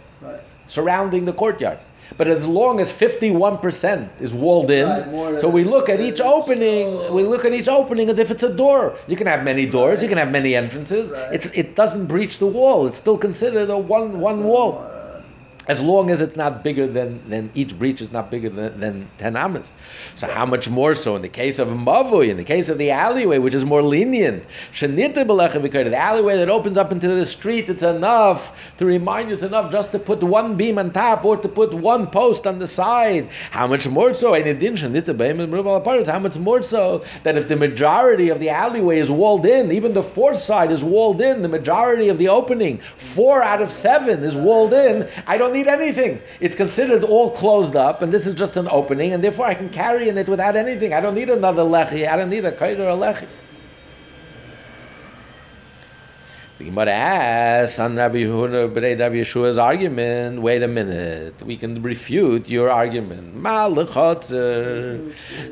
surrounding 0.65 1.25
the 1.25 1.33
courtyard. 1.33 1.77
But 2.17 2.27
as 2.27 2.47
long 2.47 2.79
as 2.79 2.91
51% 2.91 4.21
is 4.21 4.33
walled 4.33 4.71
in, 4.71 4.87
Right, 4.87 5.41
so 5.41 5.49
we 5.49 5.63
look 5.63 5.89
at 5.89 5.99
each 5.99 6.21
opening, 6.21 7.13
we 7.13 7.23
look 7.23 7.45
at 7.45 7.53
each 7.53 7.67
opening 7.67 8.09
as 8.09 8.19
if 8.19 8.31
it's 8.31 8.43
a 8.43 8.53
door. 8.53 8.95
You 9.07 9.15
can 9.15 9.27
have 9.27 9.43
many 9.43 9.65
doors, 9.65 10.01
you 10.01 10.09
can 10.09 10.17
have 10.17 10.31
many 10.31 10.55
entrances. 10.55 11.11
Right. 11.11 11.33
It's, 11.33 11.45
it 11.47 11.75
doesn't 11.75 12.05
breach 12.05 12.39
the 12.39 12.47
wall. 12.47 12.87
It's 12.87 12.97
still 12.97 13.17
considered 13.17 13.69
a 13.69 13.77
one, 13.77 14.19
one 14.19 14.43
wall. 14.43 14.94
As 15.67 15.81
long 15.81 16.11
as 16.11 16.21
it's 16.21 16.35
not 16.35 16.63
bigger 16.63 16.85
than, 16.87 17.27
than 17.27 17.49
each 17.55 17.77
breach 17.77 18.01
is 18.01 18.11
not 18.11 18.29
bigger 18.29 18.49
than, 18.49 18.77
than 18.77 19.09
10 19.17 19.35
amas. 19.35 19.73
So 20.15 20.27
how 20.27 20.45
much 20.45 20.69
more 20.69 20.93
so 20.95 21.15
in 21.15 21.21
the 21.21 21.29
case 21.29 21.57
of 21.59 21.67
Mavui, 21.69 22.29
in 22.29 22.37
the 22.37 22.43
case 22.43 22.69
of 22.69 22.77
the 22.77 22.91
alleyway, 22.91 23.39
which 23.39 23.53
is 23.53 23.65
more 23.65 23.81
lenient. 23.81 24.45
The 24.79 25.97
alleyway 25.97 26.37
that 26.37 26.49
opens 26.49 26.77
up 26.77 26.91
into 26.91 27.07
the 27.07 27.25
street, 27.25 27.69
it's 27.69 27.83
enough 27.83 28.75
to 28.77 28.85
remind 28.85 29.29
you, 29.29 29.35
it's 29.35 29.43
enough 29.43 29.71
just 29.71 29.91
to 29.93 29.99
put 29.99 30.21
one 30.23 30.55
beam 30.55 30.77
on 30.77 30.91
top 30.91 31.25
or 31.25 31.37
to 31.37 31.49
put 31.49 31.73
one 31.73 32.07
post 32.07 32.45
on 32.45 32.59
the 32.59 32.67
side. 32.67 33.29
How 33.51 33.65
much 33.67 33.87
more 33.87 34.13
so? 34.13 34.33
How 34.33 36.19
much 36.19 36.37
more 36.37 36.61
so 36.61 37.03
that 37.23 37.37
if 37.37 37.47
the 37.47 37.55
majority 37.55 38.29
of 38.29 38.39
the 38.39 38.49
alleyway 38.49 38.99
is 38.99 39.09
walled 39.09 39.45
in, 39.45 39.71
even 39.71 39.93
the 39.93 40.03
fourth 40.03 40.37
side 40.37 40.71
is 40.71 40.83
walled 40.83 41.21
in, 41.21 41.41
the 41.41 41.49
majority 41.49 42.09
of 42.09 42.17
the 42.17 42.27
opening, 42.27 42.77
four 42.77 43.41
out 43.41 43.61
of 43.61 43.71
seven 43.71 44.23
is 44.23 44.35
walled 44.35 44.73
in, 44.73 45.07
I 45.25 45.37
don't 45.37 45.54
need 45.55 45.67
anything. 45.67 46.21
It's 46.39 46.55
considered 46.55 47.03
all 47.03 47.31
closed 47.31 47.75
up, 47.75 48.01
and 48.01 48.11
this 48.11 48.27
is 48.27 48.33
just 48.33 48.57
an 48.57 48.67
opening, 48.69 49.13
and 49.13 49.23
therefore 49.23 49.47
I 49.47 49.53
can 49.53 49.69
carry 49.69 50.09
in 50.09 50.17
it 50.17 50.27
without 50.27 50.55
anything. 50.55 50.93
I 50.93 51.01
don't 51.01 51.15
need 51.15 51.29
another 51.29 51.63
lechi. 51.63 52.07
I 52.07 52.15
don't 52.17 52.29
need 52.29 52.45
a 52.45 52.51
kaid 52.51 52.79
or 52.79 52.89
a 52.89 52.95
lechi. 52.95 53.27
The 56.65 56.71
Gemara 56.71 56.93
asks 56.93 57.79
on 57.79 57.95
Rabbi 57.95 58.23
Yeshua's 58.23 59.59
argument. 59.59 60.41
Wait 60.41 60.63
a 60.63 60.67
minute, 60.67 61.39
we 61.43 61.57
can 61.57 61.79
refute 61.83 62.49
your 62.49 62.71
argument. 62.71 63.35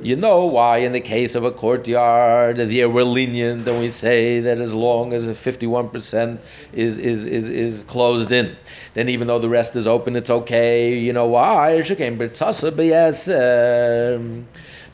You 0.01 0.15
know 0.15 0.45
why 0.45 0.77
in 0.77 0.91
the 0.91 0.99
case 0.99 1.35
of 1.35 1.43
a 1.43 1.51
courtyard 1.51 2.57
there 2.57 2.89
we're 2.89 3.03
lenient 3.03 3.67
and 3.67 3.79
we 3.79 3.89
say 3.89 4.39
that 4.39 4.57
as 4.57 4.73
long 4.73 5.13
as 5.13 5.29
fifty-one 5.37 5.89
percent 5.89 6.41
is 6.73 6.97
is 6.97 7.27
is 7.27 7.47
is 7.47 7.83
closed 7.83 8.31
in, 8.31 8.55
then 8.95 9.07
even 9.07 9.27
though 9.27 9.37
the 9.37 9.49
rest 9.49 9.75
is 9.75 9.85
open, 9.85 10.15
it's 10.15 10.31
okay. 10.31 10.97
You 10.97 11.13
know 11.13 11.27
why? 11.27 11.77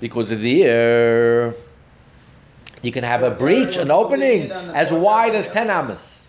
Because 0.01 0.29
there 0.41 1.53
you 2.81 2.91
can 2.91 3.03
have 3.03 3.23
a 3.23 3.31
breach, 3.31 3.77
an 3.77 3.91
opening 3.91 4.51
as 4.51 4.91
wide 4.93 5.35
as 5.35 5.49
10 5.49 5.69
amas. 5.69 6.25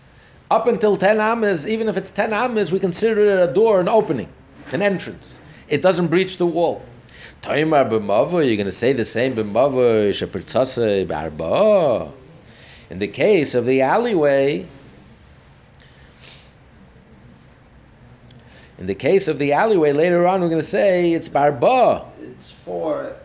Up 0.49 0.67
until 0.67 0.97
10 0.97 1.19
amas, 1.21 1.65
even 1.65 1.87
if 1.87 1.95
it's 1.95 2.11
10 2.11 2.33
amas, 2.33 2.71
we 2.71 2.79
consider 2.79 3.21
it 3.25 3.49
a 3.49 3.53
door, 3.53 3.79
an 3.79 3.87
opening, 3.87 4.27
an 4.73 4.81
entrance. 4.81 5.39
It 5.69 5.81
doesn't 5.81 6.07
breach 6.07 6.37
the 6.37 6.45
wall. 6.45 6.83
You're 7.43 7.65
going 7.65 8.65
to 8.65 8.71
say 8.71 8.93
the 8.93 9.05
same. 9.05 9.37
In 12.89 12.99
the 12.99 13.07
case 13.07 13.55
of 13.55 13.65
the 13.65 13.81
alleyway, 13.81 14.65
in 18.77 18.87
the 18.87 18.95
case 18.95 19.27
of 19.27 19.37
the 19.39 19.53
alleyway, 19.53 19.93
later 19.93 20.27
on 20.27 20.41
we're 20.41 20.49
going 20.49 20.59
to 20.61 20.67
say 20.67 21.13
it's 21.13 21.29
barba. 21.29 22.05
It's 22.21 22.51
for, 22.51 23.15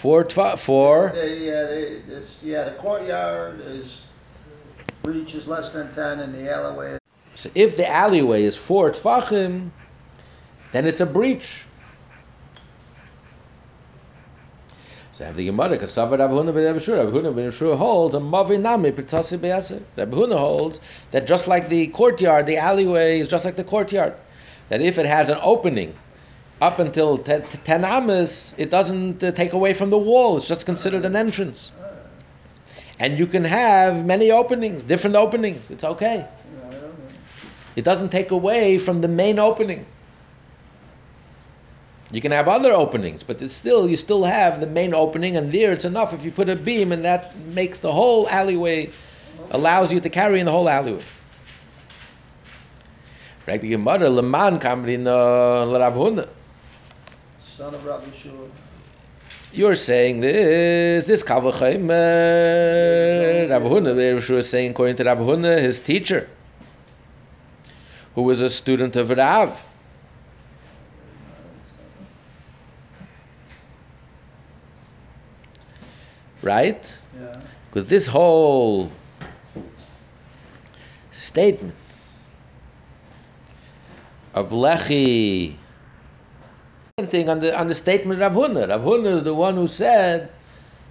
Four, 0.00 0.24
tva, 0.24 0.58
four. 0.58 1.12
they, 1.14 1.50
uh, 1.50 1.66
they, 1.66 2.00
this, 2.08 2.38
yeah, 2.42 2.64
the 2.64 2.70
courtyard 2.70 3.60
is, 3.60 4.00
reach 5.04 5.34
is 5.34 5.46
less 5.46 5.74
than 5.74 5.92
ten 5.92 6.20
and 6.20 6.34
the 6.34 6.50
alleyway 6.50 6.96
So 7.34 7.50
if 7.54 7.76
the 7.76 7.86
alleyway 7.86 8.44
is 8.44 8.56
four 8.56 8.92
tfachim, 8.92 9.68
then 10.72 10.86
it's 10.86 11.02
a 11.02 11.04
breach. 11.04 11.64
So 15.12 15.26
have 15.26 15.36
the 15.36 15.44
Gemara, 15.44 15.76
Kasavar 15.76 16.18
Rav 16.18 16.30
Huna 16.30 16.54
ben 16.54 16.64
Rav 16.64 16.88
Rav 16.88 17.12
Huna 17.12 17.36
ben 17.36 17.68
Rav 17.68 17.78
holds 17.78 18.14
a 18.14 18.20
mavinami 18.20 18.92
pitasi 18.92 19.36
beyaser. 19.36 19.82
Rav 19.98 20.08
Huna 20.08 20.38
holds 20.38 20.80
that 21.10 21.26
just 21.26 21.46
like 21.46 21.68
the 21.68 21.88
courtyard, 21.88 22.46
the 22.46 22.56
alleyway 22.56 23.20
is 23.20 23.28
just 23.28 23.44
like 23.44 23.56
the 23.56 23.64
courtyard. 23.64 24.14
That 24.70 24.80
if 24.80 24.96
it 24.96 25.04
has 25.04 25.28
an 25.28 25.36
opening 25.42 25.94
up 26.60 26.78
until 26.78 27.16
te- 27.18 27.40
te- 27.40 27.58
ten 27.64 27.84
amas, 27.84 28.54
it 28.58 28.70
doesn't 28.70 29.22
uh, 29.24 29.32
take 29.32 29.52
away 29.52 29.72
from 29.72 29.90
the 29.90 29.98
wall. 29.98 30.36
It's 30.36 30.46
just 30.46 30.66
considered 30.66 31.04
an 31.04 31.16
entrance. 31.16 31.72
And 32.98 33.18
you 33.18 33.26
can 33.26 33.44
have 33.44 34.04
many 34.04 34.30
openings, 34.30 34.82
different 34.82 35.16
openings. 35.16 35.70
It's 35.70 35.84
okay. 35.84 36.26
It 37.76 37.84
doesn't 37.84 38.10
take 38.10 38.30
away 38.30 38.76
from 38.78 39.00
the 39.00 39.08
main 39.08 39.38
opening. 39.38 39.86
You 42.12 42.20
can 42.20 42.32
have 42.32 42.48
other 42.48 42.72
openings, 42.72 43.22
but 43.22 43.40
it's 43.40 43.54
still 43.54 43.88
you 43.88 43.96
still 43.96 44.24
have 44.24 44.60
the 44.60 44.66
main 44.66 44.92
opening, 44.92 45.36
and 45.36 45.52
there 45.52 45.70
it's 45.70 45.84
enough 45.84 46.12
if 46.12 46.24
you 46.24 46.32
put 46.32 46.48
a 46.48 46.56
beam, 46.56 46.90
and 46.92 47.04
that 47.04 47.36
makes 47.38 47.78
the 47.78 47.92
whole 47.92 48.28
alleyway 48.28 48.90
allows 49.52 49.92
you 49.92 50.00
to 50.00 50.10
carry 50.10 50.40
in 50.40 50.46
the 50.46 50.52
whole 50.52 50.68
alleyway. 50.68 51.02
Right, 53.46 53.60
the 53.60 53.70
Gemara 53.70 54.10
leman 54.10 54.58
kamrin 54.58 55.04
Huna. 55.04 56.28
Son 57.60 57.74
of 57.74 57.84
Rabbi 57.84 58.10
Shua. 58.16 58.48
You're 59.52 59.74
saying 59.74 60.20
this, 60.20 61.04
this 61.04 61.22
Kavachayim, 61.22 61.90
uh, 61.90 63.52
Rav 63.52 63.62
Huna, 63.70 64.14
Rav 64.14 64.24
Shua 64.24 64.38
is 64.38 64.48
saying 64.48 64.70
according 64.70 64.96
to 64.96 65.04
Rav 65.04 65.18
Huna, 65.18 65.60
his 65.60 65.78
teacher, 65.78 66.26
who 68.14 68.22
was 68.22 68.40
a 68.40 68.48
student 68.48 68.96
of 68.96 69.10
Rav. 69.10 69.66
Right? 76.40 77.02
Yeah. 77.20 77.42
Because 77.66 77.90
this 77.90 78.06
whole 78.06 78.90
statement 81.12 81.74
of 84.32 84.48
Lechi 84.48 85.56
thing 87.06 87.28
on 87.28 87.40
the 87.40 87.58
on 87.58 87.66
the 87.66 87.74
statement 87.74 88.22
of 88.22 88.34
Rav 88.34 88.50
Huna. 88.50 88.68
Rav 88.68 88.82
Huna 88.82 89.16
is 89.16 89.24
the 89.24 89.34
one 89.34 89.54
who 89.54 89.66
said 89.66 90.30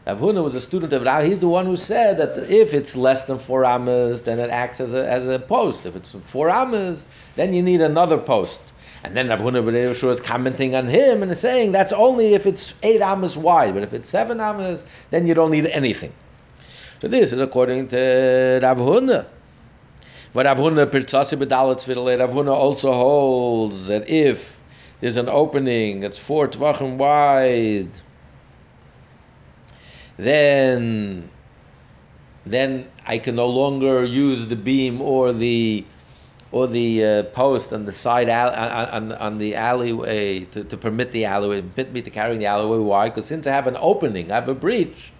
Rav 0.07 0.19
Huna 0.19 0.43
was 0.43 0.55
a 0.55 0.61
student 0.61 0.91
of 0.93 1.03
Rav. 1.03 1.23
He's 1.23 1.39
the 1.39 1.47
one 1.47 1.65
who 1.65 1.75
said 1.75 2.17
that 2.17 2.49
if 2.49 2.73
it's 2.73 2.95
less 2.95 3.23
than 3.23 3.37
four 3.37 3.63
amas, 3.65 4.21
then 4.21 4.39
it 4.39 4.49
acts 4.49 4.79
as 4.79 4.93
a, 4.93 5.07
as 5.09 5.27
a 5.27 5.39
post. 5.39 5.85
If 5.85 5.95
it's 5.95 6.13
four 6.13 6.49
amas, 6.49 7.05
then 7.35 7.53
you 7.53 7.61
need 7.61 7.81
another 7.81 8.17
post. 8.17 8.59
And 9.03 9.15
then 9.15 9.29
Rav 9.29 9.39
Huna 9.39 9.95
Shua 9.95 10.11
is 10.11 10.19
commenting 10.19 10.75
on 10.75 10.87
him 10.87 11.21
and 11.21 11.31
is 11.31 11.39
saying 11.39 11.71
that's 11.71 11.93
only 11.93 12.33
if 12.33 12.45
it's 12.45 12.73
eight 12.83 13.01
amas 13.01 13.37
wide. 13.37 13.73
But 13.73 13.83
if 13.83 13.93
it's 13.93 14.09
seven 14.09 14.39
amas, 14.39 14.83
then 15.11 15.27
you 15.27 15.33
don't 15.33 15.51
need 15.51 15.67
anything. 15.67 16.11
So 17.01 17.07
this 17.07 17.31
is 17.31 17.39
according 17.39 17.87
to 17.89 18.59
Rav 18.61 18.77
Huna. 18.77 19.25
But 20.33 20.45
Rav 20.45 20.57
Huna 20.57 22.51
also 22.51 22.93
holds 22.93 23.87
that 23.87 24.09
if 24.09 24.58
there's 25.01 25.15
an 25.15 25.29
opening 25.29 26.01
that's 26.01 26.17
four 26.17 26.47
tfachim 26.47 26.97
wide, 26.97 27.89
then 30.17 31.29
then 32.45 32.89
I 33.05 33.17
can 33.19 33.35
no 33.35 33.47
longer 33.47 34.03
use 34.03 34.47
the 34.47 34.55
beam 34.55 35.01
or 35.01 35.31
the 35.31 35.85
or 36.51 36.67
the 36.67 37.05
uh, 37.05 37.23
post 37.23 37.71
on 37.71 37.85
the 37.85 37.91
side 37.91 38.27
al- 38.27 38.89
on, 38.91 39.11
on, 39.11 39.37
the 39.37 39.55
alleyway 39.55 40.45
to, 40.45 40.63
to 40.63 40.77
permit 40.77 41.11
the 41.11 41.25
alleyway, 41.25 41.61
permit 41.61 41.93
me 41.93 42.01
to 42.01 42.09
carry 42.09 42.35
the 42.37 42.47
alleyway. 42.47 42.79
Why? 42.79 43.09
Because 43.09 43.27
since 43.27 43.45
I 43.45 43.51
have 43.51 43.67
an 43.67 43.77
opening, 43.79 44.31
I 44.31 44.35
have 44.35 44.49
a 44.49 44.55
breach, 44.55 45.13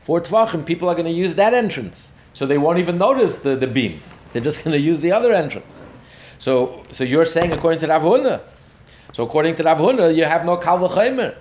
for 0.00 0.22
tfachim, 0.22 0.64
people 0.64 0.88
are 0.88 0.94
going 0.94 1.06
to 1.06 1.12
use 1.12 1.34
that 1.34 1.52
entrance, 1.52 2.16
so 2.32 2.46
they 2.46 2.56
won't 2.56 2.78
even 2.78 2.96
notice 2.96 3.38
the, 3.38 3.56
the 3.56 3.66
beam. 3.66 4.00
They're 4.32 4.40
just 4.40 4.64
going 4.64 4.72
to 4.72 4.80
use 4.80 5.00
the 5.00 5.12
other 5.12 5.34
entrance. 5.34 5.84
So, 6.38 6.82
so 6.90 7.04
you're 7.04 7.26
saying 7.26 7.52
according 7.52 7.80
to 7.80 7.86
Rav 7.86 8.02
Huna. 8.02 8.40
So 9.12 9.24
according 9.24 9.56
to 9.56 9.62
Rav 9.64 9.78
Huna, 9.78 10.14
you 10.14 10.24
have 10.24 10.44
no 10.44 10.56
kal 10.56 10.78
v'chaymer. 10.78 11.34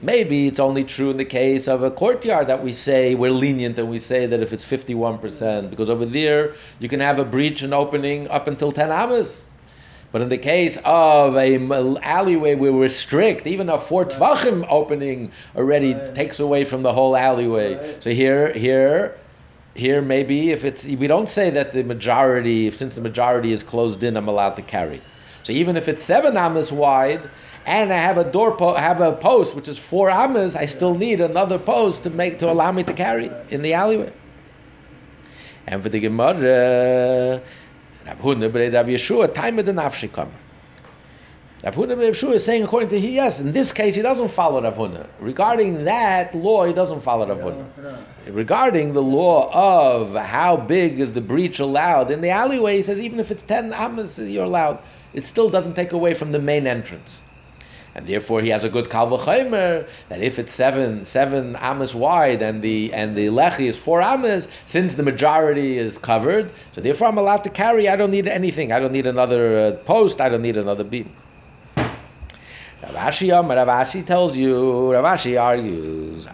Maybe 0.00 0.46
it's 0.46 0.60
only 0.60 0.84
true 0.84 1.10
in 1.10 1.16
the 1.16 1.24
case 1.24 1.66
of 1.66 1.82
a 1.82 1.90
courtyard 1.90 2.46
that 2.46 2.62
we 2.62 2.72
say 2.72 3.14
we're 3.16 3.32
lenient 3.32 3.78
and 3.78 3.90
we 3.90 3.98
say 3.98 4.26
that 4.26 4.40
if 4.40 4.52
it's 4.52 4.64
51%, 4.64 5.70
because 5.70 5.90
over 5.90 6.06
there 6.06 6.54
you 6.78 6.88
can 6.88 7.00
have 7.00 7.18
a 7.18 7.24
breach 7.24 7.62
and 7.62 7.74
opening 7.74 8.28
up 8.28 8.46
until 8.46 8.70
10 8.70 8.92
amas. 8.92 9.42
But 10.12 10.22
in 10.22 10.30
the 10.30 10.38
case 10.38 10.78
of 10.84 11.36
a 11.36 11.58
alleyway 12.02 12.54
where 12.54 12.72
we're 12.72 12.88
strict, 12.88 13.46
even 13.46 13.68
a 13.68 13.76
four 13.76 14.06
tfachim 14.06 14.64
opening 14.70 15.32
already 15.56 15.94
Right. 15.94 16.14
takes 16.14 16.40
away 16.40 16.64
from 16.64 16.82
the 16.82 16.92
whole 16.92 17.14
alleyway. 17.16 17.74
Right. 17.74 18.02
So 18.02 18.10
here, 18.10 18.52
here, 18.52 19.16
here 19.74 20.00
maybe 20.00 20.50
if 20.52 20.64
it's 20.64 20.86
we 20.88 21.06
don't 21.08 21.28
say 21.28 21.50
that 21.50 21.72
the 21.72 21.82
majority, 21.82 22.70
since 22.70 22.94
the 22.94 23.02
majority 23.02 23.52
is 23.52 23.62
closed 23.62 24.02
in, 24.02 24.16
I'm 24.16 24.28
allowed 24.28 24.56
to 24.56 24.62
carry. 24.62 25.02
So 25.48 25.54
even 25.54 25.78
if 25.78 25.88
it's 25.88 26.04
seven 26.04 26.36
amas 26.36 26.70
wide, 26.70 27.30
and 27.64 27.90
I 27.90 27.96
have 27.96 28.18
a 28.18 28.24
door 28.30 28.54
po- 28.54 28.74
have 28.74 29.00
a 29.00 29.12
post 29.12 29.56
which 29.56 29.66
is 29.66 29.78
four 29.78 30.10
amas, 30.10 30.54
I 30.54 30.66
still 30.66 30.94
need 30.94 31.22
another 31.22 31.58
post 31.58 32.02
to 32.02 32.10
make 32.10 32.38
to 32.40 32.52
allow 32.52 32.70
me 32.70 32.82
to 32.82 32.92
carry 32.92 33.30
in 33.48 33.62
the 33.62 33.72
alleyway. 33.72 34.12
And 35.66 35.82
for 35.82 35.88
the 35.88 36.00
Gemara, 36.00 37.40
Rav 38.06 38.18
Huna 38.18 38.50
b'rei 38.50 38.74
Rav 38.74 38.88
Yeshua, 38.88 39.32
time 39.32 39.58
of 39.58 39.64
the 39.64 39.72
nafshi 39.72 40.12
come. 40.12 40.30
Rav 41.64 41.74
Huna 41.74 41.96
Yeshua 41.96 42.34
is 42.34 42.44
saying 42.44 42.64
according 42.64 42.90
to 42.90 43.00
he, 43.00 43.14
yes, 43.14 43.40
in 43.40 43.52
this 43.52 43.72
case 43.72 43.94
he 43.94 44.02
doesn't 44.02 44.28
follow 44.28 44.62
Rav 44.62 44.76
Huna. 44.76 45.06
Regarding 45.18 45.82
that 45.86 46.34
law, 46.34 46.66
he 46.66 46.74
doesn't 46.74 47.00
follow 47.00 47.26
Rav 47.26 47.38
Huna. 47.38 48.04
Regarding 48.26 48.92
the 48.92 49.02
law 49.02 49.50
of 49.54 50.14
how 50.14 50.58
big 50.58 51.00
is 51.00 51.14
the 51.14 51.22
breach 51.22 51.58
allowed, 51.58 52.10
in 52.10 52.20
the 52.20 52.28
alleyway 52.28 52.76
he 52.76 52.82
says 52.82 53.00
even 53.00 53.18
if 53.18 53.30
it's 53.30 53.42
10 53.44 53.72
amas 53.72 54.18
you're 54.18 54.44
allowed, 54.44 54.82
it 55.14 55.24
still 55.24 55.50
doesn't 55.50 55.74
take 55.74 55.92
away 55.92 56.14
from 56.14 56.32
the 56.32 56.38
main 56.38 56.66
entrance. 56.66 57.24
And 57.94 58.06
therefore, 58.06 58.42
he 58.42 58.50
has 58.50 58.62
a 58.64 58.68
good 58.68 58.90
kal 58.90 59.08
v'chaymer 59.08 59.88
that 60.08 60.22
if 60.22 60.38
it's 60.38 60.52
seven 60.52 61.04
seven 61.04 61.56
amas 61.56 61.94
wide 61.94 62.42
and 62.42 62.62
the 62.62 62.92
and 62.94 63.16
the 63.16 63.26
lechi 63.26 63.66
is 63.66 63.76
four 63.76 64.00
amas, 64.00 64.46
since 64.66 64.94
the 64.94 65.02
majority 65.02 65.78
is 65.78 65.98
covered, 65.98 66.52
so 66.72 66.80
therefore 66.80 67.08
I'm 67.08 67.18
allowed 67.18 67.42
to 67.44 67.50
carry. 67.50 67.88
I 67.88 67.96
don't 67.96 68.12
need 68.12 68.28
anything. 68.28 68.70
I 68.70 68.78
don't 68.78 68.92
need 68.92 69.06
another 69.06 69.58
uh, 69.58 69.72
post. 69.84 70.20
I 70.20 70.28
don't 70.28 70.42
need 70.42 70.56
another 70.56 70.84
beam. 70.84 71.10
Rav 72.80 72.94
Ashi 72.94 73.30
Ravashi 73.30 74.06
tells 74.06 74.36
you, 74.36 74.92
Rav 74.92 75.04
Ashi 75.04 75.40
argues. 75.40 76.26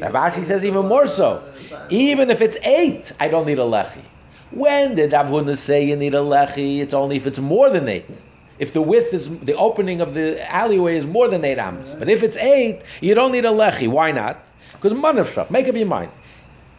Rav 0.00 0.12
Ashi 0.12 0.44
says 0.44 0.64
even 0.64 0.86
more 0.86 1.06
so. 1.06 1.44
Even 1.90 2.30
if 2.30 2.40
it's 2.40 2.58
eight, 2.64 3.12
I 3.20 3.28
don't 3.28 3.46
need 3.46 3.60
a 3.60 3.62
lechi. 3.62 4.02
When 4.50 4.96
did 4.96 5.12
Rav 5.12 5.26
Huna 5.28 5.56
say 5.56 5.84
you 5.84 5.94
need 5.96 6.14
a 6.14 6.18
lechi? 6.18 6.80
It's 6.80 6.92
only 6.94 7.16
if 7.16 7.26
it's 7.26 7.38
more 7.38 7.70
than 7.70 7.88
eight. 7.88 8.22
If 8.58 8.72
the 8.72 8.82
width 8.82 9.14
is 9.14 9.38
the 9.38 9.54
opening 9.54 10.00
of 10.00 10.14
the 10.14 10.42
alleyway 10.52 10.96
is 10.96 11.06
more 11.06 11.28
than 11.28 11.44
eight 11.44 11.58
amos. 11.58 11.94
But 11.94 12.08
if 12.08 12.22
it's 12.22 12.36
eight, 12.36 12.82
you 13.00 13.14
don't 13.14 13.32
need 13.32 13.44
a 13.44 13.50
lechi. 13.50 13.88
Why 13.88 14.10
not? 14.12 14.44
Because 14.72 14.92
manavshach. 14.92 15.50
Make 15.50 15.68
up 15.68 15.76
your 15.76 15.86
mind. 15.86 16.10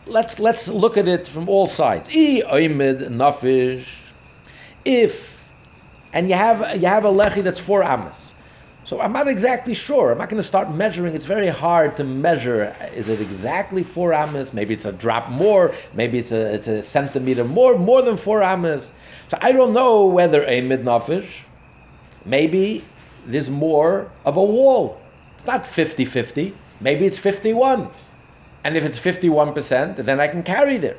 Let's 0.05 0.39
let's 0.39 0.67
look 0.67 0.97
at 0.97 1.07
it 1.07 1.27
from 1.27 1.47
all 1.47 1.67
sides. 1.67 2.09
If 4.83 5.49
and 6.13 6.27
you 6.27 6.35
have 6.35 6.81
you 6.81 6.87
have 6.87 7.05
a 7.05 7.11
lechi 7.11 7.41
that's 7.43 7.59
four 7.59 7.83
amos. 7.83 8.33
So 8.83 8.99
I'm 8.99 9.13
not 9.13 9.27
exactly 9.27 9.73
sure. 9.75 10.11
I'm 10.11 10.17
not 10.17 10.29
going 10.29 10.41
to 10.41 10.47
start 10.47 10.71
measuring. 10.71 11.13
It's 11.13 11.25
very 11.25 11.47
hard 11.47 11.95
to 11.97 12.03
measure. 12.03 12.75
Is 12.95 13.09
it 13.09 13.21
exactly 13.21 13.83
four 13.83 14.11
amas? 14.11 14.53
Maybe 14.53 14.73
it's 14.73 14.85
a 14.85 14.91
drop 14.91 15.29
more. 15.29 15.73
Maybe 15.93 16.17
it's 16.17 16.31
a 16.31 16.53
it's 16.53 16.67
a 16.67 16.81
centimeter 16.81 17.43
more, 17.43 17.77
more 17.77 18.01
than 18.01 18.17
four 18.17 18.41
amas. 18.41 18.91
So 19.27 19.37
I 19.41 19.51
don't 19.51 19.73
know 19.73 20.05
whether 20.05 20.43
a 20.45 20.61
mid 20.61 20.83
nafish. 20.83 21.43
Maybe 22.25 22.83
there's 23.25 23.49
more 23.49 24.11
of 24.25 24.37
a 24.37 24.43
wall. 24.43 24.99
It's 25.35 25.45
not 25.45 25.63
50-50. 25.63 26.53
Maybe 26.79 27.05
it's 27.05 27.19
51. 27.19 27.89
And 28.63 28.77
if 28.77 28.83
it's 28.83 28.99
51%, 28.99 29.95
then 29.97 30.19
I 30.19 30.27
can 30.27 30.43
carry 30.43 30.77
there. 30.77 30.97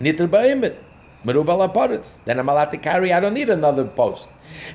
Nitr 0.00 0.28
ba'imit. 0.28 0.76
Merubal 1.24 1.72
paritz. 1.72 2.22
Then 2.24 2.38
I'm 2.38 2.48
allowed 2.48 2.70
to 2.70 2.78
carry. 2.78 3.12
I 3.12 3.20
don't 3.20 3.34
need 3.34 3.50
another 3.50 3.84
post. 3.84 4.28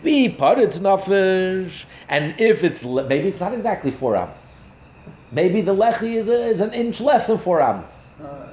The 0.03 0.29
paritz 0.29 0.79
nafish. 0.79 1.85
And 2.09 2.39
if 2.39 2.63
it's 2.63 2.83
maybe 2.83 3.27
it's 3.27 3.39
not 3.39 3.53
exactly 3.53 3.91
four 3.91 4.15
amos. 4.15 4.63
Maybe 5.31 5.61
the 5.61 5.75
lechi 5.75 6.15
is, 6.15 6.27
a, 6.27 6.45
is 6.45 6.61
an 6.61 6.73
inch 6.73 7.01
less 7.01 7.27
than 7.27 7.37
four 7.37 7.61
amos. 7.61 8.11
Uh, 8.23 8.47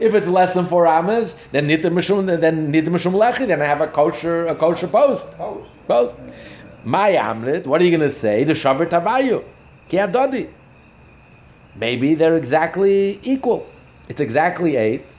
if 0.00 0.14
it's 0.14 0.28
less 0.28 0.52
than 0.52 0.66
four 0.66 0.86
amos, 0.86 1.34
then 1.52 1.68
nitr 1.68 1.84
mishum 1.84 2.26
then 2.40 2.72
nitr 2.72 2.88
mishum 2.88 3.12
lechi. 3.12 3.46
Then 3.46 3.62
I 3.62 3.66
have 3.66 3.80
a 3.80 3.88
kosher 3.88 4.46
a 4.46 4.54
kosher 4.54 4.88
post. 4.88 5.30
Post. 5.32 5.68
Post. 5.86 6.16
My 6.84 7.12
amrit. 7.12 7.66
What 7.66 7.80
are 7.80 7.84
you 7.84 7.96
going 7.96 8.08
to 8.08 8.14
say? 8.14 8.44
The 8.44 8.52
shavar 8.54 8.86
tabayu. 8.88 9.44
Maybe 11.76 12.14
they're 12.14 12.36
exactly 12.36 13.20
equal. 13.22 13.66
It's 14.08 14.20
exactly 14.20 14.76
eight, 14.76 15.18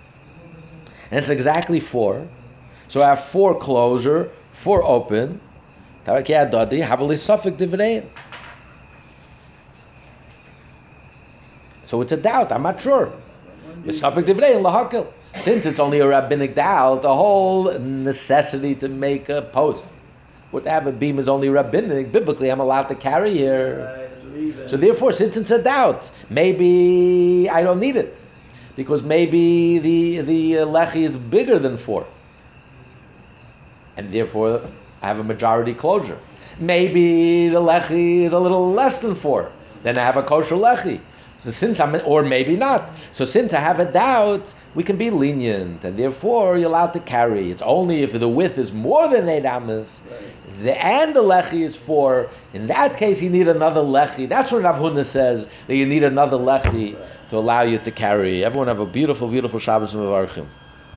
and 1.11 1.19
it's 1.19 1.29
exactly 1.29 1.79
four. 1.79 2.27
So 2.87 3.01
I 3.01 3.09
have 3.09 3.23
four 3.23 3.57
closure, 3.57 4.31
four 4.51 4.83
open. 4.83 5.39
Taraki 6.05 6.49
adodi 6.49 6.85
havali 6.85 7.17
suffix 7.17 7.57
dividein. 7.57 8.05
So 11.83 12.01
it's 12.01 12.11
a 12.11 12.17
doubt. 12.17 12.51
I'm 12.51 12.63
not 12.63 12.81
sure. 12.81 13.13
Suffix 13.91 14.29
dividein 14.29 14.63
lahakil. 14.63 15.07
Since 15.37 15.65
it's 15.65 15.79
only 15.79 15.99
a 15.99 16.07
rabbinic 16.07 16.55
doubt, 16.55 17.03
the 17.03 17.13
whole 17.13 17.77
necessity 17.79 18.73
to 18.75 18.87
make 18.87 19.29
a 19.29 19.43
post, 19.43 19.91
would 20.51 20.65
have 20.65 20.87
a 20.87 20.91
beam 20.91 21.19
is 21.19 21.29
only 21.29 21.49
rabbinic. 21.49 22.11
Biblically, 22.11 22.49
I'm 22.49 22.59
allowed 22.59 22.87
to 22.89 22.95
carry 22.95 23.33
here. 23.33 23.85
Right, 23.85 24.09
it's 24.09 24.25
leaving. 24.25 24.67
So 24.67 24.77
therefore, 24.77 25.11
since 25.11 25.37
it's 25.37 25.51
a 25.51 25.61
doubt, 25.61 26.09
maybe 26.29 27.49
I 27.49 27.61
don't 27.61 27.79
need 27.79 27.97
it, 27.97 28.17
because 28.77 29.03
maybe 29.03 29.79
the 29.79 30.21
the 30.21 30.59
uh, 30.59 30.65
lechi 30.65 31.01
is 31.01 31.17
bigger 31.17 31.59
than 31.59 31.75
four, 31.75 32.07
and 33.97 34.09
therefore 34.13 34.61
I 35.01 35.07
have 35.07 35.19
a 35.19 35.23
majority 35.23 35.73
closure. 35.73 36.19
Maybe 36.59 37.49
the 37.49 37.59
lechi 37.59 38.21
is 38.21 38.31
a 38.31 38.39
little 38.39 38.71
less 38.71 38.99
than 38.99 39.15
four, 39.15 39.51
then 39.83 39.97
I 39.97 40.03
have 40.03 40.15
a 40.15 40.23
kosher 40.23 40.55
lechi. 40.55 41.01
So 41.39 41.51
since 41.51 41.79
I'm, 41.79 42.01
or 42.03 42.23
maybe 42.23 42.55
not. 42.55 42.89
So 43.11 43.23
since 43.23 43.53
I 43.53 43.59
have 43.59 43.79
a 43.79 43.91
doubt, 43.91 44.55
we 44.73 44.83
can 44.83 44.97
be 44.97 45.11
lenient, 45.11 45.83
and 45.83 45.97
therefore 45.97 46.57
you're 46.57 46.67
allowed 46.67 46.93
to 46.93 46.99
carry. 46.99 47.51
It's 47.51 47.61
only 47.61 48.01
if 48.01 48.19
the 48.19 48.27
width 48.27 48.57
is 48.57 48.73
more 48.73 49.07
than 49.07 49.29
eight 49.29 49.45
amas, 49.45 50.01
the 50.63 50.73
and 50.83 51.15
the 51.15 51.21
lechi 51.21 51.61
is 51.61 51.75
four. 51.75 52.29
In 52.53 52.65
that 52.67 52.97
case, 52.97 53.21
you 53.21 53.29
need 53.29 53.47
another 53.47 53.81
lechi. 53.81 54.27
That's 54.27 54.51
what 54.51 54.63
Rav 54.63 54.77
Huna 54.77 55.05
says 55.05 55.47
that 55.67 55.75
you 55.75 55.85
need 55.85 56.03
another 56.03 56.37
lechi 56.37 56.95
to 57.29 57.37
allow 57.37 57.61
you 57.61 57.77
to 57.79 57.91
carry. 57.91 58.43
Everyone 58.43 58.67
have 58.67 58.79
a 58.79 58.85
beautiful, 58.85 59.27
beautiful 59.27 59.59
Shabbos 59.59 59.95
Mevarchim. 59.95 60.45